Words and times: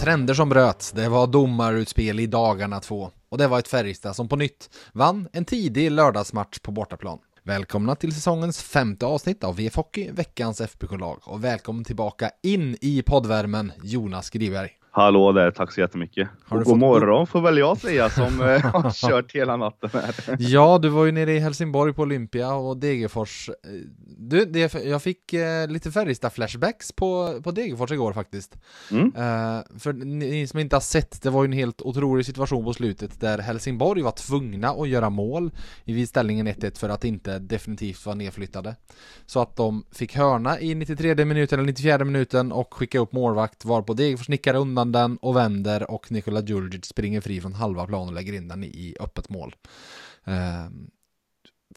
Trender 0.00 0.34
som 0.34 0.48
bröts, 0.48 0.92
det 0.92 1.08
var 1.08 1.26
domarutspel 1.26 2.20
i 2.20 2.26
dagarna 2.26 2.80
två 2.80 3.10
och 3.28 3.38
det 3.38 3.46
var 3.46 3.58
ett 3.58 3.68
Färjestad 3.68 4.16
som 4.16 4.28
på 4.28 4.36
nytt 4.36 4.70
vann 4.92 5.28
en 5.32 5.44
tidig 5.44 5.90
lördagsmatch 5.90 6.58
på 6.58 6.70
bortaplan. 6.70 7.18
Välkomna 7.42 7.94
till 7.94 8.14
säsongens 8.14 8.62
femte 8.62 9.06
avsnitt 9.06 9.44
av 9.44 9.56
VF 9.56 9.76
Hockey, 9.76 10.10
veckans 10.10 10.60
FBK-lag 10.60 11.18
och 11.24 11.44
välkommen 11.44 11.84
tillbaka 11.84 12.30
in 12.42 12.76
i 12.80 13.02
poddvärmen 13.02 13.72
Jonas 13.82 14.30
Griberg. 14.30 14.79
Hallå 14.92 15.32
där, 15.32 15.50
tack 15.50 15.72
så 15.72 15.80
jättemycket. 15.80 16.28
Har 16.44 16.58
Och 16.58 16.64
god 16.64 16.72
fått- 16.72 16.78
morgon 16.80 17.26
får 17.26 17.40
väl 17.40 17.58
jag 17.58 17.78
säga 17.78 18.10
som 18.10 18.40
eh, 18.40 18.60
har 18.72 18.90
kört 19.08 19.32
hela 19.34 19.56
natten 19.56 19.90
här. 19.92 20.14
Ja, 20.38 20.78
du 20.82 20.88
var 20.88 21.04
ju 21.04 21.12
nere 21.12 21.32
i 21.32 21.38
Helsingborg 21.38 21.92
på 21.92 22.02
Olympia 22.02 22.54
och 22.54 22.76
Degerfors. 22.76 23.48
eh, 23.48 23.54
Du, 24.18 24.44
det, 24.44 24.74
jag 24.84 25.02
fick 25.02 25.32
eh, 25.32 25.68
lite 25.68 25.90
Färjestad-flashbacks 25.90 26.92
på, 26.96 27.40
på 27.42 27.50
Degerfors 27.50 27.90
igår 27.92 28.12
faktiskt. 28.12 28.56
Mm. 28.90 29.06
Eh, 29.06 29.60
för 29.78 29.92
ni 29.92 30.46
som 30.46 30.58
inte 30.58 30.76
har 30.76 30.80
sett, 30.80 31.22
det 31.22 31.30
var 31.30 31.42
ju 31.42 31.46
en 31.46 31.52
helt 31.52 31.82
otrolig 31.82 32.26
situation 32.26 32.64
på 32.64 32.72
slutet 32.72 33.20
där 33.20 33.38
Helsingborg 33.38 34.02
var 34.02 34.10
tvungna 34.12 34.68
att 34.70 34.88
göra 34.88 35.10
mål 35.10 35.50
i 35.84 36.06
ställningen 36.06 36.48
1-1 36.48 36.78
för 36.78 36.88
att 36.88 37.04
inte 37.04 37.38
definitivt 37.38 38.06
vara 38.06 38.16
nedflyttade. 38.16 38.76
Så 39.26 39.40
att 39.42 39.56
de 39.56 39.84
fick 39.92 40.16
hörna 40.16 40.60
i 40.60 40.74
93 40.74 41.24
minuten 41.24 41.58
eller 41.58 41.66
94 41.66 42.04
minuten 42.04 42.52
och 42.52 42.74
skicka 42.74 42.98
upp 42.98 43.12
målvakt 43.12 43.64
var 43.64 43.82
på 43.82 43.92
Degerfors 43.94 44.28
nickar 44.28 44.54
undan 44.54 44.79
den 44.84 45.16
och 45.16 45.36
vänder 45.36 45.90
och 45.90 46.12
Nikola 46.12 46.40
Djurdjic 46.40 46.84
springer 46.84 47.20
fri 47.20 47.40
från 47.40 47.54
halva 47.54 47.86
plan 47.86 48.08
och 48.08 48.14
lägger 48.14 48.32
in 48.32 48.48
den 48.48 48.64
i 48.64 48.96
öppet 49.00 49.28
mål. 49.28 49.56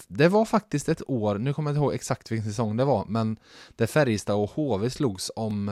Det 0.07 0.27
var 0.27 0.45
faktiskt 0.45 0.89
ett 0.89 1.09
år, 1.09 1.37
nu 1.37 1.53
kommer 1.53 1.69
jag 1.69 1.73
inte 1.75 1.83
ihåg 1.83 1.93
exakt 1.93 2.31
vilken 2.31 2.49
säsong 2.49 2.77
det 2.77 2.85
var, 2.85 3.05
men 3.05 3.37
där 3.75 3.87
Färjestad 3.87 4.35
och 4.35 4.49
HV 4.49 4.89
slogs 4.89 5.31
om 5.35 5.71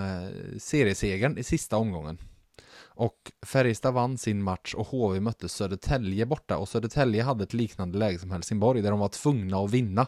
seriesegern 0.59 1.37
i 1.37 1.43
sista 1.43 1.77
omgången. 1.77 2.17
Och 2.93 3.31
Färjestad 3.45 3.93
vann 3.93 4.17
sin 4.17 4.43
match 4.43 4.73
och 4.73 4.87
HV 4.87 5.19
mötte 5.19 5.49
Södertälje 5.49 6.25
borta 6.25 6.57
och 6.57 6.69
Södertälje 6.69 7.23
hade 7.23 7.43
ett 7.43 7.53
liknande 7.53 7.97
läge 7.97 8.19
som 8.19 8.31
Helsingborg 8.31 8.81
där 8.81 8.91
de 8.91 8.99
var 8.99 9.09
tvungna 9.09 9.57
att 9.57 9.71
vinna 9.71 10.07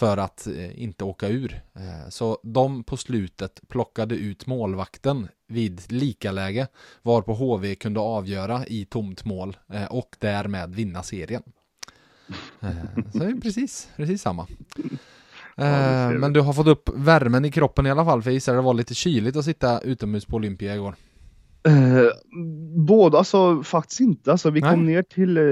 för 0.00 0.16
att 0.16 0.46
eh, 0.46 0.82
inte 0.82 1.04
åka 1.04 1.28
ur. 1.28 1.62
Eh, 1.74 2.08
så 2.08 2.38
de 2.42 2.84
på 2.84 2.96
slutet 2.96 3.60
plockade 3.68 4.14
ut 4.14 4.46
målvakten 4.46 5.28
vid 5.48 5.92
likaläge 5.92 6.68
varpå 7.02 7.34
HV 7.34 7.74
kunde 7.74 8.00
avgöra 8.00 8.66
i 8.66 8.84
tomt 8.84 9.24
mål 9.24 9.56
eh, 9.72 9.84
och 9.84 10.16
därmed 10.18 10.74
vinna 10.74 11.02
serien. 11.02 11.42
Så 13.12 13.18
det 13.18 13.24
är 13.24 13.40
precis, 13.40 13.88
precis 13.96 14.22
samma. 14.22 14.46
men 16.20 16.32
du 16.32 16.40
har 16.40 16.52
fått 16.52 16.66
upp 16.66 16.90
värmen 16.94 17.44
i 17.44 17.50
kroppen 17.50 17.86
i 17.86 17.90
alla 17.90 18.04
fall, 18.04 18.22
för 18.22 18.30
jag 18.30 18.34
gissar 18.34 18.54
det 18.54 18.60
var 18.60 18.74
lite 18.74 18.94
kyligt 18.94 19.36
att 19.36 19.44
sitta 19.44 19.80
utomhus 19.80 20.24
på 20.24 20.36
Olympia 20.36 20.74
igår. 20.74 20.94
Eh, 21.62 22.06
båda, 22.86 23.18
alltså 23.18 23.62
faktiskt 23.62 24.00
inte. 24.00 24.30
Alltså, 24.30 24.50
vi, 24.50 24.60
Nej. 24.60 24.70
kom 24.70 24.86
ner 24.86 25.02
till, 25.02 25.36
eh, 25.36 25.44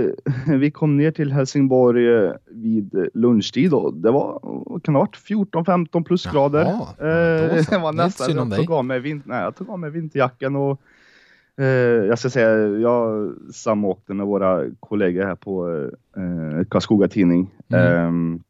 vi 0.59 0.71
kom 0.71 0.97
ner 0.97 1.11
till 1.11 1.33
Helsingborg 1.33 2.15
eh, 2.15 2.33
vid 2.47 3.09
lunchtid 3.15 3.75
och 3.75 3.95
det 3.95 4.11
var, 4.11 4.41
kan 4.85 4.95
ha 4.95 5.03
varit, 5.03 5.17
14-15 5.17 6.05
plusgrader. 6.05 6.61
Jaha, 6.61 6.87
det 7.71 7.79
var 7.79 7.93
nästan, 7.93 8.37
jag 8.37 8.57
tog, 8.57 8.71
av 8.71 8.85
mig 8.85 9.01
vin, 9.01 9.23
nej, 9.27 9.43
jag 9.43 9.57
tog 9.57 9.71
av 9.71 9.79
mig 9.79 9.91
vinterjackan 9.91 10.57
och 10.57 10.81
jag 12.09 12.19
ska 12.19 12.31
säga, 12.31 12.67
jag 12.67 13.33
samåkte 13.53 14.15
med 14.15 14.27
våra 14.27 14.65
kollegor 14.81 15.25
här 15.25 15.35
på 15.35 15.69
eh, 16.17 16.65
Karlskoga 16.69 17.09
Tidning. 17.09 17.51
Mm. 17.69 17.97
Ehm, 17.97 18.43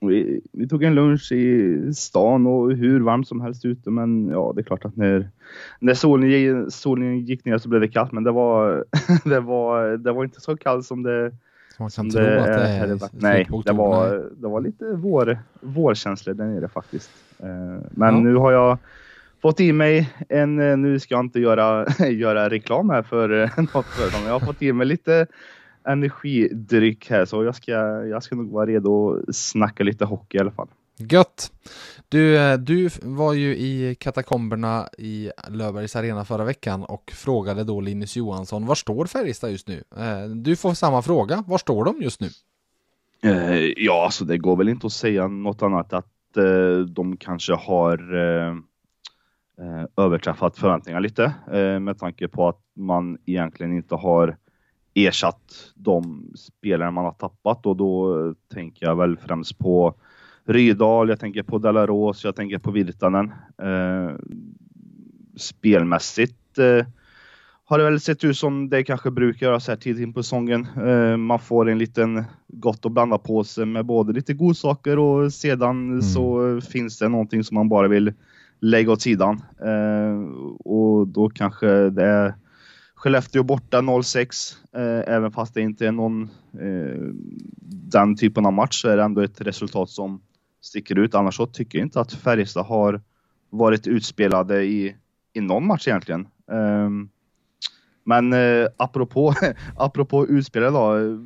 vi, 0.00 0.40
vi 0.52 0.68
tog 0.68 0.82
en 0.82 0.94
lunch 0.94 1.32
i 1.32 1.76
stan 1.94 2.46
och 2.46 2.72
hur 2.72 3.00
varmt 3.00 3.28
som 3.28 3.40
helst 3.40 3.64
ute 3.64 3.90
men 3.90 4.28
ja 4.28 4.52
det 4.56 4.60
är 4.60 4.64
klart 4.64 4.84
att 4.84 4.96
när, 4.96 5.30
när 5.80 5.94
solen, 5.94 6.30
gick, 6.30 6.72
solen 6.72 7.18
gick 7.18 7.44
ner 7.44 7.58
så 7.58 7.68
blev 7.68 7.80
det 7.80 7.88
kallt 7.88 8.12
men 8.12 8.24
det 8.24 8.32
var, 8.32 8.84
det 9.24 9.40
var, 9.40 9.96
det 9.96 10.12
var 10.12 10.24
inte 10.24 10.40
så 10.40 10.56
kallt 10.56 10.86
som 10.86 11.02
det, 11.02 11.32
Så 11.76 11.82
man 11.82 11.90
som 11.90 12.10
kan 12.10 12.10
tro 12.10 12.40
att 12.40 12.46
det 12.46 12.66
här 12.66 12.88
är 12.88 12.98
Nej, 13.12 13.48
det 13.64 13.72
var, 13.72 14.30
det 14.36 14.48
var 14.48 14.60
lite 14.60 14.84
vår, 14.96 15.38
vårkänslor 15.60 16.34
där 16.34 16.44
nere 16.46 16.68
faktiskt. 16.68 17.10
Eh, 17.42 17.86
Men 17.90 18.14
Ja. 18.14 18.20
nu 18.20 18.34
har 18.34 18.52
jag 18.52 18.78
fått 19.42 19.60
i 19.60 19.72
mig 19.72 20.10
en, 20.28 20.60
eh, 20.60 20.76
nu 20.76 20.98
ska 21.00 21.14
jag 21.14 21.24
inte 21.24 21.40
göra, 21.40 21.86
göra 22.10 22.50
reklam 22.50 22.90
här 22.90 23.02
för 23.02 23.42
eh, 23.42 23.50
något 23.74 23.86
företag, 23.96 24.20
men 24.22 24.32
jag 24.32 24.40
har 24.40 24.46
fått 24.46 24.62
i 24.62 24.72
mig 24.72 24.86
lite 24.86 25.26
energidryck 25.86 27.10
här 27.10 27.24
så 27.24 27.44
jag 27.44 27.54
ska, 27.54 27.72
jag 28.06 28.22
ska 28.22 28.36
nog 28.36 28.50
vara 28.50 28.66
redo 28.66 29.22
att 29.28 29.36
snacka 29.36 29.84
lite 29.84 30.04
hockey 30.04 30.36
i 30.36 30.40
alla 30.40 30.50
fall. 30.50 30.68
Gött! 30.98 31.52
Du, 32.08 32.36
eh, 32.38 32.58
du 32.58 32.88
var 33.02 33.32
ju 33.32 33.56
i 33.56 33.94
katakomberna 33.94 34.88
i 34.98 35.30
Löfbergs 35.50 35.96
Arena 35.96 36.24
förra 36.24 36.44
veckan 36.44 36.84
och 36.84 37.12
frågade 37.14 37.64
då 37.64 37.80
Linus 37.80 38.16
Johansson, 38.16 38.66
var 38.66 38.74
står 38.74 39.06
Färjestad 39.06 39.50
just 39.50 39.68
nu? 39.68 39.84
Eh, 39.96 40.28
Du 40.28 40.56
får 40.56 40.74
samma 40.74 41.02
fråga, 41.02 41.44
var 41.46 41.58
står 41.58 41.84
de 41.84 42.02
just 42.02 42.20
nu? 42.20 42.28
Eh, 43.22 43.72
ja, 43.76 44.04
alltså 44.04 44.24
det 44.24 44.38
går 44.38 44.56
väl 44.56 44.68
inte 44.68 44.86
att 44.86 44.92
säga 44.92 45.28
något 45.28 45.62
annat 45.62 45.92
att 45.92 46.12
de 46.88 47.16
kanske 47.16 47.54
har 47.54 47.98
överträffat 49.96 50.58
förväntningar 50.58 51.00
lite 51.00 51.34
med 51.80 51.98
tanke 51.98 52.28
på 52.28 52.48
att 52.48 52.60
man 52.74 53.18
egentligen 53.26 53.72
inte 53.72 53.94
har 53.94 54.36
ersatt 54.96 55.72
de 55.74 56.32
spelare 56.36 56.90
man 56.90 57.04
har 57.04 57.12
tappat 57.12 57.66
och 57.66 57.76
då 57.76 58.34
tänker 58.54 58.86
jag 58.86 58.96
väl 58.96 59.16
främst 59.16 59.58
på 59.58 59.94
Rydal, 60.44 61.08
jag 61.08 61.20
tänker 61.20 61.42
på 61.42 61.58
Delaros, 61.58 62.24
jag 62.24 62.36
tänker 62.36 62.58
på 62.58 62.70
Virtanen. 62.70 63.32
Eh, 63.62 64.14
spelmässigt 65.36 66.58
eh, 66.58 66.86
har 67.64 67.78
det 67.78 67.84
väl 67.84 68.00
sett 68.00 68.24
ut 68.24 68.36
som 68.36 68.68
det 68.68 68.84
kanske 68.84 69.10
brukar 69.10 69.46
göra 69.46 69.60
så 69.60 69.72
här 69.72 69.76
tidigt 69.76 70.02
in 70.02 70.12
på 70.12 70.22
säsongen. 70.22 70.66
Eh, 70.86 71.16
man 71.16 71.38
får 71.38 71.68
en 71.68 71.78
liten 71.78 72.24
gott 72.48 72.84
och 72.84 72.90
blandat 72.90 73.22
påse 73.22 73.64
med 73.64 73.84
både 73.84 74.12
lite 74.12 74.34
godsaker 74.34 74.98
och 74.98 75.32
sedan 75.32 76.02
så 76.02 76.60
finns 76.60 76.98
det 76.98 77.08
någonting 77.08 77.44
som 77.44 77.54
man 77.54 77.68
bara 77.68 77.88
vill 77.88 78.12
lägga 78.60 78.92
åt 78.92 79.02
sidan. 79.02 79.42
Eh, 79.60 80.20
och 80.58 81.08
då 81.08 81.28
kanske 81.28 81.90
det 81.90 82.04
är 82.04 82.34
Skellefteå 82.96 83.42
borta 83.42 83.80
0-6. 83.80 84.54
Eh, 84.72 85.14
även 85.14 85.32
fast 85.32 85.54
det 85.54 85.60
inte 85.60 85.86
är 85.86 85.92
någon 85.92 86.22
eh, 86.60 87.02
den 87.90 88.16
typen 88.16 88.46
av 88.46 88.52
match 88.52 88.82
så 88.82 88.88
är 88.88 88.96
det 88.96 89.02
ändå 89.02 89.20
ett 89.20 89.40
resultat 89.40 89.90
som 89.90 90.20
sticker 90.60 90.98
ut. 90.98 91.14
Annars 91.14 91.36
så 91.36 91.46
tycker 91.46 91.78
jag 91.78 91.86
inte 91.86 92.00
att 92.00 92.12
Färjestad 92.12 92.66
har 92.66 93.00
varit 93.50 93.86
utspelade 93.86 94.64
i, 94.64 94.96
i 95.32 95.40
någon 95.40 95.66
match 95.66 95.88
egentligen. 95.88 96.28
Ehm, 96.52 97.08
men 98.04 98.32
eh, 98.32 98.66
apropå, 98.76 99.34
apropå 99.76 100.26
utspelare 100.26 100.70
då, 100.70 100.96
eh, 100.96 101.18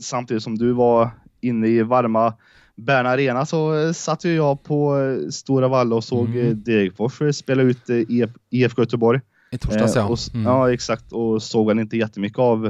samtidigt 0.00 0.42
som 0.42 0.58
du 0.58 0.72
var 0.72 1.10
inne 1.40 1.68
i 1.68 1.82
varma 1.82 2.34
Bern 2.76 3.06
Arena 3.06 3.46
så 3.46 3.74
eh, 3.74 3.92
satt 3.92 4.24
ju 4.24 4.34
jag 4.34 4.62
på 4.62 4.98
eh, 4.98 5.28
Stora 5.28 5.68
Valla 5.68 5.96
och 5.96 6.04
såg 6.04 6.28
Mm. 6.28 6.62
Degerfors 6.62 7.22
eh, 7.22 7.30
spela 7.30 7.62
ut 7.62 7.90
eh, 7.90 7.96
IF, 8.08 8.30
IFK 8.50 8.82
Göteborg. 8.82 9.20
I 9.54 9.58
torsdags 9.58 9.96
Eh, 9.96 10.02
ja. 10.02 10.08
och, 10.08 10.18
Mm. 10.34 10.46
Ja, 10.46 10.72
exakt. 10.72 11.12
Och 11.12 11.42
såg 11.42 11.66
väl 11.66 11.78
inte 11.78 11.96
jättemycket 11.96 12.38
av 12.38 12.66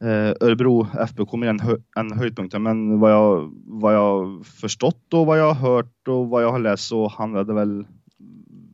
eh, 0.00 0.32
Örebro 0.40 0.86
FBK 1.08 1.32
mer 1.32 1.48
än, 1.48 1.60
hö 1.60 1.76
än 1.96 2.12
höjdpunkten. 2.12 2.62
Men 2.62 3.00
vad 3.00 3.12
jag, 3.12 3.52
vad 3.66 3.94
jag 3.94 4.46
förstått 4.46 5.14
och 5.14 5.26
vad 5.26 5.38
jag 5.38 5.54
har 5.54 5.70
hört 5.70 6.08
och 6.08 6.28
vad 6.28 6.42
jag 6.42 6.52
har 6.52 6.58
läst 6.58 6.84
så 6.84 7.08
handlade 7.08 7.54
väl 7.54 7.86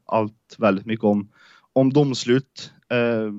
allt 0.07 0.57
väldigt 0.59 0.87
mycket 0.87 1.05
om, 1.05 1.29
om 1.73 1.93
domslut. 1.93 2.73
Eh, 2.91 3.33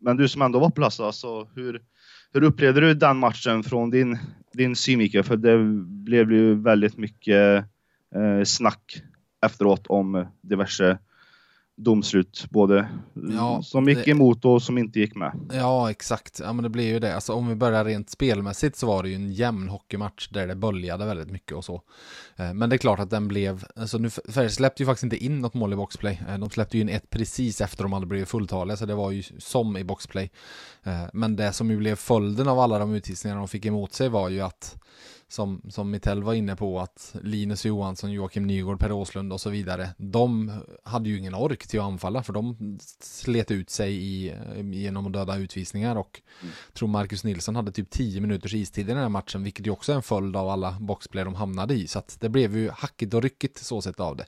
men 0.00 0.16
du 0.16 0.28
som 0.28 0.42
ändå 0.42 0.58
var 0.58 0.68
på 0.68 0.74
plats, 0.74 1.00
alltså, 1.00 1.48
hur, 1.54 1.82
hur 2.32 2.42
upplevde 2.42 2.80
du 2.80 2.94
den 2.94 3.16
matchen 3.16 3.62
från 3.62 3.90
din, 3.90 4.18
din 4.52 4.76
synvinkel? 4.76 5.22
För 5.24 5.36
det 5.36 5.58
blev 6.04 6.32
ju 6.32 6.54
väldigt 6.54 6.96
mycket 6.96 7.64
snack 8.44 9.02
efteråt 9.46 9.86
om 9.86 10.26
diverse 10.42 10.98
domslut, 11.78 12.46
både 12.50 12.88
Ja, 13.36 13.62
som 13.62 13.88
gick 13.88 14.04
det- 14.04 14.10
emot 14.10 14.44
och 14.44 14.62
som 14.62 14.78
inte 14.78 15.00
gick 15.00 15.14
med. 15.14 15.32
Ja, 15.52 15.90
exakt. 15.90 16.40
Ja, 16.44 16.52
men 16.52 16.62
det 16.62 16.68
blir 16.68 16.86
ju 16.86 16.98
det. 16.98 17.14
Alltså, 17.14 17.32
om 17.32 17.48
vi 17.48 17.54
börjar 17.54 17.84
rent 17.84 18.10
spelmässigt 18.10 18.76
så 18.76 18.86
var 18.86 19.02
det 19.02 19.08
ju 19.08 19.14
en 19.14 19.32
jämn 19.32 19.68
hockeymatch 19.68 20.28
där 20.28 20.46
det 20.46 20.54
böljade 20.54 21.06
väldigt 21.06 21.30
mycket 21.30 21.52
och 21.56 21.64
så. 21.64 21.82
Eh, 22.36 22.54
Men 22.54 22.70
det 22.70 22.76
är 22.76 22.78
klart 22.78 22.98
att 23.00 23.10
den 23.10 23.28
blev, 23.28 23.64
alltså 23.76 23.98
nu, 23.98 24.10
Färjestad 24.10 24.52
släppte 24.52 24.82
ju 24.82 24.86
faktiskt 24.86 25.04
inte 25.04 25.24
in 25.24 25.38
något 25.40 25.54
mål 25.54 25.72
i 25.72 25.76
boxplay. 25.76 26.20
Eh, 26.28 26.38
De 26.38 26.50
släppte 26.50 26.76
ju 26.76 26.80
in 26.80 26.88
ett 26.88 27.10
precis 27.10 27.60
efter 27.60 27.82
de 27.82 27.92
hade 27.92 28.06
blivit 28.06 28.28
fulltaliga, 28.28 28.76
så 28.76 28.86
det 28.86 28.94
var 28.94 29.10
ju 29.10 29.22
som 29.38 29.76
i 29.76 29.84
boxplay. 29.84 30.30
Eh, 30.84 31.02
Men 31.12 31.36
det 31.36 31.52
som 31.52 31.70
ju 31.70 31.76
blev 31.76 31.96
följden 31.96 32.48
av 32.48 32.58
alla 32.58 32.78
de 32.78 32.94
utvisningar 32.94 33.36
de 33.36 33.48
fick 33.48 33.66
emot 33.66 33.92
sig 33.92 34.08
var 34.08 34.28
ju 34.28 34.40
att 34.40 34.76
som, 35.28 35.62
som 35.68 35.90
Mittell 35.90 36.22
var 36.22 36.34
inne 36.34 36.56
på 36.56 36.80
att 36.80 37.16
Linus 37.22 37.64
Johansson, 37.64 38.12
Joakim 38.12 38.46
Nygård, 38.46 38.80
Per 38.80 38.92
Åslund 38.92 39.32
och 39.32 39.40
så 39.40 39.50
vidare, 39.50 39.90
de 39.96 40.52
hade 40.84 41.08
ju 41.08 41.18
ingen 41.18 41.34
ork 41.34 41.66
till 41.66 41.80
att 41.80 41.86
anfalla 41.86 42.22
för 42.22 42.32
de 42.32 42.78
slet 43.00 43.50
ut 43.50 43.70
sig 43.70 43.94
i, 43.94 44.34
genom 44.72 45.06
att 45.06 45.12
döda 45.12 45.36
utvisningar 45.36 45.96
och 45.96 46.20
Mm. 46.42 46.52
tror 46.72 46.88
Marcus 46.88 47.24
Nilsson 47.24 47.56
hade 47.56 47.72
typ 47.72 47.90
10 47.90 48.20
minuters 48.20 48.54
istid 48.54 48.84
i 48.86 48.92
den 48.92 48.98
här 49.02 49.08
matchen, 49.08 49.42
vilket 49.44 49.66
ju 49.66 49.70
också 49.70 49.92
är 49.92 49.96
en 49.96 50.02
följd 50.02 50.36
av 50.36 50.48
alla 50.48 50.76
boxplay 50.80 51.24
de 51.24 51.34
hamnade 51.34 51.74
i, 51.74 51.86
så 51.86 51.98
att 51.98 52.16
det 52.20 52.28
blev 52.28 52.56
ju 52.56 52.70
hackigt 52.70 53.14
och 53.14 53.22
ryckigt 53.22 53.58
så 53.58 53.82
sett 53.82 54.00
av 54.00 54.16
det. 54.16 54.26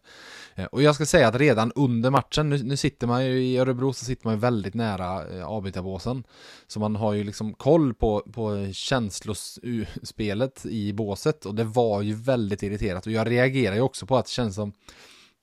Eh, 0.55 0.65
Och 0.65 0.83
jag 0.83 0.95
ska 0.95 1.07
säga 1.07 1.29
att 1.29 1.35
redan 1.35 1.73
under 1.73 2.11
matchen, 2.11 2.49
nu, 2.51 2.63
nu 2.63 2.77
sitter 2.77 3.07
man 3.07 3.27
ju 3.27 3.43
i 3.45 3.59
Örebro 3.59 3.93
så 3.93 4.05
sitter 4.05 4.27
man 4.27 4.35
ju 4.35 4.41
väldigt 4.41 4.75
nära 4.75 5.37
eh, 5.39 5.45
avbytarbåsen. 5.45 6.25
Så 6.67 6.81
man 6.81 6.97
har 6.97 7.13
ju 7.13 7.25
liksom 7.25 7.55
koll 7.55 7.95
på, 7.95 8.23
på 8.33 8.73
känslospelet 8.73 10.67
i 10.67 10.90
båset 10.93 11.47
och 11.47 11.55
det 11.55 11.65
var 11.65 12.03
ju 12.03 12.15
väldigt 12.15 12.63
irriterat 12.63 13.07
och 13.07 13.13
jag 13.13 13.31
reagerar 13.31 13.75
ju 13.75 13.81
också 13.81 14.07
på 14.07 14.17
att 14.17 14.25
det 14.25 14.31
känns 14.31 14.55
som 14.55 14.73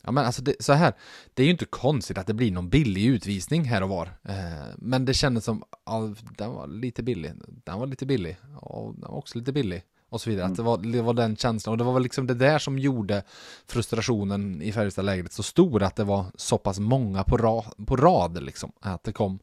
Ja 0.03 0.11
men 0.11 0.25
alltså 0.25 0.41
det, 0.41 0.55
så 0.59 0.73
här, 0.73 0.93
det 1.33 1.43
är 1.43 1.45
ju 1.45 1.51
inte 1.51 1.65
konstigt 1.65 2.17
att 2.17 2.27
det 2.27 2.33
blir 2.33 2.51
någon 2.51 2.69
billig 2.69 3.05
utvisning 3.05 3.63
här 3.63 3.83
och 3.83 3.89
var. 3.89 4.05
Eh, 4.23 4.67
men 4.77 5.05
det 5.05 5.13
kändes 5.13 5.45
som, 5.45 5.63
ja, 5.85 6.13
den 6.37 6.51
var 6.51 6.67
lite 6.67 7.03
billig, 7.03 7.31
den 7.63 7.79
var 7.79 7.87
lite 7.87 8.05
billig, 8.05 8.37
och 8.55 8.93
den 8.93 9.11
var 9.11 9.17
också 9.17 9.37
lite 9.37 9.51
billig. 9.51 9.83
Och 10.09 10.21
så 10.21 10.29
vidare, 10.29 10.45
att 10.45 10.55
det 10.55 10.63
var, 10.63 10.77
det 10.77 11.01
var 11.01 11.13
den 11.13 11.35
känslan 11.35 11.71
och 11.71 11.77
det 11.77 11.83
var 11.83 11.93
väl 11.93 12.03
liksom 12.03 12.27
det 12.27 12.33
där 12.33 12.59
som 12.59 12.79
gjorde 12.79 13.23
frustrationen 13.67 14.61
i 14.61 14.71
Färjestad-lägret 14.71 15.33
så 15.33 15.43
stor 15.43 15.83
att 15.83 15.95
det 15.95 16.03
var 16.03 16.25
så 16.35 16.57
pass 16.57 16.79
många 16.79 17.23
på, 17.23 17.37
ra, 17.37 17.63
på 17.85 17.95
rad 17.95 18.43
liksom. 18.43 18.71
Att 18.79 19.03
det 19.03 19.11
kom 19.11 19.39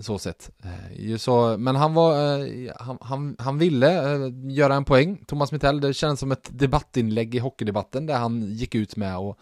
så 0.00 0.18
sett. 0.18 0.50
Eh, 0.64 1.16
så, 1.16 1.56
men 1.58 1.76
han 1.76 1.94
var, 1.94 2.38
eh, 2.38 2.72
han, 2.76 2.98
han, 3.00 3.36
han 3.38 3.58
ville 3.58 4.14
eh, 4.14 4.30
göra 4.50 4.74
en 4.74 4.84
poäng, 4.84 5.24
Thomas 5.26 5.52
Mittell, 5.52 5.80
det 5.80 5.94
känns 5.94 6.20
som 6.20 6.32
ett 6.32 6.48
debattinlägg 6.52 7.34
i 7.34 7.38
hockeydebatten 7.38 8.06
där 8.06 8.18
han 8.18 8.42
gick 8.42 8.74
ut 8.74 8.96
med 8.96 9.18
och 9.18 9.38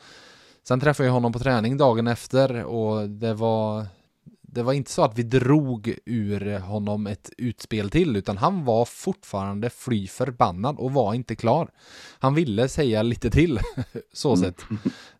sen 0.69 0.81
träffade 0.81 1.07
jag 1.07 1.13
honom 1.13 1.33
på 1.33 1.39
träning 1.39 1.77
dagen 1.77 2.07
efter 2.07 2.65
och 2.65 3.11
det 3.11 3.35
var 3.35 3.87
det 4.55 4.63
var 4.63 4.73
inte 4.73 4.91
så 4.91 5.05
att 5.05 5.19
vi 5.19 5.23
drog 5.23 5.99
ur 6.05 6.59
honom 6.59 7.07
ett 7.07 7.31
utspel 7.39 7.91
till 7.91 8.17
utan 8.17 8.37
han 8.39 8.65
var 8.65 8.85
fortfarande 8.85 9.71
fly 9.71 10.07
förbannad 10.07 10.79
och 10.79 10.93
var 10.93 11.15
inte 11.15 11.37
klar. 11.37 11.71
Han 12.19 12.35
ville 12.35 12.69
säga 12.69 13.03
lite 13.03 13.31
till, 13.31 13.61
så 14.13 14.37
sett. 14.37 14.63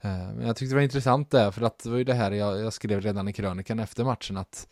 Eh, 0.01 0.33
Men 0.37 0.47
jag 0.47 0.57
tyckte 0.57 0.73
det 0.73 0.77
var 0.77 0.83
intressant 0.83 1.31
där, 1.31 1.51
för 1.51 1.63
att 1.63 1.79
det 1.79 1.91
var 1.91 1.99
ju 1.99 2.05
det 2.05 2.15
här 2.15 2.33
jag, 2.33 2.61
jag 2.61 2.73
skrev 2.73 3.01
redan 3.01 3.29
i 3.29 3.33
krönikan 3.33 3.79
efter 3.79 4.05
matchen 4.05 4.37
att 4.37 4.67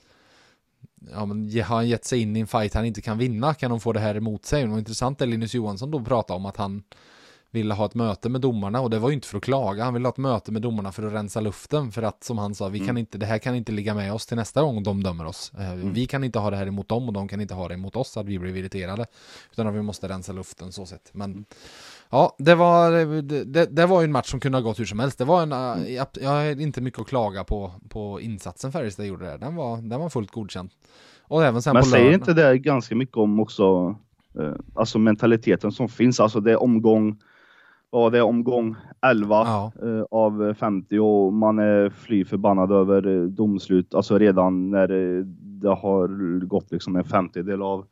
Ja 1.11 1.27
men 1.27 1.63
har 1.63 1.77
han 1.77 1.89
gett 1.89 2.05
sig 2.05 2.21
in 2.21 2.37
i 2.37 2.41
en 2.41 2.47
fight 2.47 2.75
han 2.75 2.85
inte 2.85 3.01
kan 3.01 3.19
vinna 3.19 3.55
kan 3.55 3.71
de 3.71 3.81
få 3.81 3.93
det 3.93 4.01
här 4.01 4.15
emot 4.15 4.45
sig. 4.45 4.63
Det 4.63 4.69
var 4.69 4.79
intressant 4.79 5.19
det 5.19 5.27
Linus 5.27 5.55
Johansson 5.55 5.91
då 5.91 6.05
pratade 6.05 6.37
om 6.37 6.47
att 6.47 6.57
han 6.57 6.83
ville 7.53 7.75
ha 7.75 7.87
ett 7.87 7.95
möte 7.95 8.29
med 8.29 8.41
domarna 8.41 8.81
och 8.81 8.91
det 8.91 8.99
var 8.99 9.09
ju 9.09 9.15
inte 9.15 9.29
för 9.29 9.37
att 9.39 9.45
klaga. 9.45 9.85
Han 9.85 9.95
ville 9.95 10.07
ha 10.07 10.13
ett 10.13 10.19
möte 10.19 10.53
med 10.53 10.63
domarna 10.63 10.93
för 10.93 11.03
att 11.07 11.13
rensa 11.13 11.41
luften 11.41 11.93
för 11.93 12.03
att 12.03 12.25
som 12.25 12.39
han 12.39 12.55
sa, 12.55 12.69
vi 12.69 12.81
kan 12.81 12.99
inte, 12.99 13.19
det 13.19 13.27
här 13.27 13.39
kan 13.39 13.55
inte 13.55 13.73
ligga 13.73 13.95
med 13.95 14.13
oss 14.13 14.27
till 14.27 14.37
nästa 14.37 14.63
gång 14.63 14.83
de 14.83 15.03
dömer 15.03 15.27
oss. 15.27 15.53
Eh, 15.59 15.75
Vi 15.75 16.07
kan 16.07 16.25
inte 16.25 16.39
ha 16.39 16.51
det 16.51 16.57
här 16.57 16.67
emot 16.67 16.89
dem 16.89 17.07
och 17.09 17.13
de 17.13 17.29
kan 17.29 17.41
inte 17.41 17.55
ha 17.55 17.69
det 17.69 17.75
emot 17.75 17.97
oss 17.97 18.17
att 18.17 18.27
vi 18.27 18.39
blir 18.39 18.57
irriterade. 18.57 19.07
Utan 19.53 19.67
att 19.67 19.75
vi 19.75 19.83
måste 19.83 20.09
rensa 20.09 20.33
luften 20.33 20.73
så 20.73 20.87
sett. 20.87 21.11
Men 21.13 21.45
ja, 22.11 22.35
det 22.39 22.55
var, 22.55 22.91
det, 23.23 23.45
det, 23.45 23.67
det 23.67 23.87
var 23.87 24.01
ju 24.01 24.05
en 24.05 24.13
match 24.13 24.31
som 24.31 24.41
kunde 24.41 24.59
ha 24.59 24.63
gått 24.63 24.81
hur 24.81 24.85
som 24.85 24.99
helst. 24.99 25.19
Det 25.19 25.25
var 25.25 25.43
en, 25.43 25.53
eh, 25.53 25.93
jag, 25.95 26.07
jag 26.21 26.31
har 26.31 26.61
inte 26.61 26.81
mycket 26.81 27.01
att 27.01 27.07
klaga 27.07 27.45
på, 27.45 27.73
på 27.89 28.21
insatsen 28.21 28.73
Färjestad 28.73 29.07
gjorde 29.07 29.25
där. 29.25 29.39
Den 29.39 29.57
var, 29.57 29.77
den 29.77 30.01
var 30.01 30.09
fullt 30.09 30.31
godkänd. 30.31 30.71
Och 31.23 31.45
även 31.45 31.63
sen 31.63 31.73
Men 31.73 31.83
på 31.83 31.89
säger 31.89 32.05
lördag. 32.05 32.21
inte 32.21 32.35
det 32.35 32.59
ganska 32.59 32.95
mycket 32.95 33.17
om 33.17 33.41
också 33.41 33.97
eh, 34.39 34.53
alltså 34.75 34.99
mentaliteten 34.99 35.73
som 35.73 35.89
finns? 35.89 36.21
Alltså 36.21 36.41
det 36.41 36.53
är 36.53 36.63
omgång, 36.63 37.19
ja, 37.93 38.11
det 38.11 38.19
är 38.19 38.23
omgång 38.23 38.77
11 39.07 39.35
Ja. 39.47 39.73
eh, 39.83 40.05
av 40.11 40.55
50 40.55 40.99
och 40.99 41.33
man 41.33 41.59
är 41.59 41.91
fly 41.91 42.25
förbannad 42.25 42.73
över 42.73 43.07
eh, 43.07 43.23
domslut, 43.23 43.95
alltså 43.95 44.19
redan 44.19 44.71
när 44.71 44.91
eh, 45.19 45.25
det 45.63 45.69
har 45.69 46.09
gått 46.47 46.73
liksom 46.73 46.97
en 46.97 47.05
femtedel 47.05 47.63
av, 47.63 47.87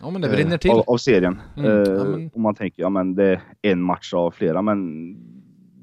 Ja 0.00 0.10
men 0.10 0.20
det 0.22 0.28
brinner 0.28 0.58
till. 0.58 0.70
eh, 0.70 0.76
av, 0.76 0.84
av 0.86 0.96
serien. 0.96 1.40
Mm, 1.56 1.70
ja, 1.96 2.04
men- 2.04 2.30
Och 2.34 2.40
man 2.40 2.54
tänker, 2.54 2.82
ja 2.82 2.88
men 2.88 3.14
det 3.14 3.24
är 3.62 3.72
en 3.72 3.82
match 3.82 4.14
av 4.14 4.30
flera, 4.30 4.62
men 4.62 5.14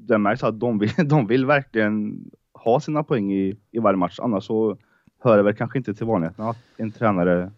det 0.06 0.18
märks 0.18 0.44
att 0.44 0.60
de 0.60 0.78
vill, 0.78 0.90
de 1.08 1.26
vill 1.26 1.46
verkligen 1.46 2.24
ha 2.54 2.80
sina 2.80 3.02
poäng 3.02 3.32
i, 3.32 3.56
i 3.70 3.78
varje 3.78 3.96
match, 3.96 4.18
annars 4.22 4.44
så 4.44 4.76
hör 5.22 5.36
det 5.36 5.42
väl 5.42 5.54
kanske 5.54 5.78
inte 5.78 5.94
till 5.94 6.06
vanligheten 6.06 6.44
att 6.44 6.56
en 6.76 6.90
tränare 6.90 7.50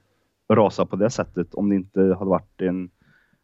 rasar 0.52 0.84
på 0.84 0.96
det 0.96 1.10
sättet 1.10 1.54
om 1.54 1.68
det 1.68 1.74
inte 1.76 2.00
hade 2.00 2.30
varit 2.30 2.60
en 2.60 2.90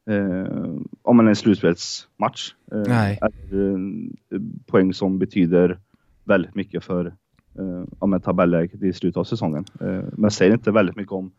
eh, 0.08 0.75
om 1.02 1.16
man 1.16 1.26
är 1.26 1.31
en 1.31 1.37
slutspelsmatch. 1.37 2.55
Eh, 2.72 2.82
Nej. 2.87 3.19
Eller 3.22 3.75
en 3.75 4.14
poäng 4.66 4.94
som 4.94 5.19
betyder 5.19 5.78
väldigt 6.25 6.55
mycket 6.55 6.84
för 6.84 7.06
eh, 7.58 7.84
om 7.99 8.12
en 8.12 8.20
tabelläget 8.20 8.82
i 8.82 8.93
slutet 8.93 9.16
av 9.16 9.25
säsongen. 9.25 9.64
Eh, 9.81 10.02
men 10.12 10.31
säger 10.31 10.52
inte 10.52 10.70
väldigt 10.70 10.96
mycket 10.96 11.12
om 11.12 11.32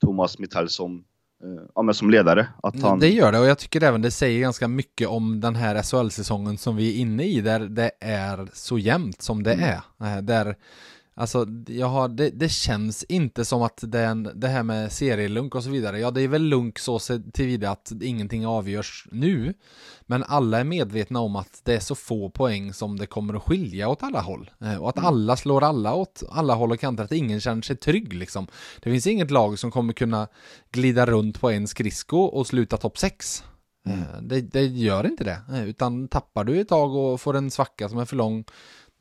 Thomas 0.00 0.38
Mittell 0.38 0.68
som, 0.68 1.04
eh, 1.44 1.62
ja, 1.74 1.82
men 1.82 1.94
som 1.94 2.10
ledare. 2.10 2.48
Att 2.62 2.82
han, 2.82 2.98
Det 2.98 3.08
gör 3.10 3.32
det 3.32 3.38
och 3.38 3.46
jag 3.46 3.58
tycker 3.58 3.82
även 3.82 4.02
det 4.02 4.10
säger 4.10 4.40
ganska 4.40 4.68
mycket 4.68 5.08
om 5.08 5.40
den 5.40 5.54
här 5.56 5.82
SHL-säsongen 5.82 6.58
som 6.58 6.76
vi 6.76 6.94
är 6.96 7.00
inne 7.00 7.24
i 7.24 7.40
där 7.40 7.60
det 7.60 7.90
är 8.00 8.48
så 8.52 8.78
jämnt 8.78 9.22
som 9.22 9.42
det 9.42 9.52
är. 9.52 9.80
Eh, 10.00 10.22
Där, 10.22 10.56
alltså, 11.14 11.46
jag 11.66 11.86
har, 11.86 12.08
det, 12.08 12.30
det 12.30 12.48
känns 12.48 13.04
inte 13.04 13.44
som 13.44 13.62
att 13.62 13.78
den, 13.82 14.30
det 14.34 14.48
här 14.48 14.62
med 14.62 14.92
serielunk 14.92 15.54
och 15.54 15.64
så 15.64 15.70
vidare, 15.70 16.00
ja 16.00 16.10
det 16.10 16.22
är 16.22 16.28
väl 16.28 16.42
lunk 16.42 16.78
så 16.78 16.98
tillvida 17.32 17.70
att 17.70 17.92
ingenting 18.02 18.46
avgörs 18.46 19.06
nu. 19.10 19.54
Men 20.06 20.24
alla 20.24 20.60
är 20.60 20.64
medvetna 20.64 21.20
om 21.20 21.36
att 21.36 21.60
det 21.64 21.74
är 21.74 21.80
så 21.80 21.94
få 21.94 22.30
poäng 22.30 22.72
som 22.72 22.98
det 22.98 23.06
kommer 23.06 23.34
att 23.34 23.42
skilja 23.42 23.88
åt 23.88 24.02
alla 24.02 24.20
håll. 24.20 24.50
Eh, 24.60 24.76
Och 24.76 24.88
att 24.88 25.04
alla 25.04 25.36
slår 25.36 25.64
alla 25.64 25.94
åt 25.94 26.22
alla 26.30 26.54
håll 26.54 26.72
och 26.72 26.80
kanter, 26.80 27.04
att 27.04 27.12
ingen 27.12 27.40
känner 27.40 27.62
sig 27.62 27.76
trygg 27.76 28.12
liksom. 28.14 28.46
Det 28.82 28.90
finns 28.90 29.06
inget 29.06 29.30
lag 29.30 29.58
som 29.58 29.70
kommer 29.70 29.92
kunna 29.92 30.28
glida 30.72 31.06
runt 31.06 31.40
på 31.40 31.50
en 31.50 31.68
skridsko 31.68 32.18
och 32.18 32.46
sluta 32.46 32.76
topp 32.76 32.98
6. 32.98 33.44
Det, 34.20 34.40
det 34.40 34.66
gör 34.66 35.06
inte 35.06 35.24
det, 35.24 35.40
Eh, 35.52 35.68
utan 35.68 36.08
tappar 36.08 36.44
du 36.44 36.60
ett 36.60 36.68
tag 36.68 36.94
och 36.96 37.20
får 37.20 37.36
en 37.36 37.50
svacka 37.50 37.88
som 37.88 37.98
är 37.98 38.04
för 38.04 38.16
lång 38.16 38.44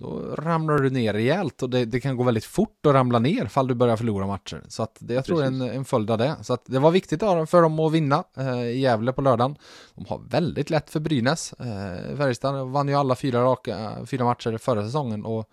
då 0.01 0.36
ramlar 0.36 0.77
du 0.77 0.89
ner 0.89 1.13
rejält 1.13 1.63
och 1.63 1.70
det, 1.70 1.86
det 1.86 2.00
kan 2.00 2.17
gå 2.17 2.24
väldigt 2.24 2.46
fort 2.46 2.86
att 2.86 2.93
ramla 2.93 3.20
ner 3.20 3.46
fall 3.46 3.67
du 3.67 3.74
börjar 3.75 3.96
förlora 3.96 4.27
matcher. 4.27 4.63
Så 4.67 4.84
att 4.84 4.98
det, 5.00 5.13
jag 5.13 5.25
tror 5.25 5.41
är 5.41 5.48
en, 5.48 5.62
en 5.62 5.86
följd 5.86 6.12
av 6.12 6.17
det. 6.17 6.36
Så 6.41 6.53
att 6.53 6.65
det 6.65 6.79
var 6.79 6.91
viktigt 6.91 7.20
för 7.20 7.62
dem 7.62 7.79
att 7.79 7.91
vinna 7.91 8.24
eh, 8.38 8.62
i 8.62 8.79
Gävle 8.79 9.13
på 9.13 9.22
lördagen. 9.22 9.55
De 9.96 10.05
har 10.05 10.22
väldigt 10.29 10.70
lätt 10.70 10.89
för 10.89 11.00
Brynäs. 11.00 11.53
Eh, 11.53 12.17
Färjestad 12.17 12.67
vann 12.67 12.88
ju 12.88 12.96
alla 12.96 13.15
fyra, 13.15 13.43
raka, 13.43 13.91
fyra 14.05 14.25
matcher 14.25 14.58
förra 14.58 14.86
säsongen 14.86 15.25
och 15.25 15.50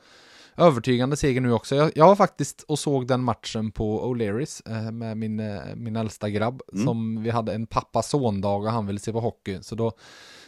övertygande 0.57 1.17
seger 1.17 1.41
nu 1.41 1.53
också. 1.53 1.77
Jag, 1.77 1.93
jag 1.95 2.07
var 2.07 2.17
faktiskt 2.17 2.63
och 2.63 2.79
såg 2.79 3.07
den 3.07 3.21
matchen 3.21 3.71
på 3.71 4.15
O'Learys 4.15 4.71
eh, 4.71 4.91
med 4.93 5.17
min, 5.17 5.41
eh, 5.41 5.61
min 5.77 5.97
äldsta 5.97 6.31
grabb 6.31 6.63
Mm. 6.73 6.87
som 6.87 7.23
vi 7.23 7.31
hade 7.31 7.53
en 7.53 7.67
pappa-son-dag 7.67 8.65
och 8.65 8.71
han 8.71 8.87
ville 8.87 8.99
se 9.01 9.13
på 9.13 9.21
hockey. 9.21 9.59
Så 9.63 9.75
då, 9.75 9.93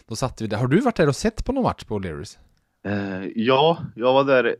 då 0.08 0.16
satt 0.16 0.40
vi 0.40 0.46
där. 0.46 0.56
Har 0.56 0.66
du 0.66 0.80
varit 0.80 0.96
där 0.96 1.08
och 1.08 1.16
sett 1.16 1.44
på 1.44 1.52
någon 1.52 1.62
match 1.64 1.84
på 1.84 1.98
O'Learys? 1.98 2.38
Eh, 2.86 3.24
ja, 3.34 3.78
jag 3.94 4.12
var 4.12 4.24
där 4.24 4.56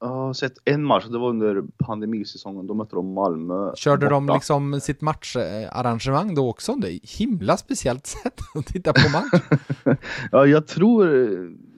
jag 0.00 0.06
har 0.08 0.32
sett 0.32 0.52
en 0.64 0.84
match, 0.84 1.04
det 1.04 1.18
var 1.18 1.28
under 1.28 1.62
pandemisäsongen. 1.86 2.66
Då 2.66 2.74
mötte 2.74 2.96
de 2.96 3.12
Malmö. 3.14 3.72
Körde 3.76 4.08
de 4.08 4.26
borta. 4.26 4.36
liksom 4.36 4.80
sitt 4.80 5.00
matcharrangemang 5.00 6.34
då 6.34 6.48
också? 6.50 6.74
Det 6.74 6.92
är 6.92 7.18
himla 7.18 7.56
speciellt 7.56 8.06
sätt 8.22 8.40
att 8.54 8.66
titta 8.66 8.92
på 8.92 9.00
match. 9.12 9.42
Ja, 10.32 10.46
jag 10.46 10.66
tror, 10.66 11.06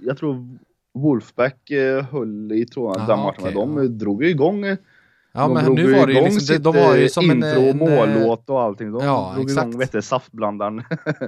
jag 0.02 0.18
tror 0.18 0.58
Wolfback 0.94 1.70
eh, 1.70 2.04
höll 2.04 2.52
i 2.52 2.66
trådarna 2.66 3.04
Aha, 3.04 3.12
den 3.16 3.24
matchen. 3.24 3.42
okej, 3.42 3.54
de 3.54 3.76
ja. 3.82 3.88
drog 3.88 4.24
igång 4.24 4.64
Ja 5.32 5.40
de 5.40 5.54
men 5.54 5.72
nu 5.74 5.92
var 5.92 6.06
det 6.06 6.12
ju 6.12 6.20
liksom, 6.24 6.46
de, 6.56 6.58
de 6.58 6.72
sitt, 6.72 6.82
har 6.84 6.96
ju 6.96 7.02
eh, 7.02 7.08
som 7.08 7.24
intro, 7.30 7.60
en, 7.60 7.68
eh, 7.68 7.74
mållåt 7.74 8.50
och 8.50 8.60
allting. 8.62 8.92
De 8.92 9.04
ja, 9.04 9.32
drog 9.34 9.44
exakt. 9.44 9.66
igång 9.68 9.78
vet 9.78 9.94
saftblandaren. 10.04 10.82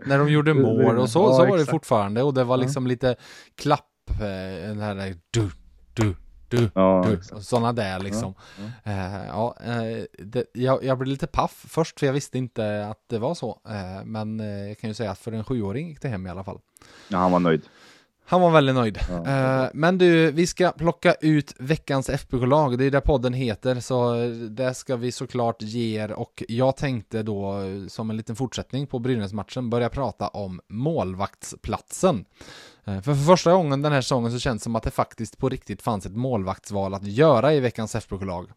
När 0.07 0.19
de 0.19 0.29
gjorde 0.33 0.55
mål 0.67 0.99
och 0.99 1.09
så, 1.11 1.19
Ja, 1.19 1.33
så 1.33 1.39
var 1.39 1.47
det 1.47 1.53
exakt. 1.55 1.71
fortfarande 1.71 2.23
och 2.23 2.35
det 2.35 2.45
var 2.45 2.57
Ja. 2.57 2.63
liksom 2.63 2.87
lite 2.87 3.17
klapp, 3.57 3.81
eh, 3.81 3.90
den 4.19 4.81
här 4.81 5.15
du, 5.31 5.51
du, 5.95 6.15
du, 6.49 6.71
Ja, 6.75 7.05
du, 7.07 7.15
exakt. 7.15 7.45
sådana 7.45 7.73
där 7.73 8.01
liksom. 8.01 8.35
Eh, 8.85 9.27
ja, 9.27 9.57
eh, 9.65 10.05
det, 10.19 10.45
jag, 10.53 10.85
jag 10.85 10.99
blev 10.99 11.09
lite 11.09 11.27
paff 11.27 11.65
först 11.69 11.99
för 12.01 12.07
jag 12.07 12.13
visste 12.13 12.39
inte 12.39 12.87
att 12.87 13.05
det 13.09 13.19
var 13.19 13.35
så. 13.35 13.61
Eh, 13.69 14.05
men 14.05 14.41
eh, 14.41 14.69
jag 14.69 14.79
kan 14.79 14.91
ju 14.91 14.95
säga 14.95 15.11
att 15.11 15.19
för 15.19 15.33
en 15.33 15.45
sjuåring 15.45 15.89
gick 15.89 16.03
det 16.03 16.09
hem 16.09 16.27
i 16.27 16.31
alla 16.31 16.45
fall. 16.45 16.59
ja, 17.09 17.19
han 17.19 17.33
var 17.33 17.41
nöjd. 17.41 17.63
Han 18.25 18.41
var 18.41 18.51
väldigt 18.51 18.75
nöjd. 18.75 18.99
Ja. 19.09 19.27
Eh, 19.65 19.69
men 19.75 19.99
du, 19.99 20.31
vi 20.31 20.47
ska 20.47 20.71
plocka 20.73 21.15
ut 21.21 21.55
veckans 21.59 22.09
FBK-lag. 22.11 22.79
Det 22.79 22.85
är 22.85 22.91
det 22.91 23.01
podden 23.01 23.33
heter, 23.33 23.81
så 23.81 24.15
det 24.51 24.75
ska 24.75 24.97
vi 24.97 25.13
såklart 25.13 25.63
ge 25.63 26.01
er. 26.01 26.13
Och 26.13 26.43
jag 26.49 26.77
tänkte 26.77 27.23
då, 27.23 27.59
eh, 27.63 27.87
som 27.87 28.11
en 28.11 28.17
liten 28.17 28.37
fortsättning 28.37 28.87
på 28.87 28.99
Brynäs-matchen, 28.99 29.71
börja 29.71 29.89
prata 29.89 30.29
om 30.29 30.61
målvaktsplatsen. 30.69 32.25
Eh, 32.91 33.03
för 33.03 33.15
för 33.15 33.25
första 33.25 33.53
gången 33.53 33.83
den 33.83 33.93
här 33.93 34.01
säsongen 34.01 34.33
så 34.33 34.39
känns 34.39 34.63
det 34.63 34.65
som 34.65 34.77
att 34.77 34.83
det 34.83 34.91
faktiskt 34.91 35.39
på 35.39 35.49
riktigt 35.49 35.83
fanns 35.83 36.07
ett 36.07 36.17
målvaktsval 36.17 36.95
att 36.95 37.07
göra 37.07 37.55
i 37.55 37.61
veckans 37.61 37.95
FBK-lag. 37.95 38.51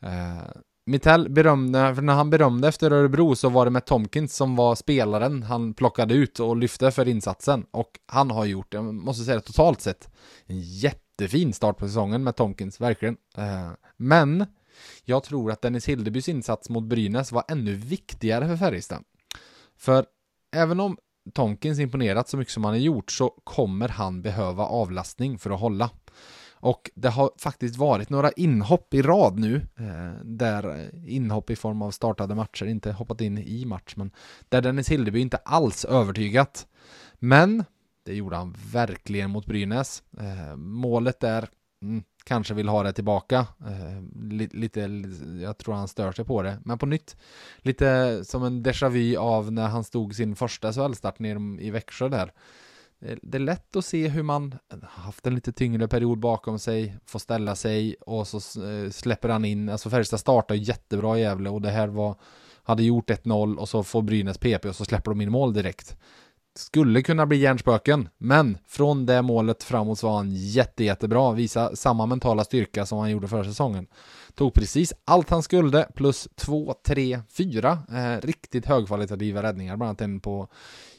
Eh, 0.00 0.42
Mittell 0.86 1.28
berömde, 1.28 1.94
för 1.94 2.02
när 2.02 2.14
han 2.14 2.30
berömde 2.30 2.68
efter 2.68 2.90
Örebro 2.90 3.36
så 3.36 3.48
var 3.48 3.64
det 3.64 3.70
med 3.70 3.84
Tomkins 3.84 4.36
som 4.36 4.56
var 4.56 4.74
spelaren 4.74 5.42
han 5.42 5.74
plockade 5.74 6.14
ut 6.14 6.40
och 6.40 6.56
lyfte 6.56 6.90
för 6.90 7.08
insatsen. 7.08 7.66
Och 7.70 7.90
han 8.06 8.30
har 8.30 8.44
gjort, 8.44 8.74
jag 8.74 8.94
måste 8.94 9.24
säga 9.24 9.36
det 9.36 9.42
totalt 9.42 9.80
sett, 9.80 10.08
en 10.46 10.60
jättefin 10.60 11.52
start 11.52 11.78
på 11.78 11.86
säsongen 11.86 12.24
med 12.24 12.36
Tomkins, 12.36 12.80
verkligen. 12.80 13.16
Eh, 13.36 13.70
Men 13.96 14.46
jag 15.04 15.24
tror 15.24 15.52
att 15.52 15.62
Dennis 15.62 15.88
Hildebys 15.88 16.28
insats 16.28 16.68
mot 16.68 16.84
Brynäs 16.84 17.32
var 17.32 17.44
ännu 17.48 17.74
viktigare 17.74 18.46
för 18.48 18.56
Färjestad. 18.56 19.04
För 19.76 20.06
även 20.52 20.80
om 20.80 20.96
Tomkins 21.34 21.78
imponerat 21.78 22.28
så 22.28 22.36
mycket 22.36 22.54
som 22.54 22.64
han 22.64 22.72
har 22.72 22.78
gjort 22.78 23.10
så 23.10 23.34
kommer 23.44 23.88
han 23.88 24.22
behöva 24.22 24.64
avlastning 24.64 25.38
för 25.38 25.50
att 25.50 25.60
hålla. 25.60 25.90
Och 26.62 26.90
det 26.94 27.08
har 27.08 27.30
faktiskt 27.38 27.76
varit 27.76 28.10
några 28.10 28.30
inhopp 28.32 28.94
i 28.94 29.02
rad 29.02 29.38
nu, 29.38 29.56
eh, 29.56 30.24
där 30.24 30.90
inhopp 31.06 31.50
i 31.50 31.56
form 31.56 31.82
av 31.82 31.90
startade 31.90 32.34
matcher, 32.34 32.66
inte 32.66 32.92
hoppat 32.92 33.20
in 33.20 33.38
i 33.38 33.64
match, 33.64 33.94
men 33.96 34.10
där 34.48 34.62
Dennis 34.62 34.88
Hildeby 34.88 35.20
inte 35.20 35.36
alls 35.36 35.84
övertygat. 35.84 36.66
Men 37.18 37.64
det 38.04 38.14
gjorde 38.14 38.36
han 38.36 38.56
verkligen 38.72 39.30
mot 39.30 39.46
Brynäs. 39.46 40.02
Eh, 40.18 40.56
målet 40.56 41.20
där, 41.20 41.48
mm, 41.82 42.02
kanske 42.24 42.54
vill 42.54 42.68
ha 42.68 42.82
det 42.82 42.92
tillbaka. 42.92 43.46
Eh, 43.60 44.02
lite, 44.52 44.80
jag 45.42 45.58
tror 45.58 45.74
han 45.74 45.88
stör 45.88 46.12
sig 46.12 46.24
på 46.24 46.42
det. 46.42 46.58
Men 46.64 46.78
på 46.78 46.86
nytt, 46.86 47.16
lite 47.58 48.20
som 48.24 48.42
en 48.44 48.62
déjà 48.64 48.88
vu 48.88 49.16
av 49.16 49.52
när 49.52 49.68
han 49.68 49.84
stod 49.84 50.14
sin 50.14 50.36
första 50.36 50.72
SHL-start 50.72 51.18
nere 51.18 51.62
i 51.62 51.70
Växjö 51.70 52.08
där. 52.08 52.32
Eh, 53.02 53.16
det 53.22 53.38
är- 53.38 53.40
lätt 53.40 53.76
att 53.76 53.84
se 53.84 54.08
hur 54.08 54.22
man 54.22 54.54
haft 54.82 55.26
en 55.26 55.34
lite 55.34 55.52
tyngre 55.52 55.88
period 55.88 56.18
bakom 56.18 56.58
sig, 56.58 56.96
får 57.06 57.18
ställa 57.18 57.54
sig 57.56 57.96
och 58.00 58.26
så 58.28 58.64
eh, 58.64 58.90
släpper 58.90 59.28
han 59.28 59.44
in, 59.44 59.68
alltså 59.68 59.90
Färjestad 59.90 60.20
startar 60.20 60.54
jättebra 60.54 61.18
i 61.18 61.20
Gävle 61.22 61.50
och 61.50 61.62
det 61.62 61.70
här 61.70 61.88
var, 61.88 62.14
hade 62.62 62.82
gjort 62.82 63.10
1-0 63.10 63.56
och 63.56 63.68
så 63.68 63.82
får 63.82 64.02
Brynäs 64.02 64.38
PP 64.38 64.68
och 64.68 64.76
så 64.76 64.84
släpper 64.84 65.10
de 65.10 65.20
in 65.20 65.30
mål 65.32 65.52
direkt. 65.52 65.96
Skulle 66.54 67.02
kunna 67.02 67.26
bli 67.26 67.36
hjärnspöken, 67.36 68.08
men 68.18 68.58
från 68.66 69.06
det 69.06 69.22
målet 69.22 69.62
framåt 69.62 69.98
så 69.98 70.06
var 70.06 70.16
han 70.16 70.30
jätte, 70.34 70.84
jättebra, 70.84 71.32
visa 71.32 71.76
samma 71.76 72.06
mentala 72.06 72.44
styrka 72.44 72.86
som 72.86 72.98
han 72.98 73.10
gjorde 73.10 73.28
förra 73.28 73.44
säsongen. 73.44 73.86
Tog 74.34 74.54
precis 74.54 74.92
allt 75.04 75.30
han 75.30 75.42
skulle, 75.42 75.82
plus 75.94 76.28
två, 76.34 76.74
tre, 76.86 77.20
fyra 77.28 77.78
eh, 77.92 78.26
riktigt 78.26 78.66
högkvalitativa 78.66 79.42
räddningar, 79.42 79.76
bland 79.76 79.88
annat 79.88 80.00
en 80.00 80.20
på 80.20 80.48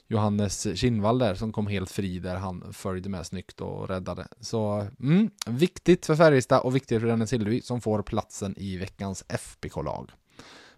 Johannes 0.08 0.78
Kinnvall 0.78 1.20
där 1.20 1.36
som 1.36 1.54
kom 1.54 1.68
helt 1.68 1.92
fri 1.92 2.20
där 2.20 2.36
han 2.36 2.74
följde 2.74 3.10
med 3.10 3.26
snyggt 3.26 3.62
och 3.62 3.90
räddade. 3.90 4.28
Så 4.40 4.88
mm, 5.00 5.30
viktigt 5.48 6.06
för 6.06 6.16
Färjestad 6.16 6.62
och 6.62 6.76
viktigt 6.76 7.02
för 7.02 7.08
Dennis 7.08 7.34
Hillevi 7.34 7.62
som 7.62 7.82
får 7.82 8.02
platsen 8.02 8.56
i 8.58 8.78
veckans 8.78 9.26
FBK-lag. 9.28 10.12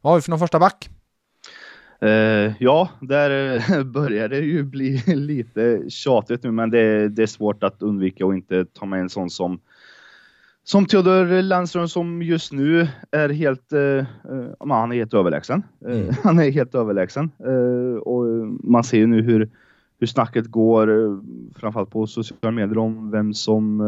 Vad 0.01 0.13
har 0.13 0.17
vi 0.17 0.21
för 0.21 0.29
någon 0.29 0.39
första 0.39 0.59
back? 0.59 0.89
Eh, 2.03 2.53
ja, 2.59 2.89
där 3.01 3.83
börjar 3.93 4.29
det 4.29 4.39
ju 4.39 4.63
bli 4.63 5.03
lite 5.15 5.89
tjatigt 5.89 6.43
nu, 6.43 6.51
men 6.51 6.69
det, 6.69 7.09
det 7.09 7.23
är 7.23 7.27
svårt 7.27 7.63
att 7.63 7.81
undvika 7.81 8.25
och 8.25 8.33
inte 8.33 8.65
ta 8.65 8.85
med 8.85 8.99
en 8.99 9.09
sån 9.09 9.29
som 9.29 9.59
som 10.65 10.85
Theodor 10.85 11.41
Landström 11.41 11.87
som 11.87 12.21
just 12.21 12.51
nu 12.51 12.87
är 13.11 13.29
helt, 13.29 13.73
ja, 14.59 14.65
han 14.75 14.91
är 14.91 14.95
helt 14.95 15.13
överlägsen. 15.13 15.63
Mm. 15.85 16.09
Han 16.23 16.39
är 16.39 16.51
helt 16.51 16.75
överlägsen. 16.75 17.31
Och 18.01 18.25
man 18.63 18.83
ser 18.83 18.97
ju 18.97 19.07
nu 19.07 19.21
hur, 19.21 19.49
hur 19.99 20.07
snacket 20.07 20.47
går, 20.47 20.87
framförallt 21.59 21.89
på 21.89 22.07
sociala 22.07 22.51
medier 22.51 22.77
om 22.77 23.11
vem 23.11 23.33
som 23.33 23.81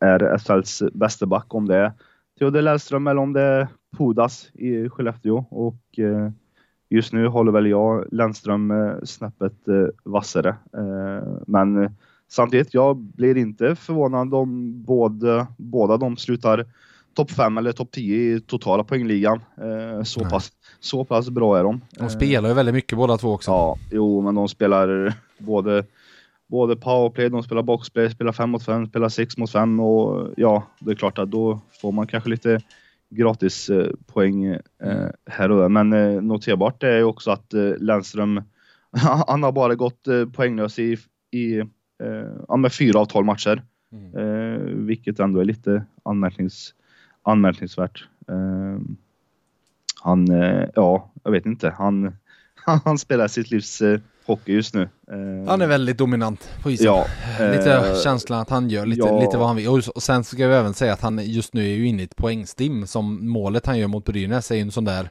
är 0.00 0.38
SHLs 0.38 0.82
bästa 0.94 1.26
back. 1.26 1.54
Om 1.54 1.68
det 1.68 1.76
är 1.76 1.92
Theodor 2.38 2.62
Landström 2.62 3.06
eller 3.06 3.20
om 3.20 3.32
det 3.32 3.42
är 3.42 3.68
Pudas 3.98 4.50
i 4.54 4.88
Skellefteå. 4.88 5.44
Och 5.50 5.98
just 6.92 7.12
nu 7.12 7.26
håller 7.26 7.52
väl 7.52 7.66
jag 7.66 8.04
Landström 8.12 8.70
eh, 8.70 8.94
snäppet 9.04 9.68
eh, 9.68 9.86
vassare. 10.04 10.48
Eh, 10.48 11.28
men 11.46 11.96
samtidigt, 12.28 12.74
jag 12.74 12.96
blir 12.96 13.36
inte 13.36 13.76
förvånad 13.76 14.34
om 14.34 14.82
både, 14.82 15.46
båda 15.56 15.96
de 15.96 16.16
slutar 16.16 16.66
topp 17.14 17.30
5 17.30 17.58
eller 17.58 17.72
topp 17.72 17.90
10 17.90 18.16
i 18.16 18.40
totala 18.40 18.84
poängligan. 18.84 19.40
Eh, 19.56 20.02
så, 20.02 20.20
Nej. 20.20 20.30
pass, 20.30 20.52
så 20.80 21.04
pass 21.04 21.30
bra 21.30 21.58
är 21.58 21.62
de. 21.62 21.80
De 21.90 22.10
spelar 22.10 22.48
ju 22.48 22.54
väldigt 22.54 22.74
mycket 22.74 22.98
båda 22.98 23.18
två 23.18 23.32
också. 23.32 23.50
Ja, 23.50 23.76
jo, 23.90 24.20
men 24.20 24.34
de 24.34 24.48
spelar 24.48 25.14
både, 25.38 25.84
både 26.46 26.76
powerplay, 26.76 27.28
de 27.28 27.42
spelar 27.42 27.62
boxplay, 27.62 28.10
spelar 28.10 28.32
5 28.32 28.50
mot 28.50 28.64
5, 28.64 28.86
spelar 28.86 29.08
6 29.08 29.36
mot 29.36 29.50
5 29.50 29.80
och 29.80 30.28
ja, 30.36 30.66
det 30.80 30.90
är 30.90 30.94
klart 30.94 31.18
att 31.18 31.30
då 31.30 31.60
får 31.80 31.92
man 31.92 32.06
kanske 32.06 32.30
lite 32.30 32.60
gratis 33.14 33.70
eh, 33.70 33.90
poäng 34.06 34.44
eh, 34.44 35.08
här 35.26 35.50
och 35.50 35.60
där. 35.60 35.68
Men 35.68 35.92
eh, 35.92 36.22
noterbart 36.22 36.82
är 36.82 36.96
ju 36.96 37.04
också 37.04 37.30
att 37.30 37.54
eh, 37.54 37.76
Lennström, 37.78 38.42
han 39.26 39.42
har 39.42 39.52
bara 39.52 39.74
gått 39.74 40.08
eh, 40.08 40.26
poänglös 40.26 40.78
i, 40.78 40.98
i 41.30 41.58
eh, 41.58 42.56
med 42.56 42.72
fyra 42.72 42.98
av 42.98 43.04
12 43.04 43.26
matcher. 43.26 43.62
Mm. 43.92 44.16
Eh, 44.16 44.60
vilket 44.60 45.20
ändå 45.20 45.40
är 45.40 45.44
lite 45.44 45.84
anmärknings, 46.02 46.74
anmärkningsvärt. 47.22 48.08
Eh, 48.28 48.80
han, 50.02 50.26
ja, 50.74 51.10
jag 51.24 51.32
vet 51.32 51.46
inte. 51.46 51.70
Han, 51.70 52.16
han 52.84 52.98
spelar 52.98 53.28
sitt 53.28 53.50
livs 53.50 53.82
hockey 54.26 54.52
just 54.52 54.74
nu. 54.74 54.82
Eh, 54.82 55.48
Han 55.48 55.60
är 55.60 55.66
väldigt 55.66 55.98
dominant 55.98 56.50
på 56.62 56.70
isen. 56.70 56.86
Ja, 56.86 57.06
Lite 57.52 57.74
eh, 57.74 58.00
känslan 58.02 58.40
att 58.40 58.50
han 58.50 58.70
gör 58.70 58.86
lite, 58.86 59.06
ja. 59.06 59.20
lite 59.20 59.38
vad 59.38 59.46
han 59.46 59.56
vill. 59.56 59.68
Och 59.68 60.02
sen 60.02 60.24
ska 60.24 60.48
vi 60.48 60.54
även 60.54 60.74
säga 60.74 60.92
att 60.92 61.00
han 61.00 61.18
just 61.18 61.54
nu 61.54 61.62
är 61.62 61.74
ju 61.76 61.86
inne 61.86 62.02
i 62.02 62.04
ett 62.04 62.16
poängstim 62.16 62.86
som 62.86 63.28
målet 63.28 63.66
han 63.66 63.78
gör 63.78 63.88
mot 63.88 64.04
Brynäs 64.04 64.50
är 64.50 64.54
ju 64.54 64.60
en 64.60 64.70
sån 64.72 64.84
där 64.84 65.10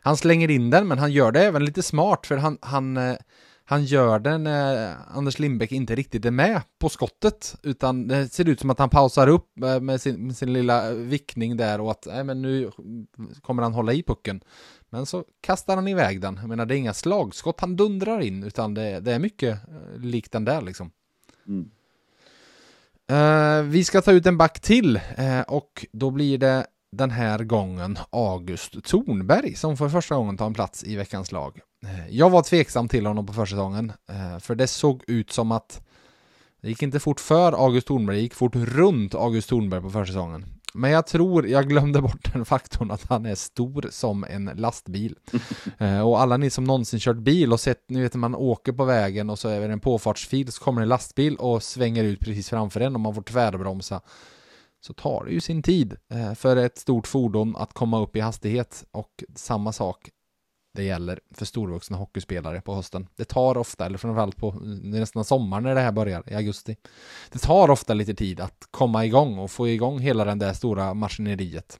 Han 0.00 0.16
slänger 0.16 0.50
in 0.50 0.70
den 0.70 0.88
men 0.88 0.98
han 0.98 1.12
gör 1.12 1.32
det 1.32 1.44
även 1.44 1.64
lite 1.64 1.82
smart 1.82 2.26
för 2.26 2.36
han, 2.36 2.58
han, 2.60 2.96
eh, 2.96 3.16
han 3.64 3.84
gör 3.84 4.18
det 4.18 4.38
när 4.38 4.94
Anders 5.14 5.38
Lindbäck 5.38 5.72
inte 5.72 5.94
riktigt 5.94 6.24
är 6.24 6.30
med 6.30 6.60
på 6.78 6.88
skottet 6.88 7.54
utan 7.62 8.08
det 8.08 8.28
ser 8.28 8.48
ut 8.48 8.60
som 8.60 8.70
att 8.70 8.78
han 8.78 8.90
pausar 8.90 9.28
upp 9.28 9.62
eh, 9.64 9.80
med 9.80 10.00
sin, 10.00 10.26
med 10.26 10.36
sin 10.36 10.52
lilla 10.52 10.90
vickning 10.90 11.56
där 11.56 11.80
och 11.80 11.90
att 11.90 12.06
nej, 12.06 12.24
men 12.24 12.42
nu 12.42 12.70
kommer 13.40 13.62
han 13.62 13.72
hålla 13.72 13.92
i 13.92 14.02
pucken. 14.02 14.40
Men 14.92 15.06
så 15.06 15.24
kastar 15.40 15.76
han 15.76 15.88
iväg 15.88 16.20
den. 16.20 16.38
Jag 16.40 16.48
menar 16.48 16.66
det 16.66 16.74
är 16.74 16.78
inga 16.78 16.94
slagskott 16.94 17.60
han 17.60 17.76
dundrar 17.76 18.20
in 18.20 18.42
utan 18.42 18.74
det, 18.74 19.00
det 19.00 19.12
är 19.12 19.18
mycket 19.18 19.58
eh, 19.68 20.00
likt 20.00 20.32
den 20.32 20.44
där 20.44 20.62
liksom. 20.62 20.90
Mm. 21.46 21.70
Eh, 23.10 23.62
vi 23.62 23.84
ska 23.84 24.02
ta 24.02 24.12
ut 24.12 24.26
en 24.26 24.38
back 24.38 24.60
till 24.60 25.00
eh, 25.16 25.40
och 25.40 25.86
då 25.92 26.10
blir 26.10 26.38
det 26.38 26.66
den 26.92 27.10
här 27.10 27.38
gången 27.38 27.98
August 28.10 28.84
Thornberg 28.84 29.54
som 29.54 29.76
för 29.76 29.88
första 29.88 30.14
gången 30.14 30.36
tar 30.36 30.46
en 30.46 30.54
plats 30.54 30.84
i 30.84 30.96
veckans 30.96 31.32
lag. 31.32 31.60
Eh, 31.84 32.08
jag 32.08 32.30
var 32.30 32.42
tveksam 32.42 32.88
till 32.88 33.06
honom 33.06 33.26
på 33.26 33.32
försäsongen 33.32 33.92
för 34.40 34.54
det 34.54 34.66
såg 34.66 35.04
ut 35.06 35.32
som 35.32 35.52
att 35.52 35.80
det 36.60 36.68
gick 36.68 36.82
inte 36.82 37.00
fort 37.00 37.20
för 37.20 37.52
August 37.52 37.86
Thornberg, 37.86 38.16
det 38.16 38.22
gick 38.22 38.34
fort 38.34 38.56
runt 38.56 39.14
August 39.14 39.48
Thornberg 39.48 39.82
på 39.82 39.90
försäsongen. 39.90 40.44
Men 40.74 40.90
jag 40.90 41.06
tror 41.06 41.46
jag 41.48 41.68
glömde 41.68 42.02
bort 42.02 42.32
den 42.32 42.44
faktorn 42.44 42.90
att 42.90 43.08
han 43.08 43.26
är 43.26 43.34
stor 43.34 43.88
som 43.90 44.24
en 44.24 44.44
lastbil. 44.44 45.18
Eh, 45.78 46.08
och 46.08 46.20
alla 46.20 46.36
ni 46.36 46.50
som 46.50 46.64
någonsin 46.64 47.00
kört 47.00 47.16
bil 47.16 47.52
och 47.52 47.60
sett, 47.60 47.84
ni 47.88 48.02
vet 48.02 48.14
när 48.14 48.18
man 48.18 48.34
åker 48.34 48.72
på 48.72 48.84
vägen 48.84 49.30
och 49.30 49.38
så 49.38 49.48
är 49.48 49.60
det 49.60 49.72
en 49.72 49.80
påfartsfil 49.80 50.52
så 50.52 50.64
kommer 50.64 50.82
en 50.82 50.88
lastbil 50.88 51.36
och 51.36 51.62
svänger 51.62 52.04
ut 52.04 52.20
precis 52.20 52.48
framför 52.48 52.80
en 52.80 52.94
och 52.94 53.00
man 53.00 53.14
får 53.14 53.22
tvärbromsa. 53.22 54.00
Så 54.80 54.92
tar 54.92 55.24
det 55.24 55.32
ju 55.32 55.40
sin 55.40 55.62
tid 55.62 55.96
eh, 56.10 56.34
för 56.34 56.56
ett 56.56 56.78
stort 56.78 57.06
fordon 57.06 57.56
att 57.56 57.72
komma 57.72 58.00
upp 58.00 58.16
i 58.16 58.20
hastighet 58.20 58.84
och 58.90 59.24
samma 59.34 59.72
sak 59.72 60.10
det 60.72 60.82
gäller 60.82 61.20
för 61.30 61.44
storvuxna 61.44 61.96
hockeyspelare 61.96 62.60
på 62.60 62.74
hösten. 62.74 63.08
Det 63.16 63.24
tar 63.24 63.58
ofta, 63.58 63.86
eller 63.86 63.98
framförallt 63.98 64.36
på 64.36 64.50
nästan 64.82 65.24
sommar 65.24 65.60
när 65.60 65.74
det 65.74 65.80
här 65.80 65.92
börjar, 65.92 66.22
i 66.26 66.34
augusti. 66.34 66.76
Det 67.30 67.38
tar 67.38 67.70
ofta 67.70 67.94
lite 67.94 68.14
tid 68.14 68.40
att 68.40 68.68
komma 68.70 69.04
igång 69.04 69.38
och 69.38 69.50
få 69.50 69.68
igång 69.68 69.98
hela 69.98 70.24
den 70.24 70.38
där 70.38 70.52
stora 70.52 70.94
maskineriet. 70.94 71.78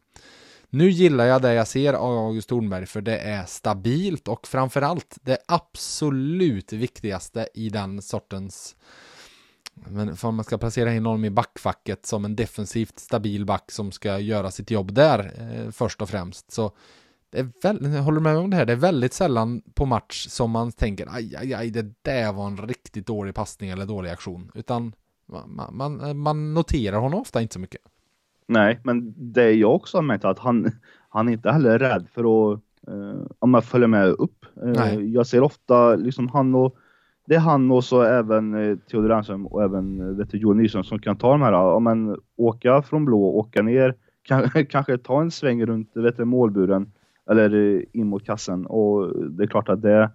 Nu 0.71 0.91
gillar 0.91 1.25
jag 1.25 1.43
det 1.43 1.55
jag 1.55 1.69
ser 1.69 1.93
av 1.93 2.19
August 2.19 2.49
Thornberg 2.49 2.87
för 2.87 3.01
det 3.01 3.19
är 3.19 3.45
stabilt 3.45 4.29
och 4.29 4.47
framförallt 4.47 5.19
det 5.23 5.39
absolut 5.49 6.73
viktigaste 6.73 7.49
i 7.55 7.69
den 7.69 8.03
sortens 8.03 8.77
men 9.75 10.17
för 10.17 10.29
om 10.29 10.35
man 10.35 10.45
ska 10.45 10.59
placera 10.59 10.95
in 10.95 11.07
honom 11.07 11.25
i 11.25 11.31
backfacket 11.31 12.07
som 12.07 12.25
en 12.25 12.37
defensivt 12.37 12.99
stabil 12.99 13.45
back 13.45 13.71
som 13.71 13.93
ska 13.93 14.19
göra 14.19 14.51
sitt 14.51 14.71
jobb 14.71 14.93
där 14.95 15.33
eh, 15.39 15.71
först 15.71 16.03
och 16.03 16.09
främst 16.09 16.53
så 16.53 16.73
det 17.33 17.39
är 17.39 17.49
väl, 17.63 17.93
jag 17.95 18.03
håller 18.03 18.21
med 18.21 18.37
om 18.37 18.51
det 18.51 18.57
här, 18.57 18.67
det 18.67 18.73
är 18.73 18.77
väldigt 18.77 19.13
sällan 19.13 19.63
på 19.75 19.87
match 19.87 20.27
som 20.29 20.51
man 20.51 20.73
tänker 20.73 21.07
aj, 21.11 21.37
aj, 21.37 21.55
aj, 21.55 21.71
det 21.71 21.95
där 22.03 22.33
var 22.33 22.47
en 22.47 22.57
riktigt 22.57 23.07
dålig 23.07 23.35
passning 23.35 23.71
eller 23.71 23.87
dålig 23.87 24.11
aktion. 24.11 24.51
Utan 24.55 24.93
man, 25.27 25.77
man, 25.77 26.19
man 26.19 26.55
noterar 26.55 26.99
honom 26.99 27.21
ofta 27.21 27.43
inte 27.43 27.55
så 27.55 27.61
mycket. 27.61 27.81
Nej, 28.47 28.81
men 28.85 29.15
det 29.17 29.53
jag 29.53 29.75
också 29.75 29.97
har 29.97 30.03
märkt 30.03 30.25
att 30.25 30.39
han, 30.39 30.71
han 31.09 31.29
är 31.29 31.33
inte 31.33 31.51
heller 31.51 31.79
rädd 31.79 32.07
för 32.15 32.53
att 32.53 32.61
eh, 32.89 33.27
om 33.39 33.51
man 33.51 33.63
följer 33.63 33.89
med 33.89 34.09
upp. 34.09 34.47
Eh, 34.65 34.95
jag 34.95 35.27
ser 35.27 35.43
ofta 35.43 35.95
liksom 35.95 36.29
han 36.29 36.55
och 36.55 36.77
det 37.27 37.35
är 37.35 37.41
han 37.41 37.71
och 37.71 37.85
så 37.85 38.03
även 38.03 38.55
eh, 38.55 38.77
Theodor 38.79 39.09
Rernström 39.09 39.47
och 39.47 39.63
även 39.63 40.01
eh, 40.01 40.07
vet 40.07 40.31
du, 40.31 40.39
Johan 40.39 40.57
Nyström 40.57 40.85
som 40.85 40.99
kan 40.99 41.17
ta 41.17 41.33
de 41.33 41.43
här, 41.43 41.53
ja, 41.53 41.79
men 41.79 42.17
åka 42.37 42.83
från 42.83 43.05
blå, 43.05 43.23
åka 43.23 43.63
ner, 43.63 43.95
kanske, 44.23 44.65
kanske 44.71 44.99
ta 44.99 45.21
en 45.21 45.31
sväng 45.31 45.67
runt 45.67 45.91
vet 45.95 46.17
du, 46.17 46.25
målburen 46.25 46.93
eller 47.33 47.77
eh, 47.77 47.83
in 47.93 48.07
mot 48.07 48.25
kassen 48.25 48.67
och 48.67 49.13
det 49.31 49.43
är 49.43 49.47
klart 49.47 49.69
att 49.69 49.83
det 49.83 50.11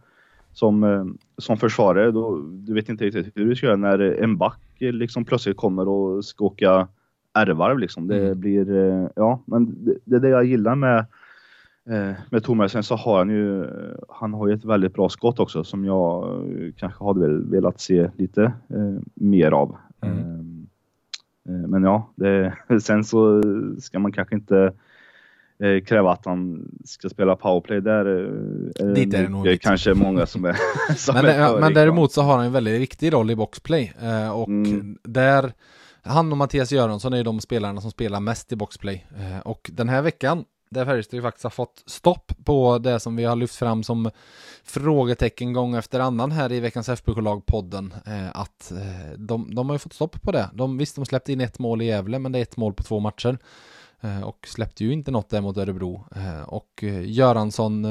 som, 0.53 0.83
eh, 0.83 1.05
som 1.37 1.57
försvarare, 1.57 2.11
då, 2.11 2.41
du 2.41 2.73
vet 2.73 2.89
inte 2.89 3.05
riktigt 3.05 3.31
hur 3.35 3.45
du 3.45 3.55
ska 3.55 3.65
göra 3.65 3.75
när 3.75 3.99
en 3.99 4.37
back 4.37 4.59
liksom 4.79 5.25
plötsligt 5.25 5.57
kommer 5.57 5.87
och 5.87 6.25
ska 6.25 6.45
åka 6.45 6.87
R-varv 7.33 7.79
liksom. 7.79 8.07
Det 8.07 8.25
mm. 8.25 8.39
blir, 8.39 8.75
eh, 8.75 9.09
ja, 9.15 9.41
men 9.45 9.85
det, 9.85 9.97
det 10.03 10.15
är 10.15 10.19
det 10.19 10.29
jag 10.29 10.45
gillar 10.45 10.75
med 10.75 11.05
eh, 11.89 12.11
med 12.29 12.43
Thomas. 12.43 12.71
Sen 12.71 12.83
så 12.83 12.95
har 12.95 13.17
han 13.17 13.29
ju, 13.29 13.65
han 14.09 14.33
har 14.33 14.47
ju 14.47 14.53
ett 14.53 14.65
väldigt 14.65 14.93
bra 14.93 15.09
skott 15.09 15.39
också 15.39 15.63
som 15.63 15.85
jag 15.85 16.25
kanske 16.77 17.03
hade 17.03 17.27
velat 17.27 17.79
se 17.79 18.09
lite 18.17 18.43
eh, 18.43 18.99
mer 19.13 19.51
av. 19.51 19.75
Mm. 20.01 20.67
Eh, 21.49 21.67
men 21.67 21.83
ja, 21.83 22.09
det, 22.15 22.53
sen 22.81 23.03
så 23.03 23.43
ska 23.79 23.99
man 23.99 24.11
kanske 24.11 24.35
inte 24.35 24.73
eh, 25.63 25.83
kräva 25.83 26.11
att 26.11 26.25
han 26.25 26.71
ska 26.85 27.09
spela 27.09 27.35
powerplay. 27.35 27.81
Där 27.81 28.25
eh, 28.79 28.93
Dit 28.93 29.13
är 29.13 29.23
det 29.23 29.29
nog 29.29 29.45
det 29.45 29.57
kanske 29.57 29.93
många 29.93 30.25
som 30.25 30.45
är 30.45 30.55
som 30.95 31.15
men, 31.15 31.25
är 31.25 31.59
men 31.59 31.73
däremot 31.73 32.11
så 32.11 32.21
har 32.21 32.37
han 32.37 32.45
en 32.45 32.51
väldigt 32.51 32.81
viktig 32.81 33.13
roll 33.13 33.31
i 33.31 33.35
boxplay 33.35 33.93
eh, 34.01 34.31
och 34.31 34.47
mm. 34.47 34.97
där 35.03 35.53
han 36.01 36.31
och 36.31 36.37
Mattias 36.37 36.71
Göransson 36.71 37.13
är 37.13 37.23
de 37.23 37.39
spelarna 37.39 37.81
som 37.81 37.91
spelar 37.91 38.19
mest 38.19 38.51
i 38.51 38.55
boxplay 38.55 39.05
eh, 39.17 39.39
och 39.39 39.69
den 39.73 39.89
här 39.89 40.01
veckan 40.01 40.45
där 40.69 40.85
Färjestad 40.85 41.21
faktiskt 41.21 41.43
har 41.43 41.49
fått 41.49 41.83
stopp 41.85 42.31
på 42.45 42.77
det 42.77 42.99
som 42.99 43.15
vi 43.15 43.23
har 43.23 43.35
lyft 43.35 43.55
fram 43.55 43.83
som 43.83 44.09
frågetecken 44.63 45.53
gång 45.53 45.75
efter 45.75 45.99
annan 45.99 46.31
här 46.31 46.51
i 46.51 46.59
veckans 46.59 46.89
FBK-lag-podden. 46.89 47.93
Eh, 48.05 48.29
att 48.33 48.71
eh, 48.71 49.11
de, 49.17 49.55
de 49.55 49.69
har 49.69 49.75
ju 49.75 49.79
fått 49.79 49.93
stopp 49.93 50.21
på 50.21 50.31
det. 50.31 50.49
De, 50.53 50.77
visst, 50.77 50.95
de 50.95 51.05
släppte 51.05 51.33
in 51.33 51.41
ett 51.41 51.59
mål 51.59 51.81
i 51.81 51.85
Gävle, 51.85 52.19
men 52.19 52.31
det 52.31 52.39
är 52.39 52.43
ett 52.43 52.57
mål 52.57 52.73
på 52.73 52.83
två 52.83 52.99
matcher. 52.99 53.37
Eh, 54.01 54.23
och 54.23 54.47
släppte 54.47 54.83
ju 54.83 54.93
inte 54.93 55.11
något 55.11 55.29
där 55.29 55.41
mot 55.41 55.57
Örebro. 55.57 56.05
Eh, 56.15 56.41
och 56.41 56.83
eh, 56.83 57.09
Göransson 57.11 57.85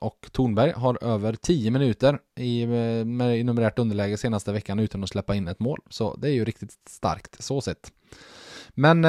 och 0.00 0.28
Tornberg 0.32 0.72
har 0.72 1.04
över 1.04 1.34
10 1.34 1.70
minuter 1.70 2.18
i, 2.36 2.66
med, 2.66 3.38
i 3.38 3.44
numerärt 3.44 3.78
underläge 3.78 4.16
senaste 4.16 4.52
veckan 4.52 4.78
utan 4.78 5.02
att 5.02 5.08
släppa 5.08 5.34
in 5.34 5.48
ett 5.48 5.60
mål. 5.60 5.80
Så 5.90 6.16
det 6.16 6.28
är 6.28 6.32
ju 6.32 6.44
riktigt 6.44 6.72
starkt 6.88 7.42
så 7.42 7.60
sett. 7.60 7.92
Men 8.70 9.02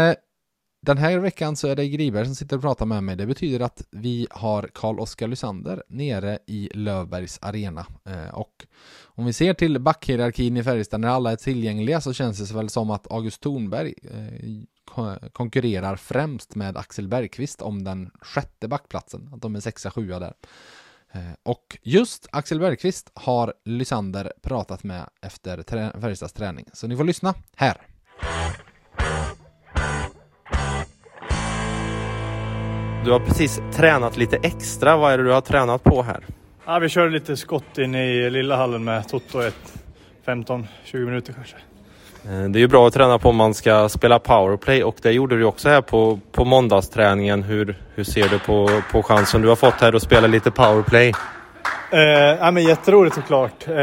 den 0.82 0.98
här 0.98 1.18
veckan 1.18 1.56
så 1.56 1.68
är 1.68 1.76
det 1.76 1.88
Griberg 1.88 2.26
som 2.26 2.36
sitter 2.36 2.56
och 2.56 2.62
pratar 2.62 2.86
med 2.86 3.04
mig. 3.04 3.16
Det 3.16 3.26
betyder 3.26 3.60
att 3.60 3.88
vi 3.92 4.28
har 4.32 4.70
Karl-Oskar 4.74 5.28
Lysander 5.28 5.84
nere 5.88 6.40
i 6.48 6.70
Lövbergs 6.74 7.40
arena. 7.42 7.86
och 8.34 8.66
om 9.16 9.26
vi 9.26 9.34
ser 9.34 9.54
till 9.54 9.80
backhierarkin 9.80 10.58
i 10.58 10.64
Färjestad 10.64 11.00
när 11.00 11.08
alla 11.08 11.32
är 11.32 11.36
tillgängliga 11.36 12.02
så 12.02 12.14
känns 12.14 12.50
det 12.50 12.56
väl 12.56 12.70
som 12.70 12.90
att 12.90 13.12
August 13.12 13.42
Thornberg 13.42 13.94
eh, 14.04 15.30
konkurrerar 15.34 15.96
främst 15.96 16.56
med 16.56 16.78
Axel 16.78 17.08
Bergqvist 17.08 17.62
om 17.62 17.84
den 17.84 18.12
sjätte 18.22 18.68
backplatsen. 18.68 19.30
Att 19.34 19.42
de 19.42 19.56
är 19.56 19.60
sexa, 19.60 19.92
sjua 19.92 20.20
där. 20.20 20.34
Eh, 21.12 21.22
och 21.44 21.78
just 21.82 22.28
Axel 22.32 22.60
Bergqvist 22.60 23.12
har 23.14 23.54
Lysander 23.66 24.34
pratat 24.42 24.84
med 24.84 25.10
efter 25.22 25.64
Färjestads 26.02 26.34
träning. 26.34 26.66
Så 26.74 26.88
ni 26.88 26.98
får 26.98 27.04
lyssna 27.04 27.34
här. 27.56 27.78
Du 33.06 33.12
har 33.12 33.20
precis 33.20 33.62
tränat 33.74 34.18
lite 34.18 34.38
extra. 34.38 34.98
Vad 34.98 35.14
är 35.14 35.18
det 35.18 35.24
du 35.24 35.32
har 35.32 35.42
tränat 35.42 35.84
på 35.84 36.04
här? 36.04 36.26
Ja, 36.68 36.80
vi 36.80 36.90
körde 36.90 37.12
lite 37.12 37.38
skott 37.38 37.78
in 37.78 37.96
i 37.96 38.30
lilla 38.30 38.56
hallen 38.56 38.84
med 38.84 39.08
Toto 39.08 39.42
ett 39.42 39.74
15-20 40.26 40.66
minuter 40.94 41.34
kanske. 41.34 41.56
Eh, 42.26 42.50
det 42.50 42.60
är 42.60 42.62
ju 42.62 42.68
bra 42.68 42.88
att 42.88 42.94
träna 42.94 43.20
på 43.20 43.30
om 43.30 43.36
man 43.36 43.54
ska 43.54 43.90
spela 43.90 44.20
powerplay 44.20 44.84
och 44.84 44.96
det 45.02 45.12
gjorde 45.12 45.38
du 45.38 45.44
också 45.44 45.70
här 45.70 45.82
på, 45.82 46.20
på 46.32 46.46
måndagsträningen. 46.46 47.44
Hur, 47.44 47.76
hur 47.96 48.04
ser 48.04 48.30
du 48.30 48.40
på, 48.40 48.82
på 48.92 49.04
chansen 49.04 49.42
du 49.42 49.48
har 49.48 49.56
fått 49.56 49.82
här 49.82 49.96
att 49.96 50.02
spela 50.02 50.28
lite 50.28 50.52
powerplay? 50.52 51.14
Eh, 51.92 52.00
ja, 52.40 52.52
men 52.52 52.64
jätteroligt 52.64 53.16
såklart. 53.16 53.68
Eh, 53.68 53.74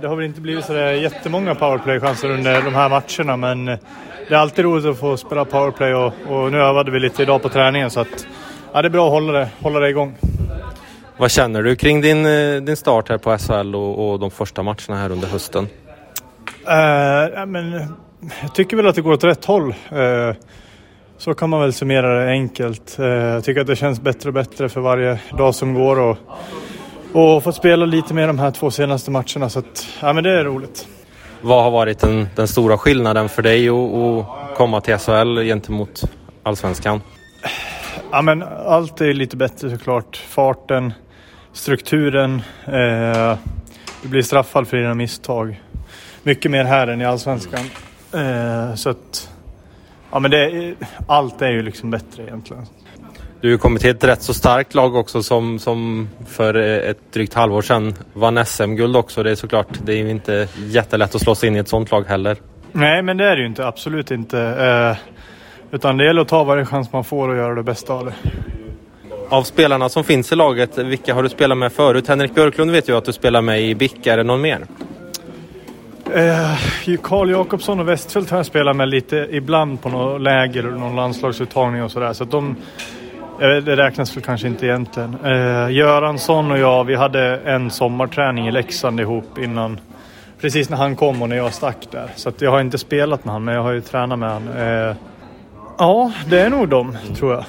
det 0.00 0.08
har 0.08 0.16
väl 0.16 0.26
inte 0.26 0.40
blivit 0.40 0.64
så 0.64 0.74
jättemånga 0.74 1.54
powerplay-chanser 1.54 2.30
under 2.30 2.62
de 2.62 2.74
här 2.74 2.88
matcherna 2.88 3.36
men 3.36 3.64
det 3.64 4.34
är 4.34 4.38
alltid 4.38 4.64
roligt 4.64 4.86
att 4.86 5.00
få 5.00 5.16
spela 5.16 5.44
powerplay 5.44 5.94
och, 5.94 6.12
och 6.28 6.52
nu 6.52 6.58
övade 6.58 6.90
vi 6.90 7.00
lite 7.00 7.22
idag 7.22 7.42
på 7.42 7.48
träningen 7.48 7.90
så 7.90 8.00
att 8.00 8.26
ja, 8.72 8.82
det 8.82 8.88
är 8.88 8.90
bra 8.90 9.06
att 9.06 9.12
hålla 9.12 9.32
det, 9.32 9.48
hålla 9.60 9.80
det 9.80 9.88
igång. 9.88 10.16
Vad 11.20 11.30
känner 11.30 11.62
du 11.62 11.76
kring 11.76 12.00
din, 12.00 12.26
eh, 12.26 12.62
din 12.62 12.76
start 12.76 13.08
här 13.08 13.18
på 13.18 13.38
SHL 13.38 13.74
och, 13.74 14.10
och 14.10 14.20
de 14.20 14.30
första 14.30 14.62
matcherna 14.62 14.96
här 14.96 15.12
under 15.12 15.28
hösten? 15.28 15.64
Uh, 15.64 17.46
men, 17.46 17.72
jag 18.42 18.54
tycker 18.54 18.76
väl 18.76 18.86
att 18.86 18.94
det 18.94 19.00
går 19.00 19.12
åt 19.12 19.24
rätt 19.24 19.44
håll. 19.44 19.74
Uh, 19.92 20.34
så 21.18 21.34
kan 21.34 21.50
man 21.50 21.60
väl 21.60 21.72
summera 21.72 22.24
det 22.24 22.30
enkelt. 22.30 22.96
Uh, 22.98 23.06
jag 23.06 23.44
tycker 23.44 23.60
att 23.60 23.66
det 23.66 23.76
känns 23.76 24.00
bättre 24.00 24.28
och 24.28 24.34
bättre 24.34 24.68
för 24.68 24.80
varje 24.80 25.20
dag 25.38 25.54
som 25.54 25.74
går. 25.74 25.98
Och, 25.98 26.16
och 27.12 27.42
fått 27.42 27.56
spela 27.56 27.86
lite 27.86 28.14
mer 28.14 28.26
de 28.26 28.38
här 28.38 28.50
två 28.50 28.70
senaste 28.70 29.10
matcherna 29.10 29.48
så 29.48 29.58
att, 29.58 29.86
ja 30.00 30.12
men 30.12 30.24
det 30.24 30.30
är 30.30 30.44
roligt. 30.44 30.88
Vad 31.40 31.64
har 31.64 31.70
varit 31.70 31.98
den, 31.98 32.28
den 32.36 32.48
stora 32.48 32.78
skillnaden 32.78 33.28
för 33.28 33.42
dig 33.42 33.68
att 33.68 34.56
komma 34.56 34.80
till 34.80 34.98
SHL 34.98 35.38
gentemot 35.38 36.02
Allsvenskan? 36.42 37.00
Ja 38.12 38.22
men 38.22 38.42
allt 38.66 39.00
är 39.00 39.12
lite 39.12 39.36
bättre 39.36 39.70
såklart. 39.70 40.16
Farten, 40.16 40.92
strukturen. 41.52 42.42
Eh, 42.64 43.38
du 44.02 44.08
blir 44.08 44.22
straffad 44.22 44.68
för 44.68 44.76
dina 44.76 44.94
misstag 44.94 45.60
mycket 46.22 46.50
mer 46.50 46.64
här 46.64 46.86
än 46.86 47.00
i 47.00 47.04
Allsvenskan. 47.04 47.64
Eh, 48.12 48.74
så 48.74 48.90
att, 48.90 49.30
ja 50.10 50.18
men 50.18 50.30
det, 50.30 50.74
allt 51.06 51.42
är 51.42 51.50
ju 51.50 51.62
liksom 51.62 51.90
bättre 51.90 52.22
egentligen. 52.22 52.66
Du 53.40 53.50
har 53.50 53.58
kommit 53.58 53.82
till 53.82 53.90
ett 53.90 54.04
rätt 54.04 54.22
så 54.22 54.34
starkt 54.34 54.74
lag 54.74 54.94
också 54.94 55.22
som, 55.22 55.58
som 55.58 56.08
för 56.26 56.54
ett 56.54 57.12
drygt 57.12 57.34
halvår 57.34 57.62
sedan 57.62 57.94
vann 58.12 58.46
SM-guld 58.46 58.96
också. 58.96 59.22
Det 59.22 59.30
är 59.30 59.34
såklart, 59.34 59.68
det 59.84 59.92
är 59.92 59.96
ju 59.96 60.10
inte 60.10 60.48
jättelätt 60.56 61.14
att 61.14 61.20
slå 61.20 61.34
sig 61.34 61.48
in 61.48 61.56
i 61.56 61.58
ett 61.58 61.68
sånt 61.68 61.90
lag 61.90 62.02
heller. 62.02 62.36
Nej, 62.72 63.02
men 63.02 63.16
det 63.16 63.24
är 63.24 63.36
det 63.36 63.42
ju 63.42 63.46
inte. 63.46 63.66
Absolut 63.66 64.10
inte. 64.10 64.40
Eh, 64.40 64.96
utan 65.70 65.96
det 65.96 66.04
gäller 66.04 66.22
att 66.22 66.28
ta 66.28 66.44
varje 66.44 66.66
chans 66.66 66.92
man 66.92 67.04
får 67.04 67.28
och 67.28 67.36
göra 67.36 67.54
det 67.54 67.62
bästa 67.62 67.92
av 67.92 68.04
det. 68.04 68.14
Av 69.30 69.42
spelarna 69.42 69.88
som 69.88 70.04
finns 70.04 70.32
i 70.32 70.36
laget, 70.36 70.78
vilka 70.78 71.14
har 71.14 71.22
du 71.22 71.28
spelat 71.28 71.58
med 71.58 71.72
förut? 71.72 72.08
Henrik 72.08 72.34
Björklund 72.34 72.70
vet 72.70 72.88
jag 72.88 72.98
att 72.98 73.04
du 73.04 73.12
spelar 73.12 73.42
med 73.42 73.62
i 73.62 73.74
BIK. 73.74 74.06
Är 74.06 74.16
det 74.16 74.22
någon 74.22 74.40
mer? 74.40 74.66
Eh, 76.14 76.98
Karl 77.02 77.28
eh, 77.28 77.32
Jakobsson 77.32 77.80
och 77.80 77.88
Westfeldt 77.88 78.30
har 78.30 78.38
jag 78.38 78.46
spelat 78.46 78.76
med 78.76 78.88
lite 78.88 79.28
ibland 79.30 79.82
på 79.82 79.88
något 79.88 80.20
läger 80.20 80.66
och 80.66 80.80
någon 80.80 80.96
landslagsuttagning 80.96 81.82
och 81.82 81.90
sådär. 81.90 82.12
Så 82.12 82.24
att 82.24 82.30
de, 82.30 82.56
det 83.38 83.76
räknas 83.76 84.16
väl 84.16 84.22
kanske 84.22 84.46
inte 84.46 84.66
egentligen. 84.66 85.16
Eh, 85.24 85.70
Göransson 85.70 86.50
och 86.50 86.58
jag, 86.58 86.84
vi 86.84 86.94
hade 86.94 87.36
en 87.36 87.70
sommarträning 87.70 88.48
i 88.48 88.52
Leksand 88.52 89.00
ihop 89.00 89.38
innan, 89.38 89.80
precis 90.40 90.70
när 90.70 90.76
han 90.76 90.96
kom 90.96 91.22
och 91.22 91.28
när 91.28 91.36
jag 91.36 91.54
stack 91.54 91.88
där. 91.90 92.08
Så 92.16 92.28
att 92.28 92.40
jag 92.40 92.50
har 92.50 92.60
inte 92.60 92.78
spelat 92.78 93.24
med 93.24 93.32
honom, 93.32 93.44
men 93.44 93.54
jag 93.54 93.62
har 93.62 93.72
ju 93.72 93.80
tränat 93.80 94.18
med 94.18 94.32
honom. 94.32 94.48
Eh, 94.56 94.96
ja, 95.78 96.12
det 96.26 96.40
är 96.40 96.50
nog 96.50 96.68
de, 96.68 96.96
tror 97.16 97.32
jag. 97.32 97.44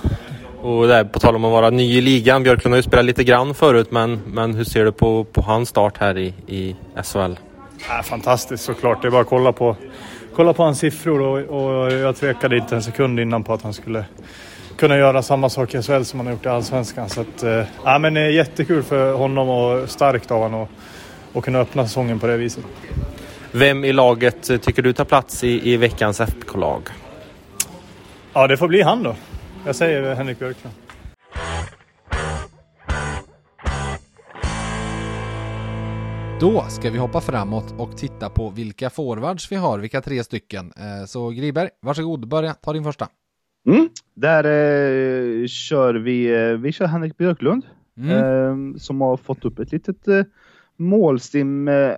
Och 0.61 0.87
där, 0.87 1.03
på 1.03 1.19
tal 1.19 1.35
om 1.35 1.45
att 1.45 1.51
vara 1.51 1.69
ny 1.69 1.97
i 1.97 2.01
ligan, 2.01 2.43
Björklund 2.43 2.73
har 2.73 2.77
ju 2.77 2.83
spelat 2.83 3.05
lite 3.05 3.23
grann 3.23 3.53
förut, 3.53 3.91
men, 3.91 4.21
men 4.25 4.53
hur 4.53 4.63
ser 4.63 4.85
du 4.85 4.91
på, 4.91 5.23
på 5.23 5.41
hans 5.41 5.69
start 5.69 5.97
här 5.97 6.17
i, 6.17 6.33
i 6.47 6.75
SHL? 7.03 7.19
Äh, 7.19 8.01
fantastiskt 8.03 8.63
såklart. 8.63 9.01
Det 9.01 9.07
är 9.07 9.11
bara 9.11 9.21
att 9.21 9.27
kolla 9.27 9.51
på, 9.51 9.75
kolla 10.35 10.53
på 10.53 10.63
hans 10.63 10.79
siffror 10.79 11.21
och, 11.21 11.37
och 11.37 11.91
jag 11.91 12.15
tvekade 12.15 12.57
inte 12.57 12.75
en 12.75 12.83
sekund 12.83 13.19
innan 13.19 13.43
på 13.43 13.53
att 13.53 13.61
han 13.61 13.73
skulle 13.73 14.05
kunna 14.77 14.97
göra 14.97 15.21
samma 15.21 15.49
sak 15.49 15.75
i 15.75 15.81
SHL 15.81 16.03
som 16.03 16.19
han 16.19 16.27
har 16.27 16.33
gjort 16.33 16.45
i 16.45 16.49
Allsvenskan. 16.49 17.09
Så 17.09 17.21
att, 17.21 17.43
äh, 17.43 17.99
men 17.99 18.13
det 18.13 18.21
är 18.21 18.29
jättekul 18.29 18.83
för 18.83 19.13
honom 19.13 19.49
och 19.49 19.89
starkt 19.89 20.31
av 20.31 20.41
honom 20.41 20.67
att 21.33 21.43
kunna 21.43 21.59
öppna 21.59 21.87
säsongen 21.87 22.19
på 22.19 22.27
det 22.27 22.37
viset. 22.37 22.63
Vem 23.51 23.85
i 23.85 23.93
laget 23.93 24.61
tycker 24.61 24.81
du 24.81 24.93
tar 24.93 25.05
plats 25.05 25.43
i, 25.43 25.73
i 25.73 25.77
veckans 25.77 26.19
FBK-lag? 26.19 26.81
Ja, 28.33 28.47
det 28.47 28.57
får 28.57 28.67
bli 28.67 28.81
han 28.81 29.03
då. 29.03 29.15
Jag 29.65 29.75
säger 29.75 30.15
Henrik 30.15 30.39
Björklund. 30.39 30.75
Då 36.39 36.61
ska 36.61 36.89
vi 36.89 36.97
hoppa 36.97 37.21
framåt 37.21 37.75
och 37.77 37.97
titta 37.97 38.29
på 38.29 38.49
vilka 38.49 38.89
forwards 38.89 39.51
vi 39.51 39.55
har, 39.55 39.79
vilka 39.79 40.01
tre 40.01 40.23
stycken. 40.23 40.65
Eh, 40.77 41.05
så 41.05 41.29
Griberg, 41.29 41.69
varsågod, 41.81 42.27
börja, 42.27 42.53
ta 42.53 42.73
din 42.73 42.83
första. 42.83 43.07
Mm. 43.67 43.89
Där 44.13 44.43
eh, 44.43 45.47
kör 45.47 45.93
vi, 45.93 46.33
eh, 46.33 46.57
vi 46.57 46.71
kör 46.71 46.85
Henrik 46.85 47.17
Björklund 47.17 47.65
mm. 47.97 48.11
eh, 48.11 48.77
som 48.77 49.01
har 49.01 49.17
fått 49.17 49.45
upp 49.45 49.59
ett 49.59 49.71
litet 49.71 50.07
eh, 50.07 50.23
målstim 50.77 51.67
eh, 51.67 51.93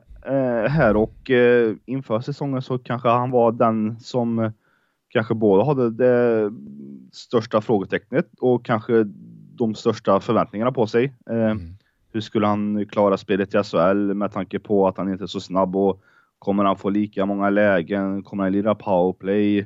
här 0.67 0.95
och 0.95 1.31
eh, 1.31 1.75
inför 1.85 2.21
säsongen 2.21 2.61
så 2.61 2.77
kanske 2.77 3.09
han 3.09 3.31
var 3.31 3.51
den 3.51 3.99
som 3.99 4.39
eh, 4.39 4.51
kanske 5.13 5.33
både 5.33 5.65
hade 5.65 5.89
det 5.89 6.51
största 7.11 7.61
frågetecknet 7.61 8.29
och 8.39 8.65
kanske 8.65 9.03
de 9.55 9.75
största 9.75 10.19
förväntningarna 10.19 10.71
på 10.71 10.87
sig. 10.87 11.13
Eh, 11.29 11.35
Mm. 11.35 11.77
Hur 12.13 12.21
skulle 12.21 12.47
han 12.47 12.85
klara 12.85 13.17
spelet 13.17 13.55
i 13.55 13.63
SHL 13.63 14.13
med 14.13 14.31
tanke 14.31 14.59
på 14.59 14.87
att 14.87 14.97
han 14.97 15.11
inte 15.11 15.23
är 15.23 15.27
så 15.27 15.39
snabb 15.39 15.75
och 15.75 16.01
kommer 16.39 16.63
han 16.63 16.77
få 16.77 16.89
lika 16.89 17.25
många 17.25 17.49
lägen? 17.49 18.23
Kommer 18.23 18.43
han 18.43 18.51
lira 18.51 18.75
powerplay? 18.75 19.59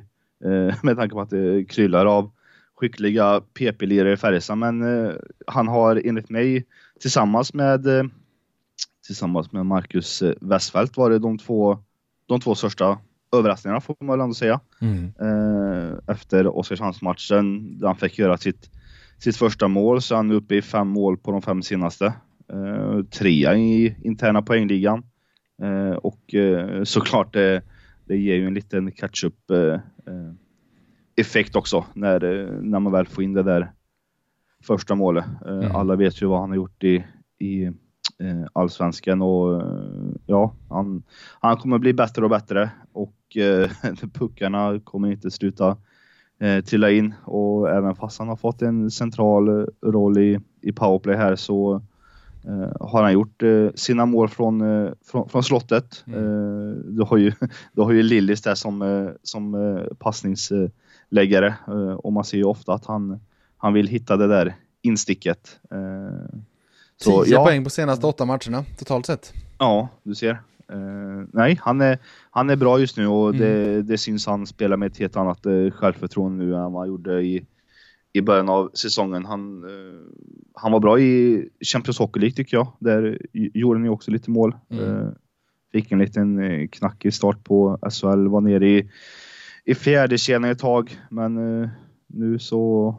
Eh, 0.44 0.74
med 0.82 0.96
tanke 0.96 1.14
på 1.14 1.20
att 1.20 1.30
det 1.30 1.64
kryllar 1.64 2.06
av 2.06 2.30
skickliga 2.74 3.40
PP-lirare 3.40 4.12
i 4.12 4.16
Färjestad. 4.16 4.58
Men 4.58 4.82
eh, 4.82 5.14
han 5.46 5.68
har 5.68 6.02
enligt 6.04 6.30
mig 6.30 6.66
tillsammans 7.00 7.54
med 7.54 7.86
tillsammans 9.06 9.52
med 9.52 9.66
Marcus 9.66 10.22
Westfeldt 10.40 10.96
var 10.96 11.10
det 11.10 11.18
de 11.18 11.38
två, 11.38 11.78
de 12.26 12.40
två 12.40 12.54
största 12.54 12.98
överraskningarna 13.36 13.80
får 13.80 13.96
man 14.00 14.18
väl 14.18 14.24
ändå 14.24 14.34
säga. 14.34 14.60
Mm. 14.80 15.04
Eh, 15.20 15.98
efter 16.06 16.58
Oskarshamnsmatchen 16.58 17.78
där 17.78 17.86
han 17.86 17.96
fick 17.96 18.18
göra 18.18 18.36
sitt, 18.36 18.70
sitt 19.18 19.36
första 19.36 19.68
mål 19.68 20.02
så 20.02 20.14
är 20.14 20.16
han 20.16 20.30
uppe 20.30 20.54
i 20.54 20.62
fem 20.62 20.88
mål 20.88 21.16
på 21.16 21.30
de 21.30 21.42
fem 21.42 21.62
senaste. 21.62 22.06
Eh, 22.52 23.02
trea 23.02 23.56
i 23.56 23.96
interna 24.02 24.42
poängligan. 24.42 25.02
Eh, 25.62 25.96
och 25.96 26.34
såklart 26.84 27.32
det, 27.32 27.62
det 28.04 28.16
ger 28.16 28.34
ju 28.34 28.46
en 28.46 28.54
liten 28.54 28.92
catch-up 28.92 29.34
effekt 31.16 31.56
också 31.56 31.84
när, 31.94 32.20
när 32.62 32.80
man 32.80 32.92
väl 32.92 33.06
får 33.06 33.24
in 33.24 33.32
det 33.32 33.42
där 33.42 33.72
första 34.66 34.94
målet. 34.94 35.24
Mm. 35.46 35.76
Alla 35.76 35.96
vet 35.96 36.22
ju 36.22 36.26
vad 36.26 36.40
han 36.40 36.50
har 36.50 36.56
gjort 36.56 36.84
i, 36.84 37.04
i 37.38 37.72
allsvenskan 38.52 39.22
och 39.22 39.60
eh, 39.60 40.12
ja, 40.26 40.54
han, 40.68 41.02
han 41.40 41.56
kommer 41.56 41.78
bli 41.78 41.92
bättre 41.92 42.24
och 42.24 42.30
bättre 42.30 42.70
och 42.92 43.36
eh, 43.36 43.70
puckarna 44.12 44.80
kommer 44.84 45.10
inte 45.10 45.30
sluta 45.30 45.76
eh, 46.38 46.64
trilla 46.64 46.90
in 46.90 47.14
och 47.24 47.70
även 47.70 47.94
fast 47.94 48.18
han 48.18 48.28
har 48.28 48.36
fått 48.36 48.62
en 48.62 48.90
central 48.90 49.48
eh, 49.48 49.64
roll 49.82 50.18
i, 50.18 50.40
i 50.60 50.72
powerplay 50.72 51.16
här 51.16 51.36
så 51.36 51.82
eh, 52.44 52.86
har 52.86 53.02
han 53.02 53.12
gjort 53.12 53.42
eh, 53.42 53.68
sina 53.74 54.06
mål 54.06 54.28
från, 54.28 54.60
eh, 54.60 54.92
från, 55.04 55.28
från 55.28 55.44
slottet. 55.44 56.04
Mm. 56.06 56.18
Eh, 56.18 56.74
du, 56.76 57.02
har 57.02 57.16
ju, 57.16 57.32
du 57.72 57.82
har 57.82 57.92
ju 57.92 58.02
Lillis 58.02 58.42
där 58.42 58.54
som, 58.54 58.82
eh, 58.82 59.08
som 59.22 59.54
eh, 59.54 59.84
passningsläggare 59.98 61.54
eh, 61.68 61.92
och 61.92 62.12
man 62.12 62.24
ser 62.24 62.38
ju 62.38 62.44
ofta 62.44 62.72
att 62.72 62.86
han, 62.86 63.20
han 63.56 63.72
vill 63.72 63.88
hitta 63.88 64.16
det 64.16 64.26
där 64.26 64.54
insticket. 64.82 65.60
Eh, 65.70 66.38
10 67.04 67.24
ja, 67.26 67.44
poäng 67.44 67.64
på 67.64 67.70
senaste 67.70 68.06
åtta 68.06 68.24
matcherna 68.24 68.64
totalt 68.78 69.06
sett. 69.06 69.32
Ja, 69.58 69.88
du 70.02 70.14
ser. 70.14 70.42
Eh, 70.72 71.26
nej, 71.32 71.58
han 71.62 71.80
är, 71.80 71.98
han 72.30 72.50
är 72.50 72.56
bra 72.56 72.78
just 72.78 72.96
nu 72.96 73.06
och 73.06 73.28
Mm. 73.28 73.40
det, 73.40 73.82
det 73.82 73.98
syns 73.98 74.26
han 74.26 74.46
spelar 74.46 74.76
med 74.76 74.86
ett 74.86 74.98
helt 74.98 75.16
annat 75.16 75.46
uh, 75.46 75.70
självförtroende 75.70 76.44
nu 76.44 76.54
än 76.54 76.72
vad 76.72 76.82
han 76.82 76.88
gjorde 76.88 77.22
i, 77.22 77.46
i 78.12 78.20
början 78.20 78.48
av 78.48 78.70
säsongen. 78.74 79.24
Han, 79.24 79.64
eh, 79.64 80.00
han 80.54 80.72
var 80.72 80.80
bra 80.80 81.00
i 81.00 81.44
Champions 81.72 81.98
Hockey 81.98 82.20
League 82.20 82.34
tycker 82.34 82.56
jag. 82.56 82.72
Där 82.80 83.18
gjorde 83.32 83.78
han 83.78 83.84
ju 83.84 83.90
också 83.90 84.10
lite 84.10 84.30
mål. 84.30 84.56
Mm. 84.70 85.14
Fick 85.72 85.92
en 85.92 85.98
liten 85.98 86.38
uh, 86.38 86.68
knackig 86.68 87.14
start 87.14 87.44
på 87.44 87.78
SHL, 87.90 88.28
var 88.28 88.40
nere 88.40 88.68
i, 88.68 88.90
i 89.64 89.74
fjärde 89.74 90.18
kedjan 90.18 90.44
ett 90.44 90.58
tag. 90.58 90.98
Men 91.10 91.34
nu 92.06 92.38
så, 92.38 92.94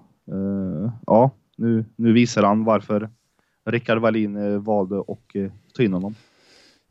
ja, 1.05 1.31
nu, 1.57 1.85
nu 1.95 2.13
visar 2.13 2.43
han 2.43 2.63
varför 2.63 3.09
Rickard 3.65 4.01
Wallin 4.01 4.35
eh, 4.35 4.59
valde 4.59 4.99
att 4.99 5.35
eh, 5.35 5.51
ta 5.73 5.83
in 5.83 5.93
honom. 5.93 6.15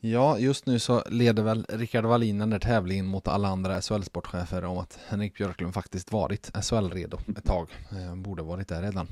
Ja, 0.01 0.39
just 0.39 0.67
nu 0.67 0.79
så 0.79 1.03
leder 1.11 1.43
väl 1.43 1.67
Rickard 1.69 2.05
Wallin 2.05 2.39
den 2.39 2.51
där 2.51 2.59
tävlingen 2.59 3.07
mot 3.07 3.29
alla 3.29 3.49
andra 3.49 3.81
SHL-sportchefer 3.81 4.65
om 4.65 4.79
att 4.79 4.99
Henrik 5.09 5.35
Björklund 5.35 5.75
faktiskt 5.75 6.13
varit 6.13 6.51
SHL-redo 6.63 7.19
ett 7.39 7.45
tag. 7.45 7.69
Eh, 7.91 8.17
borde 8.17 8.43
varit 8.43 8.69
där 8.69 8.83
redan. 8.83 9.09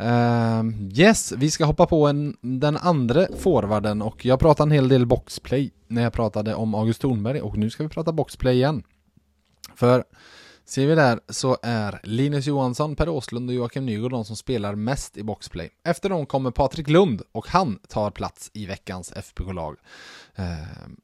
Uh, 0.00 0.88
yes, 0.98 1.32
vi 1.32 1.50
ska 1.50 1.64
hoppa 1.64 1.86
på 1.86 2.06
en, 2.06 2.36
den 2.40 2.76
andra 2.76 3.26
forwarden 3.38 4.02
och 4.02 4.24
jag 4.24 4.40
pratade 4.40 4.68
en 4.68 4.72
hel 4.72 4.88
del 4.88 5.06
boxplay 5.06 5.70
när 5.88 6.02
jag 6.02 6.12
pratade 6.12 6.54
om 6.54 6.74
August 6.74 7.00
Thornberg 7.00 7.40
och 7.40 7.56
nu 7.56 7.70
ska 7.70 7.82
vi 7.82 7.88
prata 7.88 8.12
boxplay 8.12 8.54
igen. 8.56 8.82
För 9.74 10.04
Ser 10.66 10.86
vi 10.86 10.94
där 10.94 11.20
så 11.28 11.58
är 11.62 12.00
Linus 12.02 12.46
Johansson, 12.46 12.96
Per 12.96 13.08
Åslund 13.08 13.50
och 13.50 13.54
Joakim 13.54 13.86
Nygård 13.86 14.10
de 14.10 14.24
som 14.24 14.36
spelar 14.36 14.74
mest 14.74 15.16
i 15.16 15.22
boxplay. 15.22 15.70
Efter 15.84 16.08
dem 16.08 16.26
kommer 16.26 16.50
Patrik 16.50 16.88
Lund 16.88 17.22
och 17.32 17.48
han 17.48 17.78
tar 17.88 18.10
plats 18.10 18.50
i 18.54 18.66
veckans 18.66 19.12
FBK-lag. 19.12 19.76
Ehm, 20.34 20.96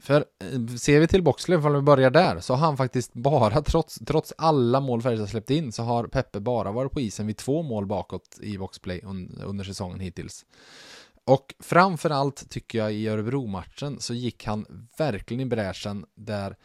för 0.00 0.24
eh, 0.44 0.76
ser 0.76 1.00
vi 1.00 1.08
till 1.08 1.22
boxplay, 1.22 1.58
om 1.58 1.74
vi 1.74 1.80
börjar 1.80 2.10
där, 2.10 2.40
så 2.40 2.54
har 2.54 2.66
han 2.66 2.76
faktiskt 2.76 3.12
bara, 3.12 3.62
trots, 3.62 3.98
trots 4.06 4.32
alla 4.38 4.80
mål 4.80 5.02
Färjestad 5.02 5.28
släppt 5.28 5.50
in, 5.50 5.72
så 5.72 5.82
har 5.82 6.04
Peppe 6.06 6.40
bara 6.40 6.72
varit 6.72 6.92
på 6.92 7.00
isen 7.00 7.26
vid 7.26 7.36
två 7.36 7.62
mål 7.62 7.86
bakåt 7.86 8.38
i 8.40 8.58
boxplay 8.58 9.00
un, 9.04 9.40
under 9.44 9.64
säsongen 9.64 10.00
hittills. 10.00 10.44
Och 11.24 11.54
framförallt 11.58 12.50
tycker 12.50 12.78
jag 12.78 12.92
i 12.92 13.08
Örebro-matchen 13.08 14.00
så 14.00 14.14
gick 14.14 14.44
han 14.44 14.88
verkligen 14.98 15.40
i 15.40 15.46
bräschen 15.46 16.06
där 16.14 16.56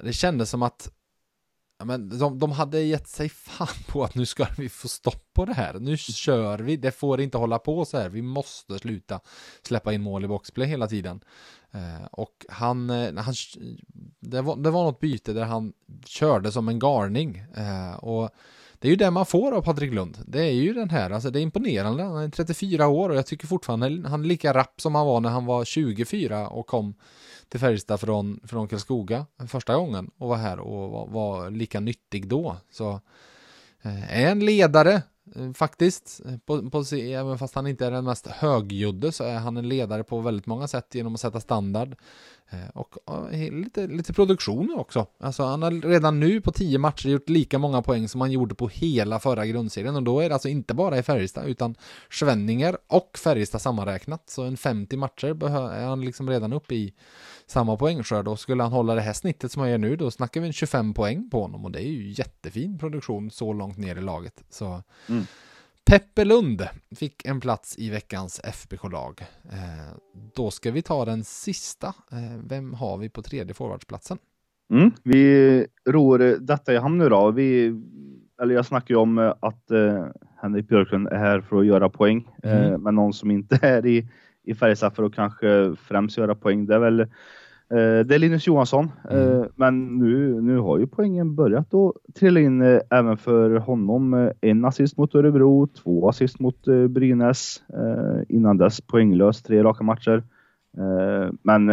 det 0.00 0.12
kändes 0.12 0.50
som 0.50 0.62
att 0.62 0.90
men 1.84 2.18
de, 2.18 2.38
de 2.38 2.52
hade 2.52 2.80
gett 2.80 3.08
sig 3.08 3.28
fan 3.28 3.84
på 3.88 4.04
att 4.04 4.14
nu 4.14 4.26
ska 4.26 4.46
vi 4.58 4.68
få 4.68 4.88
stopp 4.88 5.32
på 5.34 5.44
det 5.44 5.54
här. 5.54 5.74
Nu 5.74 5.96
kör 5.96 6.58
vi, 6.58 6.76
det 6.76 6.90
får 6.90 7.20
inte 7.20 7.38
hålla 7.38 7.58
på 7.58 7.84
så 7.84 7.98
här. 7.98 8.08
Vi 8.08 8.22
måste 8.22 8.78
sluta 8.78 9.20
släppa 9.62 9.92
in 9.92 10.02
mål 10.02 10.24
i 10.24 10.28
boxplay 10.28 10.66
hela 10.66 10.86
tiden. 10.86 11.20
Eh, 11.70 12.06
och 12.10 12.46
han, 12.48 12.90
eh, 12.90 13.14
han 13.16 13.34
det, 14.20 14.42
var, 14.42 14.56
det 14.56 14.70
var 14.70 14.84
något 14.84 15.00
byte 15.00 15.32
där 15.32 15.44
han 15.44 15.72
körde 16.06 16.52
som 16.52 16.68
en 16.68 16.78
garning. 16.78 17.44
Eh, 17.56 17.94
och 17.96 18.30
det 18.78 18.88
är 18.88 18.90
ju 18.90 18.96
det 18.96 19.10
man 19.10 19.26
får 19.26 19.52
av 19.52 19.62
Patrik 19.62 19.92
Lund. 19.92 20.18
Det 20.26 20.40
är 20.40 20.52
ju 20.52 20.72
den 20.72 20.90
här, 20.90 21.10
alltså 21.10 21.30
det 21.30 21.40
är 21.40 21.42
imponerande. 21.42 22.02
Han 22.02 22.24
är 22.24 22.28
34 22.28 22.88
år 22.88 23.08
och 23.08 23.16
jag 23.16 23.26
tycker 23.26 23.46
fortfarande 23.46 24.08
han 24.08 24.20
är 24.20 24.28
lika 24.28 24.54
rapp 24.54 24.80
som 24.80 24.94
han 24.94 25.06
var 25.06 25.20
när 25.20 25.30
han 25.30 25.46
var 25.46 25.64
24 25.64 26.48
och 26.48 26.66
kom 26.66 26.94
till 27.48 27.60
Färjestad 27.60 28.00
från, 28.00 28.40
från 28.44 28.68
Karlskoga 28.68 29.26
första 29.48 29.76
gången 29.76 30.10
och 30.18 30.28
var 30.28 30.36
här 30.36 30.58
och 30.58 30.90
var, 30.90 31.06
var 31.06 31.50
lika 31.50 31.80
nyttig 31.80 32.28
då. 32.28 32.56
Så 32.70 33.00
är 34.08 34.30
en 34.30 34.40
ledare 34.40 35.02
eh, 35.36 35.52
faktiskt, 35.52 36.20
eh, 36.26 36.36
på, 36.38 36.70
på, 36.70 36.84
även 36.96 37.38
fast 37.38 37.54
han 37.54 37.66
inte 37.66 37.86
är 37.86 37.90
den 37.90 38.04
mest 38.04 38.26
högljudde 38.26 39.12
så 39.12 39.24
är 39.24 39.38
han 39.38 39.56
en 39.56 39.68
ledare 39.68 40.04
på 40.04 40.20
väldigt 40.20 40.46
många 40.46 40.68
sätt 40.68 40.94
genom 40.94 41.14
att 41.14 41.20
sätta 41.20 41.40
standard. 41.40 41.96
Och 42.74 42.96
lite, 43.32 43.86
lite 43.86 44.12
produktion 44.12 44.74
också. 44.76 45.06
Alltså 45.20 45.42
han 45.42 45.62
har 45.62 45.70
redan 45.70 46.20
nu 46.20 46.40
på 46.40 46.52
tio 46.52 46.78
matcher 46.78 47.08
gjort 47.08 47.28
lika 47.28 47.58
många 47.58 47.82
poäng 47.82 48.08
som 48.08 48.20
han 48.20 48.32
gjorde 48.32 48.54
på 48.54 48.68
hela 48.68 49.20
förra 49.20 49.46
grundserien 49.46 49.96
och 49.96 50.02
då 50.02 50.20
är 50.20 50.28
det 50.28 50.34
alltså 50.34 50.48
inte 50.48 50.74
bara 50.74 50.98
i 50.98 51.02
Färjestad 51.02 51.46
utan 51.46 51.74
Svenninger 52.10 52.76
och 52.86 53.18
Färjestad 53.18 53.62
sammanräknat. 53.62 54.30
Så 54.30 54.42
en 54.42 54.56
50 54.56 54.96
matcher 54.96 55.44
är 55.72 55.86
han 55.86 56.00
liksom 56.00 56.30
redan 56.30 56.52
uppe 56.52 56.74
i 56.74 56.94
samma 57.46 57.76
poängskörd 57.76 58.28
och 58.28 58.38
skulle 58.38 58.62
han 58.62 58.72
hålla 58.72 58.94
det 58.94 59.00
här 59.00 59.12
snittet 59.12 59.52
som 59.52 59.60
han 59.60 59.70
gör 59.70 59.78
nu 59.78 59.96
då 59.96 60.10
snackar 60.10 60.40
vi 60.40 60.46
en 60.46 60.52
25 60.52 60.94
poäng 60.94 61.30
på 61.30 61.42
honom 61.42 61.64
och 61.64 61.70
det 61.70 61.78
är 61.86 61.90
ju 61.90 62.10
jättefin 62.10 62.78
produktion 62.78 63.30
så 63.30 63.52
långt 63.52 63.78
ner 63.78 63.96
i 63.96 64.00
laget. 64.00 64.44
Så 64.50 64.82
Mm. 65.08 65.24
Peppe 65.90 66.24
Lund 66.24 66.62
fick 66.96 67.24
en 67.24 67.40
plats 67.40 67.78
i 67.78 67.90
veckans 67.90 68.40
FBK-lag. 68.44 69.20
Eh, 69.44 69.96
då 70.34 70.50
ska 70.50 70.70
vi 70.70 70.82
ta 70.82 71.04
den 71.04 71.24
sista. 71.24 71.86
Eh, 71.86 72.38
vem 72.44 72.74
har 72.74 72.98
vi 72.98 73.08
på 73.08 73.22
tredje 73.22 73.54
forwardsplatsen? 73.54 74.18
Mm, 74.70 74.90
vi 75.02 75.66
ror 75.88 76.18
detta 76.40 76.72
i 76.72 76.76
hamn 76.76 76.98
nu 76.98 77.08
då. 77.08 77.30
Vi, 77.30 77.74
eller 78.42 78.54
jag 78.54 78.66
snackar 78.66 78.94
ju 78.94 79.00
om 79.00 79.18
eh, 79.18 79.34
att 79.40 79.70
eh, 79.70 80.06
Henrik 80.42 80.68
Björklund 80.68 81.08
är 81.08 81.16
här 81.18 81.40
för 81.40 81.60
att 81.60 81.66
göra 81.66 81.88
poäng. 81.88 82.28
Mm. 82.42 82.72
Eh, 82.72 82.78
men 82.78 82.94
någon 82.94 83.12
som 83.12 83.30
inte 83.30 83.58
är 83.62 83.86
i, 83.86 84.08
i 84.46 84.54
Färjestad 84.54 84.94
för 84.94 85.04
att 85.04 85.14
kanske 85.14 85.74
främst 85.82 86.18
göra 86.18 86.34
poäng, 86.34 86.66
det 86.66 86.74
är 86.74 86.78
väl 86.78 87.00
eh, 87.00 87.06
det 88.06 88.14
är 88.14 88.18
Linus 88.18 88.46
Johansson. 88.46 88.90
Mm. 89.10 89.40
Eh, 89.40 89.46
men 89.54 89.98
nu, 89.98 90.40
nu 90.40 90.58
har 90.58 90.78
ju 90.78 90.86
poängen 90.86 91.34
börjat 91.34 91.74
att 91.74 91.92
trilla 92.14 92.40
in 92.40 92.62
eh, 92.62 92.80
även 92.90 93.16
för 93.16 93.50
honom. 93.56 94.30
En 94.40 94.64
assist 94.64 94.96
mot 94.96 95.14
Örebro, 95.14 95.66
två 95.66 96.08
assist 96.08 96.40
mot 96.40 96.64
Brynäs. 96.88 97.62
Innan 98.28 98.58
dess 98.58 98.80
poänglös, 98.80 99.42
tre 99.42 99.62
raka 99.62 99.84
matcher. 99.84 100.22
Men 101.42 101.66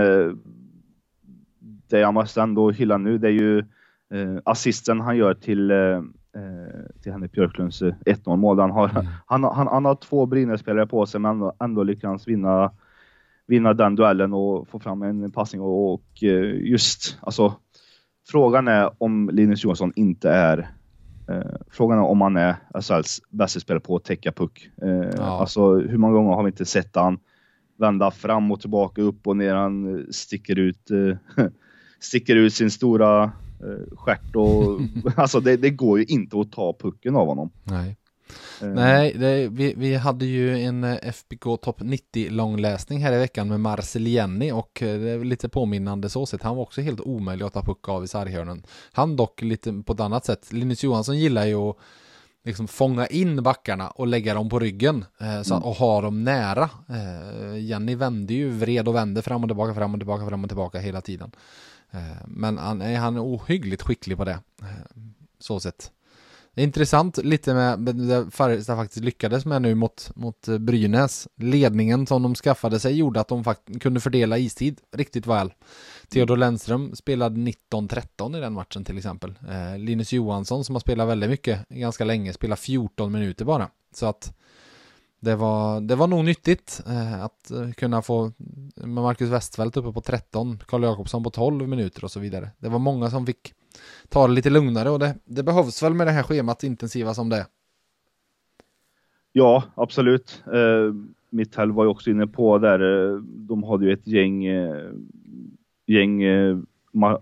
det 1.89 1.99
jag 1.99 2.13
måste 2.13 2.41
ändå 2.41 2.71
hylla 2.71 2.97
nu, 2.97 3.17
det 3.17 3.27
är 3.27 3.31
ju 3.31 3.63
assisten 4.43 5.01
han 5.01 5.17
gör 5.17 5.33
till, 5.33 5.71
till 7.01 7.11
Henrik 7.11 7.31
Björklunds 7.31 7.81
eh, 7.81 7.93
1-0 8.05 8.35
mål. 8.37 8.59
Han 8.59 8.71
har, 8.71 8.89
Mm. 8.89 9.05
han, 9.25 9.43
han, 9.43 9.67
han 9.67 9.85
har 9.85 9.95
två 9.95 10.25
Brynäs-spelare 10.25 10.87
på 10.87 11.05
sig, 11.05 11.19
men 11.19 11.31
ändå, 11.31 11.53
ändå 11.59 11.83
lyckas 11.83 12.27
vinna, 12.27 12.71
vinna 13.47 13.73
den 13.73 13.95
duellen 13.95 14.33
och 14.33 14.67
få 14.67 14.79
fram 14.79 15.01
en 15.03 15.31
passning. 15.31 15.61
Och, 15.61 15.93
och 15.93 16.23
eh, 16.23 16.55
just, 16.71 17.17
alltså, 17.21 17.53
frågan 18.27 18.67
är 18.67 18.89
om 18.97 19.29
Linus 19.33 19.63
Johansson 19.63 19.93
inte 19.95 20.29
är 20.29 20.69
Eh, 21.29 21.55
frågan 21.71 21.97
är 21.97 22.03
om 22.03 22.21
han 22.21 22.37
är 22.37 22.55
SHLs 22.81 23.21
bästa 23.29 23.59
spelare 23.59 23.79
på 23.81 23.95
att 23.95 24.03
täcka 24.03 24.31
puck. 24.31 24.69
Eh, 24.81 24.89
Ja. 25.17 25.23
Alltså 25.39 25.75
hur 25.75 25.97
många 25.97 26.13
gånger 26.13 26.33
har 26.33 26.43
vi 26.43 26.47
inte 26.49 26.65
sett 26.65 26.95
han 26.95 27.19
vända 27.77 28.11
fram 28.11 28.51
och 28.51 28.59
tillbaka, 28.61 29.01
upp 29.01 29.27
och 29.27 29.37
ner. 29.37 29.55
Han 29.55 30.05
sticker 30.11 30.59
ut, 30.59 30.89
sticker 31.99 32.35
ut 32.35 32.53
sin 32.53 32.71
stora 32.71 33.31
stjärt 33.95 34.35
och 34.35 34.79
alltså 35.15 35.39
det, 35.39 35.57
det, 35.57 35.69
går 35.69 35.99
ju 35.99 36.05
inte 36.05 36.39
att 36.39 36.51
ta 36.51 36.73
pucken 36.79 37.15
av 37.15 37.27
honom. 37.27 37.51
Nej. 37.63 37.97
Nej, 38.61 39.13
det, 39.13 39.47
vi, 39.47 39.73
vi 39.77 39.95
hade 39.95 40.25
ju 40.25 40.59
en 40.61 40.83
FBK 40.83 41.43
Topp 41.61 41.77
90 41.79 42.29
långläsning 42.29 43.03
här 43.03 43.13
i 43.13 43.17
veckan 43.17 43.47
med 43.47 43.59
Marcel 43.59 44.07
Jenny 44.07 44.51
och 44.51 44.71
det 44.79 45.09
är 45.09 45.23
lite 45.23 45.49
påminnande 45.49 46.09
så 46.09 46.25
sett. 46.25 46.43
Han 46.43 46.55
var 46.55 46.63
också 46.63 46.81
helt 46.81 47.01
omöjlig 47.01 47.45
att 47.45 47.53
ta 47.53 47.61
puck 47.61 47.89
av 47.89 48.03
i 48.03 48.07
sarghörnen. 48.07 48.63
Han 48.91 49.15
dock 49.15 49.41
lite 49.41 49.83
på 49.85 49.93
ett 49.93 49.99
annat 49.99 50.25
sätt. 50.25 50.53
Linus 50.53 50.83
Johansson 50.83 51.19
gillar 51.19 51.45
ju 51.45 51.55
att 51.55 51.77
liksom 52.43 52.67
fånga 52.67 53.07
in 53.07 53.43
backarna 53.43 53.89
och 53.89 54.07
lägga 54.07 54.33
dem 54.33 54.49
på 54.49 54.59
ryggen 54.59 55.05
eh, 55.19 55.41
så, 55.41 55.53
mm. 55.53 55.67
och 55.67 55.75
ha 55.75 56.01
dem 56.01 56.23
nära. 56.23 56.69
Eh, 56.89 57.59
Jenny 57.59 57.95
vände 57.95 58.33
ju, 58.33 58.49
vred 58.49 58.87
och 58.87 58.95
vände 58.95 59.21
fram 59.21 59.43
och 59.43 59.49
tillbaka, 59.49 59.73
fram 59.73 59.93
och 59.93 59.99
tillbaka, 59.99 60.25
fram 60.25 60.43
och 60.43 60.49
tillbaka 60.49 60.79
hela 60.79 61.01
tiden. 61.01 61.31
Eh, 61.93 62.27
men 62.27 62.57
han, 62.57 62.81
han 62.81 63.15
är 63.15 63.23
ohyggligt 63.23 63.81
skicklig 63.81 64.17
på 64.17 64.25
det. 64.25 64.39
Eh, 64.61 64.67
så 65.39 65.59
sett. 65.59 65.91
Intressant 66.55 67.17
lite 67.17 67.53
med 67.53 67.79
det 67.79 68.31
Färjestad 68.31 68.77
faktiskt 68.77 69.05
lyckades 69.05 69.45
med 69.45 69.61
nu 69.61 69.75
mot, 69.75 70.11
mot 70.15 70.47
eh, 70.47 70.57
Brynäs. 70.57 71.27
Ledningen 71.35 72.07
som 72.07 72.23
de 72.23 72.35
skaffade 72.35 72.79
sig 72.79 72.93
gjorde 72.97 73.19
att 73.19 73.27
de 73.27 73.43
faktiskt 73.43 73.81
kunde 73.81 73.99
fördela 73.99 74.37
istid 74.37 74.81
riktigt 74.91 75.27
väl. 75.27 75.53
Theodor 76.09 76.37
Lennström 76.37 76.95
spelade 76.95 77.35
19-13 77.35 78.37
i 78.37 78.39
den 78.39 78.53
matchen 78.53 78.85
till 78.85 78.97
exempel. 78.97 79.33
Eh, 79.49 79.77
Linus 79.77 80.13
Johansson 80.13 80.63
som 80.63 80.75
har 80.75 80.79
spelat 80.79 81.07
väldigt 81.07 81.29
mycket, 81.29 81.69
ganska 81.69 82.05
länge, 82.05 82.33
spelar 82.33 82.55
14 82.55 83.11
minuter 83.11 83.45
bara. 83.45 83.69
Så 83.93 84.05
att 84.05 84.33
det 85.23 85.35
var, 85.35 85.81
det 85.81 85.95
var 85.95 86.07
nog 86.07 86.25
nyttigt 86.25 86.83
eh, 86.87 87.23
att 87.23 87.51
kunna 87.77 88.01
få 88.01 88.31
med 88.75 89.03
Marcus 89.03 89.29
Westfeldt 89.29 89.77
uppe 89.77 89.91
på 89.91 90.01
13, 90.01 90.57
Karl 90.67 90.83
Jakobsson 90.83 91.23
på 91.23 91.29
12 91.29 91.67
minuter 91.67 92.03
och 92.03 92.11
så 92.11 92.19
vidare. 92.19 92.49
Det 92.59 92.69
var 92.69 92.79
många 92.79 93.09
som 93.09 93.25
fick 93.25 93.53
ta 94.09 94.27
det 94.27 94.33
lite 94.33 94.49
lugnare 94.49 94.89
och 94.89 94.99
det, 94.99 95.15
det 95.25 95.43
behövs 95.43 95.83
väl 95.83 95.93
med 95.93 96.07
det 96.07 96.11
här 96.11 96.23
schemat 96.23 96.63
intensiva 96.63 97.13
som 97.13 97.29
det 97.29 97.37
är. 97.37 97.45
Ja, 99.31 99.63
absolut. 99.75 100.43
Eh, 100.53 100.93
Mitthell 101.29 101.71
var 101.71 101.83
ju 101.83 101.89
också 101.89 102.09
inne 102.09 102.27
på 102.27 102.57
där. 102.57 102.79
Eh, 102.79 103.17
de 103.21 103.63
hade 103.63 103.85
ju 103.85 103.93
ett 103.93 104.07
gäng, 104.07 104.45
eh, 104.45 104.91
gäng 105.87 106.23
eh, 106.23 106.57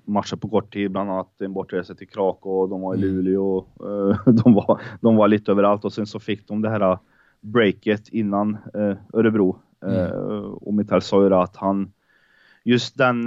matcher 0.05 0.35
på 0.35 0.49
kort 0.49 0.73
tid, 0.73 0.91
bland 0.91 1.11
annat 1.11 1.41
en 1.41 1.53
bortresa 1.53 1.95
till 1.95 2.07
Krakow, 2.07 2.69
de 2.69 2.81
var 2.81 2.95
i 2.95 2.97
mm. 2.97 3.09
Luleå, 3.09 3.57
eh, 3.57 4.33
de, 4.43 4.53
var, 4.53 4.81
de 5.01 5.15
var 5.15 5.27
lite 5.27 5.51
överallt 5.51 5.85
och 5.85 5.93
sen 5.93 6.05
så 6.05 6.19
fick 6.19 6.47
de 6.47 6.61
det 6.61 6.69
här 6.69 6.97
breaket 7.41 8.09
innan 8.09 8.57
eh, 8.73 8.97
Örebro. 9.13 9.59
Mm. 9.85 10.11
och 10.53 10.73
Mitthell 10.73 11.01
sa 11.01 11.23
ju 11.23 11.35
att 11.35 11.55
han, 11.55 11.91
just 12.63 12.97
den, 12.97 13.25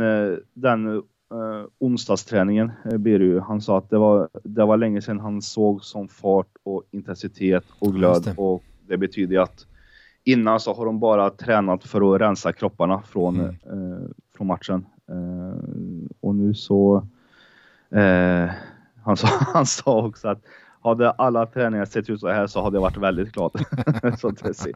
den 0.52 1.02
eh, 1.34 1.66
onsdagsträningen, 1.78 2.72
eh, 2.84 2.98
Beru, 2.98 3.40
han 3.40 3.60
sa 3.60 3.78
att 3.78 3.90
det 3.90 3.98
var, 3.98 4.28
det 4.44 4.64
var 4.64 4.76
länge 4.76 5.02
sedan 5.02 5.20
han 5.20 5.42
såg 5.42 5.84
som 5.84 6.08
fart 6.08 6.56
och 6.62 6.82
intensitet 6.90 7.64
och 7.78 7.94
glöd. 7.94 8.22
Det. 8.24 8.34
Och 8.36 8.62
det 8.86 8.96
betyder 8.96 9.38
att 9.38 9.66
innan 10.24 10.60
så 10.60 10.74
har 10.74 10.86
de 10.86 11.00
bara 11.00 11.30
tränat 11.30 11.84
för 11.84 12.14
att 12.14 12.20
rensa 12.20 12.52
kropparna 12.52 13.02
från, 13.02 13.40
mm. 13.40 13.54
eh, 13.64 14.08
från 14.36 14.46
matchen. 14.46 14.86
Eh, 15.08 16.04
och 16.20 16.34
nu 16.34 16.54
så... 16.54 17.06
Eh, 17.90 18.50
han, 19.02 19.16
sa, 19.16 19.26
han 19.52 19.66
sa 19.66 20.06
också 20.06 20.28
att 20.28 20.42
hade 20.84 21.10
alla 21.10 21.46
träningar 21.46 21.84
sett 21.84 22.10
ut 22.10 22.20
så 22.20 22.28
här 22.28 22.46
så 22.46 22.62
hade 22.62 22.76
jag 22.76 22.82
varit 22.82 22.96
väldigt 22.96 23.32
glad. 23.32 23.52
så 24.18 24.30
det, 24.30 24.54
ser, 24.54 24.72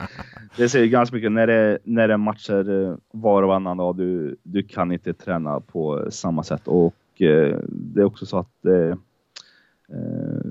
det 0.57 0.68
ser 0.68 0.87
ganska 0.87 1.16
mycket 1.16 1.33
när 1.33 1.47
det, 1.47 1.79
när 1.85 2.09
det 2.09 2.14
är 2.14 2.18
matcher 2.18 2.71
eh, 2.71 2.97
var 3.11 3.42
och 3.42 3.49
varannan 3.49 3.77
dag. 3.77 3.97
Du, 3.97 4.37
du 4.42 4.62
kan 4.62 4.92
inte 4.92 5.14
träna 5.14 5.61
på 5.61 6.07
samma 6.11 6.42
sätt 6.42 6.68
och 6.68 7.23
eh, 7.23 7.59
det 7.68 8.01
är 8.01 8.05
också 8.05 8.27
så 8.27 8.38
att 8.38 8.64
eh, 8.66 8.97
eh, 9.97 10.51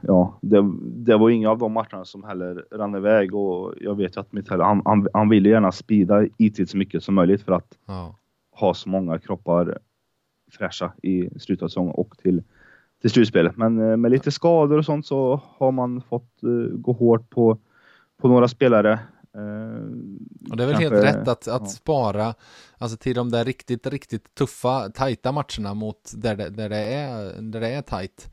ja, 0.00 0.38
det, 0.40 0.70
det, 0.80 1.16
var 1.16 1.30
inga 1.30 1.50
av 1.50 1.58
de 1.58 1.72
matcherna 1.72 2.04
som 2.04 2.24
heller 2.24 2.64
rann 2.70 2.94
iväg 2.94 3.34
och 3.34 3.74
jag 3.80 3.94
vet 3.94 4.16
ju 4.16 4.20
att 4.20 4.32
Mitell, 4.32 4.60
han, 4.60 4.82
han, 4.84 5.08
han 5.12 5.28
vill 5.28 5.46
gärna 5.46 5.72
spida 5.72 6.26
IT 6.36 6.70
så 6.70 6.76
mycket 6.76 7.02
som 7.02 7.14
möjligt 7.14 7.42
för 7.42 7.52
att 7.52 7.78
ja. 7.86 8.16
ha 8.50 8.74
så 8.74 8.88
många 8.88 9.18
kroppar 9.18 9.78
fräscha 10.50 10.92
i 11.02 11.30
slutet 11.40 11.62
av 11.62 11.68
säsongen 11.68 11.94
och 11.94 12.18
till 12.18 12.42
till 13.00 13.10
slutspelet. 13.10 13.56
Men 13.56 13.90
eh, 13.90 13.96
med 13.96 14.10
lite 14.10 14.30
skador 14.30 14.78
och 14.78 14.84
sånt 14.84 15.06
så 15.06 15.40
har 15.58 15.72
man 15.72 16.02
fått 16.02 16.40
uh, 16.44 16.76
gå 16.76 16.92
hårt 16.92 17.30
på, 17.30 17.58
på 18.20 18.28
några 18.28 18.48
spelare. 18.48 18.98
Uh, 19.36 20.50
och 20.50 20.56
det 20.56 20.62
är 20.62 20.66
väl 20.66 20.76
kanske, 20.76 20.94
helt 20.94 21.04
rätt 21.04 21.28
att, 21.28 21.48
att 21.48 21.62
ja. 21.62 21.66
spara 21.66 22.34
alltså 22.78 22.96
till 22.96 23.14
de 23.14 23.30
där 23.30 23.44
riktigt, 23.44 23.86
riktigt 23.86 24.34
tuffa, 24.34 24.88
tajta 24.88 25.32
matcherna 25.32 25.74
mot 25.74 26.12
där 26.16 26.36
det, 26.36 26.48
där 26.48 26.68
det, 26.68 26.84
är, 26.84 27.42
där 27.42 27.60
det 27.60 27.68
är 27.68 27.82
tajt. 27.82 28.30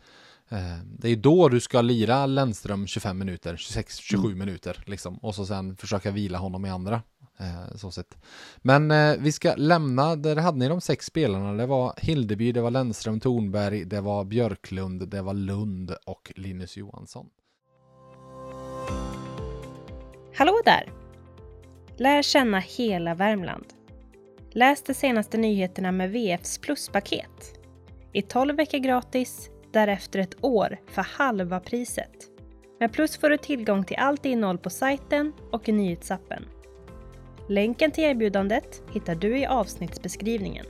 Det 0.99 1.10
är 1.10 1.15
då 1.15 1.49
du 1.49 1.60
ska 1.60 1.82
lira 1.82 2.25
Lennström 2.25 2.88
25 2.88 3.17
minuter, 3.17 3.56
26-27 3.56 4.25
mm. 4.25 4.38
minuter 4.38 4.84
liksom 4.86 5.17
och 5.17 5.36
så 5.36 5.45
sen 5.45 5.75
försöka 5.75 6.12
vila 6.12 6.38
honom 6.38 6.65
i 6.65 6.69
andra. 6.69 7.01
Eh, 7.39 7.76
så 7.76 7.91
sett. 7.91 8.17
Men 8.58 8.91
eh, 8.91 9.15
vi 9.19 9.32
ska 9.32 9.56
lämna, 9.56 10.15
där 10.15 10.36
hade 10.36 10.58
ni 10.58 10.67
de 10.67 10.82
sex 10.82 11.06
spelarna. 11.06 11.54
Det 11.54 11.65
var 11.65 11.93
Hildeby, 11.98 12.52
det 12.52 12.62
var 12.62 12.71
Lennström, 12.71 13.19
Tornberg, 13.19 13.86
det 13.86 14.02
var 14.02 14.26
Björklund, 14.26 15.08
det 15.08 15.21
var 15.21 15.34
Lund 15.34 15.95
och 16.06 16.34
Linus 16.36 16.78
Johansson. 16.78 17.30
Hallå 20.36 20.62
där! 20.65 20.91
Lär 21.98 22.21
känna 22.21 22.60
hela 22.60 23.15
Värmland. 23.15 23.65
Läs 24.52 24.84
de 24.84 24.93
senaste 24.93 25.38
nyheterna 25.38 25.91
med 25.91 26.12
VFs 26.12 26.58
pluspaket. 26.58 27.60
I 28.13 28.21
12 28.21 28.56
veckor 28.56 28.78
gratis, 28.78 29.50
därefter 29.71 30.19
ett 30.19 30.43
år 30.43 30.78
för 30.88 31.02
halva 31.02 31.60
priset. 31.60 32.12
Med 32.80 32.93
Plus 32.93 33.17
får 33.17 33.30
du 33.30 33.38
tillgång 33.38 33.84
till 33.84 33.98
allt 33.98 34.26
innehåll 34.26 34.58
på 34.58 34.69
sajten 34.69 35.34
och 35.52 35.69
i 35.69 35.71
nyhetsappen. 35.71 36.45
Länken 37.47 37.91
till 37.91 38.03
erbjudandet 38.03 38.81
hittar 38.93 39.15
du 39.15 39.38
i 39.38 39.45
avsnittsbeskrivningen. 39.45 40.65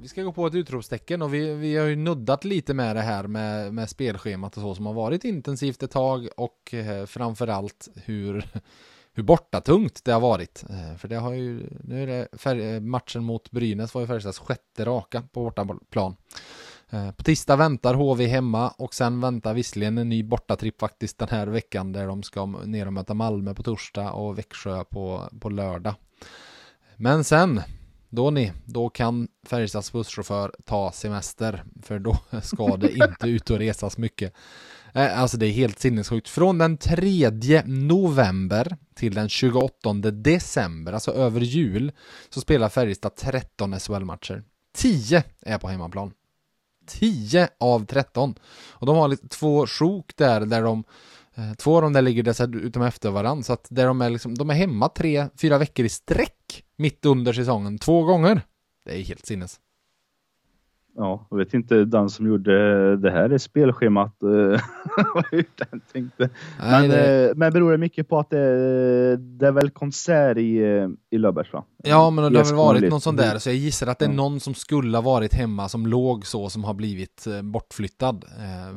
Vi 0.00 0.08
ska 0.08 0.22
gå 0.22 0.32
på 0.32 0.46
ett 0.46 0.54
utropstecken 0.54 1.22
och 1.22 1.34
vi, 1.34 1.54
vi 1.54 1.76
har 1.76 1.86
ju 1.86 1.96
nuddat 1.96 2.44
lite 2.44 2.74
med 2.74 2.96
det 2.96 3.02
här 3.02 3.26
med, 3.26 3.74
med 3.74 3.90
spelschemat 3.90 4.56
och 4.56 4.62
så 4.62 4.74
som 4.74 4.86
har 4.86 4.92
varit 4.92 5.24
intensivt 5.24 5.82
ett 5.82 5.90
tag 5.90 6.28
och 6.36 6.74
eh, 6.74 7.06
framförallt 7.06 7.88
hur, 7.94 8.44
hur 9.12 9.22
bortatungt 9.22 10.04
det 10.04 10.12
har 10.12 10.20
varit. 10.20 10.64
Eh, 10.70 10.96
för 10.96 11.08
det 11.08 11.16
har 11.16 11.32
ju, 11.32 11.70
nu 11.84 12.02
är 12.02 12.06
det 12.06 12.28
färg, 12.38 12.74
eh, 12.74 12.80
matchen 12.80 13.24
mot 13.24 13.50
Brynäs 13.50 13.94
var 13.94 14.00
ju 14.00 14.06
Färjestads 14.06 14.38
sjätte 14.38 14.84
raka 14.84 15.22
på 15.32 15.44
bortaplan. 15.44 16.12
Eh, 16.12 16.16
Eh, 16.92 17.10
på 17.10 17.22
tisdag 17.22 17.56
väntar 17.56 17.94
HV 17.94 18.26
hemma 18.26 18.68
och 18.68 18.94
sen 18.94 19.20
väntar 19.20 19.54
visserligen 19.54 19.98
en 19.98 20.08
ny 20.08 20.22
bortatripp 20.22 20.80
faktiskt 20.80 21.18
den 21.18 21.28
här 21.28 21.46
veckan 21.46 21.92
där 21.92 22.06
de 22.06 22.22
ska 22.22 22.46
ner 22.46 22.86
och 22.86 22.92
möta 22.92 23.14
Malmö 23.14 23.54
på 23.54 23.62
torsdag 23.62 24.10
och 24.10 24.38
Växjö 24.38 24.84
på, 24.84 25.28
på 25.40 25.50
lördag. 25.50 25.94
Men 26.96 27.24
sen, 27.24 27.60
då 28.08 28.30
ni, 28.30 28.52
då 28.64 28.88
kan 28.88 29.28
Färjestads 29.46 29.92
busschaufför 29.92 30.54
ta 30.64 30.92
semester 30.92 31.64
för 31.82 31.98
då 31.98 32.16
ska 32.42 32.76
det 32.76 32.92
inte 32.92 33.28
ut 33.28 33.50
och 33.50 33.58
resas 33.58 33.98
mycket. 33.98 34.34
Eh, 34.94 35.20
alltså 35.20 35.36
det 35.36 35.46
är 35.46 35.52
helt 35.52 35.78
sinnessjukt. 35.78 36.28
Från 36.28 36.58
den 36.58 36.76
3 36.76 37.62
november 37.66 38.76
till 38.94 39.14
den 39.14 39.28
28 39.28 39.92
december, 40.10 40.92
alltså 40.92 41.12
över 41.12 41.40
jul, 41.40 41.92
så 42.30 42.40
spelar 42.40 42.68
Färjestad 42.68 43.16
13 43.16 43.80
SHL-matcher. 43.80 44.42
10 44.74 45.24
är 45.40 45.58
på 45.58 45.68
hemmaplan. 45.68 46.12
10 46.98 47.48
av 47.60 47.86
13. 47.86 48.34
Och 48.70 48.86
de 48.86 48.96
har 48.96 49.08
lite, 49.08 49.28
två 49.28 49.66
sjok 49.66 50.12
där, 50.16 50.40
där 50.40 50.62
de 50.62 50.84
eh, 51.34 51.54
Två 51.54 51.76
av 51.76 51.82
dem 51.82 51.92
där 51.92 52.02
ligger 52.02 52.22
dessutom 52.22 52.82
efter 52.82 53.10
varandra, 53.10 53.42
så 53.42 53.52
att 53.52 53.66
där 53.70 53.86
de 53.86 54.02
är 54.02 54.10
liksom, 54.10 54.34
de 54.34 54.50
är 54.50 54.54
hemma 54.54 54.88
tre, 54.88 55.28
fyra 55.40 55.58
veckor 55.58 55.84
i 55.84 55.88
sträck 55.88 56.64
mitt 56.76 57.04
under 57.04 57.32
säsongen, 57.32 57.78
två 57.78 58.02
gånger. 58.02 58.42
Det 58.84 59.00
är 59.00 59.02
helt 59.02 59.26
sinnes 59.26 59.60
ja, 60.96 61.26
jag 61.30 61.38
vet 61.38 61.54
inte 61.54 61.84
den 61.84 62.10
som 62.10 62.26
gjorde 62.26 62.96
det 62.96 63.10
här 63.10 63.38
spelschemat 63.38 64.22
eh, 64.22 64.28
hur 65.30 65.44
den 65.56 65.80
tänkte. 65.92 66.30
Men, 66.60 66.88
det... 66.88 67.30
Eh, 67.30 67.36
men 67.36 67.52
beror 67.52 67.72
det 67.72 67.78
mycket 67.78 68.08
på 68.08 68.18
att 68.18 68.30
det, 68.30 69.16
det 69.16 69.46
är 69.46 69.52
väl 69.52 69.70
konsert 69.70 70.36
i, 70.36 70.58
eh, 70.58 70.88
i 71.10 71.18
Löfbergs 71.18 71.52
va? 71.52 71.64
Ja, 71.84 72.10
men 72.10 72.32
det 72.32 72.38
har 72.38 72.44
väl 72.44 72.54
varit 72.54 72.90
någon 72.90 73.00
sån 73.00 73.16
där, 73.16 73.38
så 73.38 73.48
jag 73.48 73.56
gissar 73.56 73.86
att 73.86 73.98
det 73.98 74.04
är 74.04 74.12
någon 74.12 74.40
som 74.40 74.54
skulle 74.54 74.96
ha 74.96 75.02
varit 75.02 75.34
hemma 75.34 75.68
som 75.68 75.86
låg 75.86 76.26
så 76.26 76.50
som 76.50 76.64
har 76.64 76.74
blivit 76.74 77.26
bortflyttad. 77.42 78.24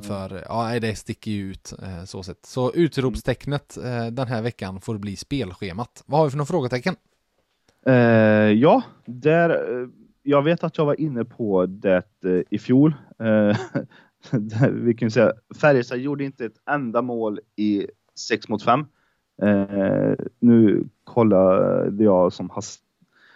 För 0.01 0.43
ja, 0.47 0.79
det 0.79 0.95
sticker 0.95 1.31
ju 1.31 1.51
ut 1.51 1.73
så 2.05 2.23
sett. 2.23 2.45
Så 2.45 2.73
utropstecknet 2.73 3.77
den 4.11 4.27
här 4.27 4.41
veckan 4.41 4.81
får 4.81 4.97
bli 4.97 5.15
spelschemat. 5.15 6.03
Vad 6.05 6.19
har 6.19 6.25
vi 6.25 6.29
för 6.29 6.37
några 6.37 6.45
frågetecken? 6.45 6.95
Uh, 7.87 7.93
ja, 8.51 8.81
där 9.05 9.49
jag 10.27 10.41
vet 10.41 10.63
att 10.63 10.77
jag 10.77 10.85
var 10.85 11.01
inne 11.01 11.25
på 11.25 11.65
det 11.65 12.23
eh, 12.25 12.41
i 12.49 12.59
fjol. 12.59 12.93
Eh, 13.19 13.57
vi 14.71 14.93
kan 14.93 15.11
säga 15.11 15.33
Färjestad 15.61 15.97
gjorde 15.97 16.23
inte 16.23 16.45
ett 16.45 16.61
enda 16.69 17.01
mål 17.01 17.39
i 17.55 17.87
6 18.29 18.49
mot 18.49 18.63
5. 18.63 18.85
Eh, 19.41 20.13
nu 20.39 20.83
kollade 21.03 22.03
jag 22.03 22.33
som 22.33 22.49
hast, 22.49 22.81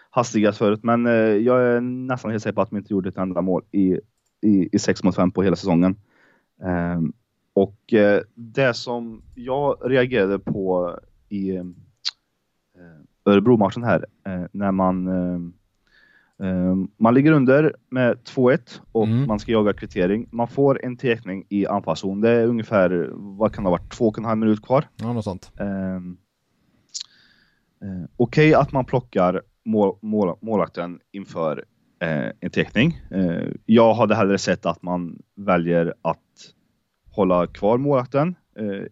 hastigast 0.10 0.58
förut, 0.58 0.84
men 0.84 1.06
eh, 1.06 1.13
jag 1.13 1.62
är 1.62 1.82
nästan 1.82 2.32
helt 2.32 2.43
säker 2.43 2.56
på 2.56 2.62
att 2.62 2.69
de 2.69 2.78
inte 2.78 2.93
gjorde 2.93 3.10
ett 3.10 3.17
enda 3.17 3.41
mål 3.41 3.63
i, 3.71 3.99
i, 4.41 4.69
i 4.71 4.80
6 4.80 5.04
mot 5.04 5.15
5 5.15 5.32
på 5.32 5.43
hela 5.43 5.56
säsongen. 5.56 5.95
Eh, 6.63 7.02
och 7.54 7.93
eh, 7.93 8.21
det 8.36 8.73
som 8.73 9.21
jag 9.36 9.78
reagerade 9.82 10.39
på 10.39 10.99
i 11.30 11.56
eh, 11.56 11.63
Örebro-matchen 13.25 13.84
här, 13.84 14.06
eh, 14.25 14.45
när 14.52 14.71
man 14.71 15.08
eh, 15.08 15.39
man 16.97 17.13
ligger 17.13 17.32
under 17.32 17.75
med 17.89 18.17
2-1 18.17 18.82
och 18.91 19.08
mm. 19.08 19.28
man 19.28 19.39
ska 19.39 19.52
jaga 19.52 19.73
kvittering. 19.73 20.28
Man 20.32 20.47
får 20.47 20.86
en 20.86 20.97
tekning 20.97 21.45
i 21.49 21.67
anfallszon. 21.67 22.21
Det 22.21 22.30
är 22.30 22.47
ungefär, 22.47 23.10
vad 23.13 23.54
kan 23.54 23.63
det 23.63 23.69
ha 23.69 23.78
varit, 23.78 23.91
två 23.91 24.08
och 24.08 24.17
en 24.17 24.25
halv 24.25 24.38
minut 24.39 24.62
kvar. 24.62 24.88
Ja, 24.95 25.13
något 25.13 25.23
sånt. 25.23 25.52
Um, 25.60 26.17
uh, 27.84 28.06
Okej 28.17 28.49
okay 28.49 28.54
att 28.54 28.71
man 28.71 28.86
plockar 28.86 29.41
mål, 29.65 29.97
mål, 30.02 30.38
målakten 30.41 30.99
inför 31.12 31.58
uh, 32.04 32.32
en 32.39 32.49
tekning. 32.49 33.02
Uh, 33.15 33.47
jag 33.65 33.93
hade 33.93 34.15
hellre 34.15 34.38
sett 34.38 34.65
att 34.65 34.82
man 34.82 35.21
väljer 35.36 35.93
att 36.02 36.17
hålla 37.12 37.47
kvar 37.47 37.78
målakten 37.78 38.36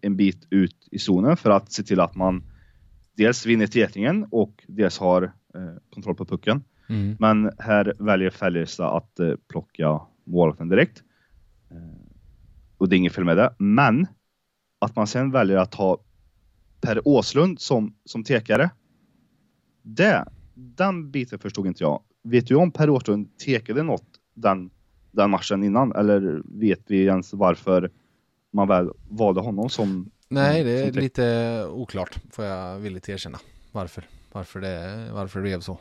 en 0.01 0.15
bit 0.15 0.47
ut 0.49 0.87
i 0.91 0.99
zonen 0.99 1.37
för 1.37 1.49
att 1.49 1.71
se 1.71 1.83
till 1.83 1.99
att 1.99 2.15
man 2.15 2.43
dels 3.17 3.45
vinner 3.45 3.67
tekningen 3.67 4.27
och 4.31 4.63
dels 4.67 4.99
har 4.99 5.31
kontroll 5.89 6.15
på 6.15 6.25
pucken. 6.25 6.63
Mm. 6.89 7.15
Men 7.19 7.51
här 7.59 7.93
väljer 7.99 8.29
Färjestad 8.29 8.97
att 8.97 9.19
eh, 9.19 9.33
plocka 9.47 10.01
målvakten 10.23 10.69
direkt. 10.69 11.03
Eh, 11.71 11.77
och 12.77 12.89
det 12.89 12.95
är 12.95 12.97
inget 12.97 13.13
fel 13.13 13.25
med 13.25 13.37
det. 13.37 13.55
Men 13.57 14.07
att 14.79 14.95
man 14.95 15.07
sen 15.07 15.31
väljer 15.31 15.57
att 15.57 15.73
ha 15.75 15.97
Per 16.81 17.07
Åslund 17.07 17.61
som, 17.61 17.95
som 18.05 18.23
tekare. 18.23 18.69
Det, 19.81 20.25
den 20.53 21.11
biten 21.11 21.39
förstod 21.39 21.67
inte 21.67 21.83
jag. 21.83 22.01
Vet 22.23 22.47
du 22.47 22.55
om 22.55 22.71
Per 22.71 22.89
Åslund 22.89 23.37
tekade 23.37 23.83
något 23.83 24.07
den, 24.33 24.69
den 25.11 25.29
matchen 25.29 25.63
innan? 25.63 25.95
Eller 25.95 26.41
vet 26.45 26.79
vi 26.87 27.03
ens 27.05 27.33
varför 27.33 27.91
man 28.51 28.67
väl 28.67 28.89
valde 29.09 29.41
honom 29.41 29.69
som 29.69 30.11
Nej, 30.29 30.63
det 30.63 30.71
är 30.71 30.91
lite 30.91 31.65
oklart 31.71 32.17
får 32.31 32.45
jag 32.45 32.79
villigt 32.79 33.09
erkänna. 33.09 33.39
Varför, 33.71 34.03
varför, 34.31 34.61
det, 34.61 35.09
varför 35.13 35.39
det 35.39 35.43
blev 35.43 35.59
så. 35.59 35.79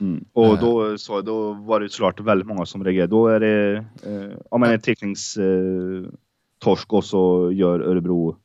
Mm. 0.00 0.24
Och 0.32 0.46
eh. 0.46 0.60
då, 0.60 0.98
så, 0.98 1.20
då 1.20 1.52
var 1.52 1.80
det 1.80 1.88
såklart 1.88 2.20
väldigt 2.20 2.46
många 2.46 2.66
som 2.66 2.84
reagerade. 2.84 3.10
Då 3.10 3.28
är 3.28 3.40
det 3.40 3.76
eh, 3.76 4.38
om 4.50 4.60
man 4.60 4.70
är 4.70 4.78
teckningstorsk 4.78 6.92
eh, 6.92 6.96
och 6.96 7.04
så 7.04 7.52
gör 7.52 7.80
Örebro 7.80 8.36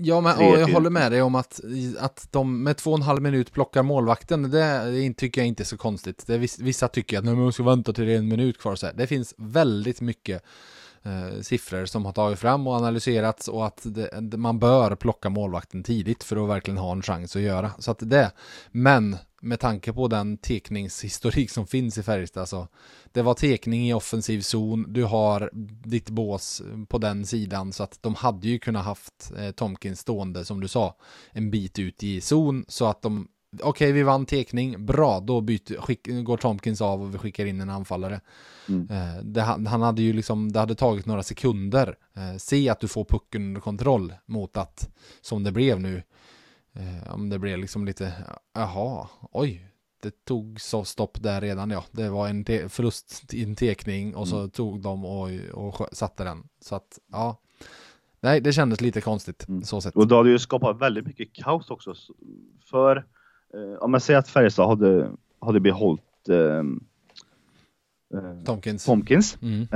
Ja, 0.00 0.20
men 0.20 0.40
jag 0.40 0.68
håller 0.68 0.90
med 0.90 1.12
dig 1.12 1.22
om 1.22 1.34
att, 1.34 1.60
att 1.98 2.28
de 2.30 2.62
med 2.62 2.76
två 2.76 2.90
och 2.90 2.98
en 2.98 3.02
halv 3.02 3.22
minut 3.22 3.52
plockar 3.52 3.82
målvakten, 3.82 4.50
det, 4.50 5.14
tycker 5.16 5.40
jag 5.40 5.48
inte 5.48 5.62
är 5.62 5.64
så 5.64 5.76
konstigt. 5.76 6.26
Det, 6.26 6.38
vissa 6.58 6.88
tycker 6.88 7.18
att 7.18 7.24
man 7.24 7.52
ska 7.52 7.62
vänta 7.62 7.92
till 7.92 8.06
det 8.06 8.12
är 8.12 8.18
en 8.18 8.28
minut 8.28 8.58
kvar. 8.58 8.74
Så 8.74 8.86
här. 8.86 8.94
Det 8.96 9.06
finns 9.06 9.34
väldigt 9.38 10.00
mycket 10.00 10.42
eh, 11.02 11.40
siffror 11.40 11.86
som 11.86 12.04
har 12.04 12.12
tagit 12.12 12.38
fram 12.38 12.66
och 12.66 12.74
analyserats 12.74 13.48
och 13.48 13.66
att 13.66 13.80
det, 13.84 14.36
man 14.36 14.58
bör 14.58 14.94
plocka 14.94 15.28
målvakten 15.28 15.82
tidigt 15.82 16.24
för 16.24 16.44
att 16.44 16.48
verkligen 16.48 16.78
ha 16.78 16.92
en 16.92 17.02
chans 17.02 17.36
att 17.36 17.42
göra. 17.42 17.70
Så 17.78 17.90
att 17.90 17.98
det, 18.00 18.32
men 18.70 19.16
med 19.40 19.60
tanke 19.60 19.92
på 19.92 20.08
den 20.08 20.36
tekningshistorik 20.36 21.50
som 21.50 21.66
finns 21.66 21.98
i 21.98 22.02
Färjestad 22.02 22.48
så 22.48 22.68
det 23.12 23.22
var 23.22 23.34
tekning 23.34 23.88
i 23.88 23.94
offensiv 23.94 24.40
zon, 24.40 24.92
du 24.92 25.04
har 25.04 25.50
ditt 25.84 26.10
bås 26.10 26.62
på 26.88 26.98
den 26.98 27.26
sidan 27.26 27.72
så 27.72 27.82
att 27.82 27.98
de 28.02 28.14
hade 28.14 28.48
ju 28.48 28.58
kunnat 28.58 28.84
haft 28.84 29.32
eh, 29.38 29.50
Tomkins 29.50 30.00
stående 30.00 30.44
som 30.44 30.60
du 30.60 30.68
sa 30.68 30.96
en 31.32 31.50
bit 31.50 31.78
ut 31.78 32.02
i 32.02 32.20
zon 32.20 32.64
så 32.68 32.86
att 32.86 33.02
de 33.02 33.28
okej 33.52 33.68
okay, 33.68 33.92
vi 33.92 34.02
vann 34.02 34.26
tekning, 34.26 34.86
bra 34.86 35.20
då 35.20 35.40
byter, 35.40 35.80
skick, 35.80 36.08
går 36.24 36.36
Tomkins 36.36 36.80
av 36.80 37.02
och 37.02 37.14
vi 37.14 37.18
skickar 37.18 37.46
in 37.46 37.60
en 37.60 37.70
anfallare. 37.70 38.20
Mm. 38.68 38.88
Eh, 38.90 39.22
det, 39.22 39.40
han 39.42 39.82
hade 39.82 40.02
ju 40.02 40.12
liksom, 40.12 40.52
det 40.52 40.60
hade 40.60 40.74
tagit 40.74 41.06
några 41.06 41.22
sekunder, 41.22 41.96
eh, 42.16 42.36
se 42.36 42.68
att 42.68 42.80
du 42.80 42.88
får 42.88 43.04
pucken 43.04 43.42
under 43.42 43.60
kontroll 43.60 44.14
mot 44.26 44.56
att 44.56 44.88
som 45.20 45.44
det 45.44 45.52
blev 45.52 45.80
nu 45.80 46.02
om 47.10 47.28
det 47.28 47.38
blev 47.38 47.58
liksom 47.58 47.84
lite, 47.84 48.12
jaha, 48.54 49.08
oj, 49.32 49.68
det 50.02 50.24
tog 50.24 50.60
så 50.60 50.84
stopp 50.84 51.22
där 51.22 51.40
redan 51.40 51.70
ja. 51.70 51.84
Det 51.90 52.08
var 52.08 52.28
en 52.28 52.44
förlust 52.68 53.34
i 53.34 53.44
en 53.44 53.56
tekning 53.56 54.14
och 54.14 54.28
så 54.28 54.38
mm. 54.38 54.50
tog 54.50 54.82
de 54.82 55.04
och, 55.04 55.30
och 55.52 55.88
satte 55.92 56.24
den. 56.24 56.48
Så 56.60 56.74
att, 56.74 56.98
ja. 57.12 57.40
Nej, 58.20 58.40
det 58.40 58.52
kändes 58.52 58.80
lite 58.80 59.00
konstigt 59.00 59.48
mm. 59.48 59.62
så 59.62 59.80
sett. 59.80 59.96
Och 59.96 60.08
då 60.08 60.16
hade 60.16 60.30
ju 60.30 60.38
skapat 60.38 60.80
väldigt 60.80 61.06
mycket 61.06 61.32
kaos 61.32 61.70
också. 61.70 61.94
För 62.70 62.96
eh, 63.54 63.78
om 63.80 63.90
man 63.90 64.00
säger 64.00 64.18
att 64.18 64.28
Färjestad 64.28 64.68
hade, 64.68 65.10
hade 65.40 65.60
behållit 65.60 66.28
eh, 66.28 66.58
eh 68.18 68.44
Tomkins, 68.44 68.84
Tomkins 68.84 69.38
mm. 69.42 69.66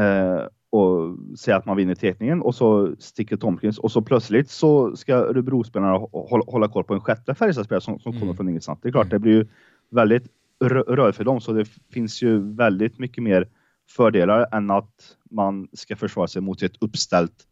Och 0.72 1.16
säga 1.38 1.56
att 1.56 1.66
man 1.66 1.76
vinner 1.76 1.94
tekningen 1.94 2.42
och 2.42 2.54
så 2.54 2.94
sticker 2.98 3.36
Tomkins 3.36 3.78
och 3.78 3.92
så 3.92 4.02
plötsligt 4.02 4.50
så 4.50 4.96
ska 4.96 5.14
Örebrospelarna 5.14 5.98
hålla, 6.12 6.44
hålla 6.46 6.68
koll 6.68 6.84
på 6.84 6.94
en 6.94 7.00
sjätte 7.00 7.34
Färjestadspelare 7.34 7.80
som, 7.80 7.98
som 7.98 8.12
mm. 8.12 8.20
kommer 8.20 8.34
från 8.34 8.48
ingenstans. 8.48 8.78
Det 8.82 8.88
är 8.88 8.92
klart, 8.92 9.06
mm. 9.06 9.10
det 9.10 9.18
blir 9.18 9.32
ju 9.32 9.46
väldigt 9.90 10.26
rörigt 10.70 11.16
för 11.16 11.24
dem 11.24 11.40
så 11.40 11.52
det 11.52 11.64
finns 11.90 12.22
ju 12.22 12.54
väldigt 12.54 12.98
mycket 12.98 13.22
mer 13.22 13.48
fördelar 13.88 14.46
än 14.52 14.70
att 14.70 15.16
man 15.30 15.68
ska 15.72 15.96
försvara 15.96 16.26
sig 16.26 16.42
mot 16.42 16.62
ett 16.62 16.76
uppställt 16.80 17.46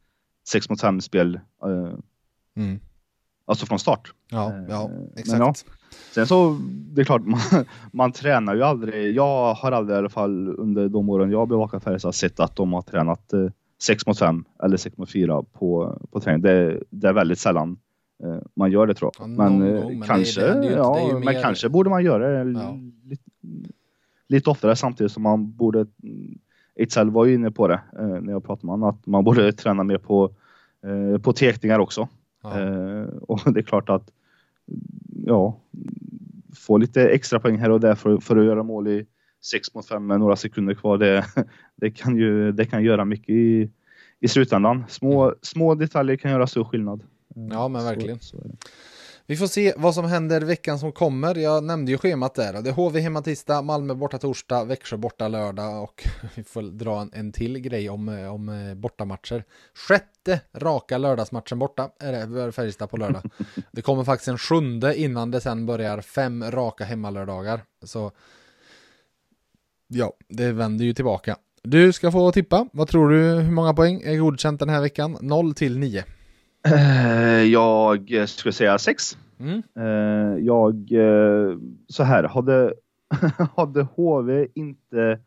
6 0.48 0.70
mot 0.70 0.80
5 0.80 1.00
spel. 1.00 1.40
Eh, 1.64 1.98
mm. 2.56 2.80
Alltså 3.50 3.66
från 3.66 3.78
start. 3.78 4.12
Ja, 4.30 4.52
ja 4.68 4.84
eh, 4.84 5.20
exakt. 5.20 5.38
Ja, 5.38 5.54
sen 6.14 6.26
så, 6.26 6.58
det 6.62 7.00
är 7.00 7.04
klart, 7.04 7.22
man, 7.24 7.40
man 7.92 8.12
tränar 8.12 8.54
ju 8.54 8.62
aldrig. 8.62 9.16
Jag 9.16 9.54
har 9.54 9.72
aldrig 9.72 9.96
i 9.96 9.98
alla 9.98 10.08
fall 10.08 10.54
under 10.58 10.88
de 10.88 11.08
åren 11.08 11.30
jag 11.30 11.48
bevakar 11.48 11.80
Färjestad 11.80 12.14
sett 12.14 12.40
att 12.40 12.56
de 12.56 12.72
har 12.72 12.82
tränat 12.82 13.32
eh, 13.32 13.46
6 13.82 14.06
mot 14.06 14.18
5 14.18 14.44
eller 14.62 14.76
6 14.76 14.96
mot 14.96 15.12
4 15.12 15.42
på, 15.42 15.98
på 16.10 16.20
träning. 16.20 16.42
Det, 16.42 16.82
det 16.90 17.08
är 17.08 17.12
väldigt 17.12 17.38
sällan 17.38 17.78
eh, 18.24 18.38
man 18.56 18.70
gör 18.70 18.86
det 18.86 18.94
tror 18.94 19.10
jag. 19.18 19.24
Ja, 19.24 19.26
men, 19.26 19.62
eh, 19.62 19.82
gång, 19.82 19.98
men 19.98 20.08
kanske, 20.08 20.40
det, 20.40 20.46
det 20.46 20.66
inte, 20.66 20.68
ja, 20.68 21.08
men 21.12 21.20
mer... 21.20 21.42
kanske 21.42 21.68
borde 21.68 21.90
man 21.90 22.04
göra 22.04 22.44
det 22.44 22.60
ja. 22.60 22.78
lite, 23.04 23.22
lite 24.28 24.50
oftare 24.50 24.76
samtidigt 24.76 25.12
som 25.12 25.22
man 25.22 25.56
borde 25.56 25.86
Ejdsell 26.74 27.10
var 27.10 27.24
ju 27.24 27.34
inne 27.34 27.50
på 27.50 27.68
det 27.68 27.80
eh, 27.98 28.06
när 28.06 28.32
jag 28.32 28.44
pratade 28.44 28.66
med 28.66 28.72
honom, 28.72 28.88
att 28.88 29.06
man 29.06 29.24
borde 29.24 29.52
träna 29.52 29.84
mer 29.84 29.98
på, 29.98 30.30
eh, 30.84 31.20
på 31.20 31.32
tekningar 31.32 31.78
också. 31.78 32.08
Ja. 32.42 32.61
Eh, 32.61 33.05
och 33.22 33.40
det 33.53 33.61
är 33.61 33.64
klart 33.64 33.88
att 33.88 34.12
ja, 35.26 35.61
få 36.57 36.79
lite 36.79 37.09
extra 37.09 37.40
poäng 37.40 37.59
här 37.59 37.70
och 37.70 37.81
där 37.81 37.94
för, 37.94 38.18
för 38.18 38.37
att 38.37 38.44
göra 38.44 38.62
mål 38.62 38.88
i 38.88 39.07
6 39.42 39.74
mot 39.74 39.87
5 39.87 40.07
med 40.07 40.20
några 40.20 40.37
sekunder 40.37 40.74
kvar. 40.74 40.98
Det, 40.98 41.24
det, 41.76 41.90
kan 41.90 42.16
ju 42.16 42.53
det 42.53 42.66
kan 42.66 42.85
göra 42.85 43.05
mycket 43.05 43.31
i, 43.31 43.70
i 44.20 44.29
slutändan. 44.29 44.85
Små, 44.88 45.24
mm. 45.24 45.35
små 45.42 45.74
detaljer 45.74 46.16
kan 46.16 46.31
göra 46.31 46.46
stor 46.46 46.64
skillnad. 46.64 47.03
Ja, 47.50 47.68
men 47.68 47.85
verkligen. 47.85 48.20
Så, 48.20 48.37
så 48.37 48.42
vi 49.30 49.36
får 49.36 49.46
se 49.46 49.74
vad 49.76 49.94
som 49.94 50.04
händer 50.04 50.40
veckan 50.40 50.78
som 50.78 50.92
kommer. 50.92 51.34
Jag 51.34 51.64
nämnde 51.64 51.92
ju 51.92 51.98
schemat 51.98 52.34
där. 52.34 52.62
Det 52.62 52.70
är 52.70 52.74
HV 52.74 53.00
hemma 53.00 53.22
tisdag, 53.22 53.62
Malmö 53.62 53.94
borta 53.94 54.18
torsdag, 54.18 54.64
Växjö 54.64 54.96
borta 54.96 55.28
lördag 55.28 55.82
och 55.82 56.06
vi 56.34 56.44
får 56.44 56.62
dra 56.62 57.00
en, 57.00 57.10
en 57.12 57.32
till 57.32 57.58
grej 57.58 57.90
om, 57.90 58.08
om 58.08 58.48
eh, 58.48 58.74
bortamatcher. 58.74 59.44
Sjätte 59.74 60.40
raka 60.52 60.98
lördagsmatchen 60.98 61.58
borta 61.58 61.90
är 62.00 62.12
det 62.12 62.52
Färjestad 62.52 62.90
på 62.90 62.96
lördag. 62.96 63.22
Det 63.72 63.82
kommer 63.82 64.04
faktiskt 64.04 64.28
en 64.28 64.38
sjunde 64.38 65.00
innan 65.00 65.30
det 65.30 65.40
sen 65.40 65.66
börjar 65.66 66.00
fem 66.00 66.50
raka 66.50 66.84
hemmalördagar. 66.84 67.60
Så 67.82 68.12
ja, 69.88 70.12
det 70.28 70.52
vänder 70.52 70.84
ju 70.84 70.94
tillbaka. 70.94 71.36
Du 71.62 71.92
ska 71.92 72.12
få 72.12 72.32
tippa. 72.32 72.68
Vad 72.72 72.88
tror 72.88 73.10
du? 73.10 73.18
Hur 73.18 73.50
många 73.50 73.74
poäng 73.74 74.02
är 74.04 74.16
godkänt 74.16 74.60
den 74.60 74.68
här 74.68 74.80
veckan? 74.80 75.18
0 75.20 75.54
till 75.54 75.78
9. 75.78 76.04
Eh, 76.64 77.42
jag 77.42 78.29
skulle 78.29 78.53
säga 78.53 78.79
sex. 78.79 79.18
Mm. 79.38 79.62
Eh, 79.75 80.44
jag, 80.44 80.92
eh, 80.92 81.59
så 81.88 82.03
här, 82.03 82.25
hade, 82.25 82.75
hade 83.57 83.83
HV 83.83 84.46
inte, 84.55 85.18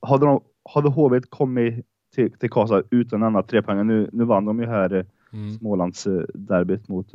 hade, 0.00 0.26
de, 0.26 0.40
hade 0.64 0.88
HV 0.88 1.20
kommit 1.20 1.86
till, 2.14 2.32
till 2.32 2.50
Karlstad 2.50 2.82
utan 2.90 3.20
denna 3.20 3.42
tre 3.42 3.62
poäng. 3.62 3.86
Nu, 3.86 4.10
nu 4.12 4.24
vann 4.24 4.44
de 4.44 4.60
ju 4.60 4.66
här 4.66 5.06
mm. 5.32 5.50
Smålands 5.50 6.06
derbyt 6.34 6.88
mot 6.88 7.08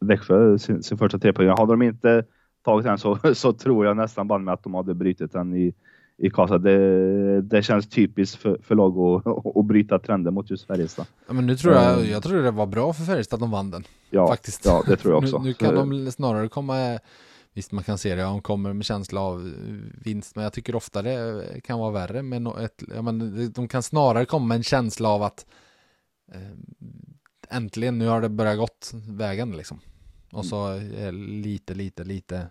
Växjö, 0.00 0.58
sin, 0.58 0.82
sin 0.82 0.98
första 0.98 1.18
tre 1.18 1.32
poäng. 1.32 1.48
Hade 1.48 1.72
de 1.72 1.82
inte 1.82 2.24
tagit 2.62 2.84
den 2.84 2.98
så, 2.98 3.18
så 3.34 3.52
tror 3.52 3.86
jag 3.86 3.96
nästan 3.96 4.28
bara 4.28 4.38
med 4.38 4.54
att 4.54 4.62
de 4.62 4.74
hade 4.74 4.94
brutit 4.94 5.32
den 5.32 5.56
i, 5.56 5.74
i 6.18 6.30
Karlstad. 6.30 6.58
Det, 6.58 7.42
det 7.42 7.62
känns 7.62 7.88
typiskt 7.88 8.36
för, 8.36 8.58
för 8.62 8.74
lag 8.74 8.98
att, 8.98 9.56
att 9.56 9.64
bryta 9.64 9.98
trenden 9.98 10.34
mot 10.34 10.50
just 10.50 10.66
Färjestad. 10.66 11.06
Ja, 11.26 11.32
men 11.32 11.46
nu 11.46 11.56
tror 11.56 11.74
jag, 11.74 12.06
jag 12.06 12.22
tror 12.22 12.42
det 12.42 12.50
var 12.50 12.66
bra 12.66 12.92
för 12.92 13.04
Färjestad 13.04 13.36
att 13.36 13.40
de 13.40 13.50
vann 13.50 13.70
den. 13.70 13.84
Ja, 14.10 14.28
faktiskt. 14.28 14.64
ja 14.64 14.82
det 14.86 14.96
tror 14.96 15.14
jag 15.14 15.22
också. 15.24 15.38
nu, 15.38 15.44
nu 15.44 15.54
kan 15.54 15.74
de 15.74 16.12
snarare 16.12 16.48
komma, 16.48 16.98
visst 17.52 17.72
man 17.72 17.84
kan 17.84 17.98
se 17.98 18.14
det, 18.14 18.22
de 18.22 18.42
kommer 18.42 18.72
med 18.72 18.84
känsla 18.84 19.20
av 19.20 19.52
vinst, 20.04 20.36
men 20.36 20.44
jag 20.44 20.52
tycker 20.52 20.74
ofta 20.76 21.02
det 21.02 21.44
kan 21.64 21.78
vara 21.78 21.90
värre. 21.90 22.22
Men 22.22 22.46
ett, 22.46 22.82
ja, 22.94 23.02
men 23.02 23.52
de 23.52 23.68
kan 23.68 23.82
snarare 23.82 24.24
komma 24.24 24.46
med 24.46 24.56
en 24.56 24.62
känsla 24.62 25.08
av 25.08 25.22
att 25.22 25.46
eh, 26.32 27.56
äntligen, 27.56 27.98
nu 27.98 28.06
har 28.06 28.20
det 28.20 28.28
börjat 28.28 28.58
gått 28.58 28.92
vägen 29.08 29.56
liksom. 29.56 29.80
Och 30.32 30.46
så 30.46 30.74
eh, 30.74 31.12
lite, 31.12 31.74
lite, 31.74 32.04
lite, 32.04 32.46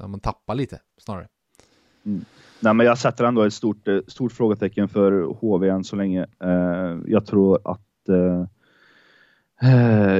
ja, 0.00 0.06
man 0.06 0.20
tappar 0.20 0.54
lite 0.54 0.80
snarare. 0.98 1.28
Nej, 2.60 2.74
men 2.74 2.86
jag 2.86 2.98
sätter 2.98 3.24
ändå 3.24 3.42
ett 3.42 3.52
stort, 3.52 3.88
eh, 3.88 3.98
stort 4.06 4.32
frågetecken 4.32 4.88
för 4.88 5.22
HV 5.22 5.68
än 5.68 5.84
så 5.84 5.96
länge. 5.96 6.26
Eh, 6.42 6.98
jag 7.06 7.26
tror 7.26 7.58
att 7.64 8.08
eh, 8.08 8.44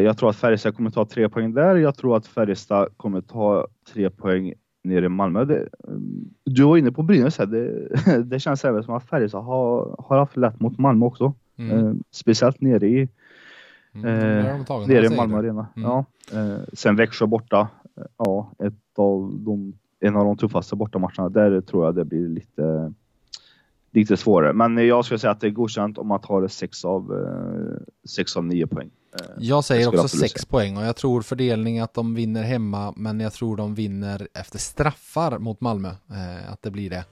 jag 0.03 0.18
tror 0.18 0.30
att 0.30 0.37
Färjestad 0.37 0.76
kommer 0.76 0.91
ta 0.91 1.05
tre 1.05 1.28
poäng 1.28 1.55
där. 1.55 1.76
Jag 1.76 1.97
tror 1.97 2.16
att 2.16 2.26
Färjestad 2.26 2.89
kommer 2.97 3.20
ta 3.20 3.66
tre 3.93 4.11
poäng 4.11 4.53
nere 4.84 5.05
i 5.07 5.09
Malmö. 5.09 5.45
Det, 5.45 5.68
du 6.45 6.62
var 6.64 6.76
inne 6.76 6.93
på 6.93 7.03
Brynäs 7.03 7.39
här. 7.39 7.47
Det, 7.47 7.89
det 8.24 8.41
känns 8.41 8.64
även 8.64 8.82
som 8.82 8.95
att 8.95 9.05
Färjestad 9.09 9.45
har, 9.45 9.97
har 9.99 10.18
haft 10.18 10.37
lätt 10.37 10.61
mot 10.61 10.78
Malmö 10.78 11.07
också. 11.07 11.34
Mm. 11.59 12.03
Speciellt 12.11 12.61
nere 12.61 12.87
i, 12.87 13.09
Mm. 13.95 14.07
eh, 14.09 14.87
nere 14.89 15.07
i 15.07 15.16
Malmö. 15.16 15.39
Arena. 15.39 15.66
Mm. 15.76 15.89
Ja. 15.91 16.05
Sen 16.72 16.97
Växjö 16.97 17.26
borta. 17.26 17.68
Ja, 18.18 18.53
ett 18.59 18.99
av 18.99 19.32
de, 19.39 19.72
en 20.01 20.16
av 20.16 20.24
de 20.24 20.36
tuffaste 20.36 20.76
bortamatcherna. 20.76 21.28
Där 21.28 21.61
tror 21.61 21.84
jag 21.84 21.94
det 21.94 22.05
blir 22.05 22.28
lite, 22.28 22.92
lite 23.92 24.16
svårare. 24.16 24.53
Men 24.53 24.86
jag 24.86 25.05
skulle 25.05 25.18
säga 25.18 25.30
att 25.30 25.40
det 25.40 25.47
är 25.47 25.51
godkänt 25.51 25.99
om 25.99 26.07
man 26.09 26.20
tar 26.20 26.49
6 26.49 26.84
av, 26.84 27.12
eh, 27.12 27.82
sex 28.09 28.36
av 28.36 28.44
9 28.44 28.66
poäng. 28.66 28.90
Eh, 29.20 29.26
Jag 29.38 29.64
säger 29.64 29.82
Jag 29.82 29.88
också 29.88 30.03
absolut 30.05 30.30
6 30.30 30.32
säga. 30.42 30.51
poäng 30.51 30.76
och 30.76 30.82
jag 30.84 30.97
tror 30.97 31.22
fördelning 31.22 31.80
att 31.80 31.94
de 31.94 32.14
vinner 32.14 32.42
hemma 32.42 32.92
men 32.97 33.20
jag 33.20 33.32
tror 33.32 33.57
de 33.57 33.74
vinner 33.74 34.28
efter 34.34 34.59
straffar 34.59 35.38
mot 35.38 35.61
Malmö. 35.61 35.88
Eh, 35.88 36.53
att 36.53 36.62
det 36.62 36.70
blir 36.70 36.90
det. 36.90 37.05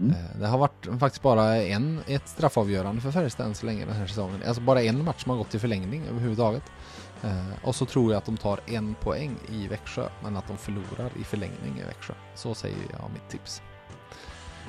Mm. 0.00 0.10
Eh, 0.10 0.40
det 0.40 0.46
har 0.46 0.58
varit 0.58 0.86
faktiskt 1.00 1.22
bara 1.22 1.56
en, 1.56 1.98
ett 2.06 2.28
straffavgörande 2.28 3.00
för 3.00 3.10
Färjestad 3.10 3.46
än 3.46 3.54
så 3.54 3.66
länge 3.66 3.84
den 3.84 3.94
här 3.94 4.06
säsongen. 4.06 4.40
Alltså 4.46 4.62
bara 4.62 4.82
en 4.82 5.04
match 5.04 5.22
som 5.22 5.30
har 5.30 5.38
gått 5.38 5.50
till 5.50 5.60
förlängning 5.60 6.02
överhuvudtaget. 6.10 6.62
Eh, 7.24 7.64
och 7.64 7.74
så 7.74 7.86
tror 7.86 8.12
jag 8.12 8.18
att 8.18 8.24
de 8.26 8.36
tar 8.36 8.60
en 8.66 8.94
poäng 8.94 9.36
i 9.48 9.68
Växjö 9.68 10.08
men 10.22 10.36
att 10.36 10.48
de 10.48 10.56
förlorar 10.56 11.10
i 11.20 11.24
förlängning 11.24 11.80
i 11.80 11.86
Växjö. 11.86 12.14
Så 12.34 12.54
säger 12.54 12.76
jag 12.92 13.10
mitt 13.12 13.28
tips. 13.28 13.62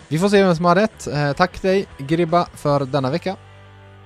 Vi 0.07 0.19
får 0.19 0.29
se 0.29 0.43
vem 0.43 0.55
som 0.55 0.65
har 0.65 0.75
rätt. 0.75 1.07
Eh, 1.07 1.33
tack 1.33 1.61
dig 1.61 1.85
Gribba 1.97 2.45
för 2.53 2.85
denna 2.85 3.11
vecka. 3.11 3.35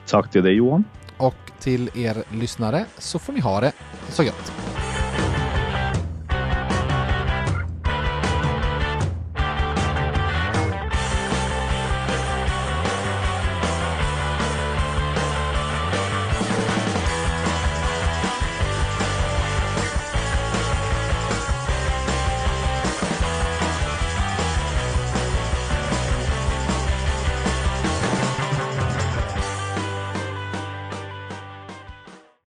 Tack 0.07 0.31
till 0.31 0.43
dig 0.43 0.53
Johan. 0.53 0.83
Och 1.17 1.35
till 1.59 1.89
er 1.95 2.23
lyssnare 2.31 2.85
så 2.97 3.19
får 3.19 3.33
ni 3.33 3.39
ha 3.39 3.61
det 3.61 3.71
så 4.09 4.23
gött. 4.23 4.80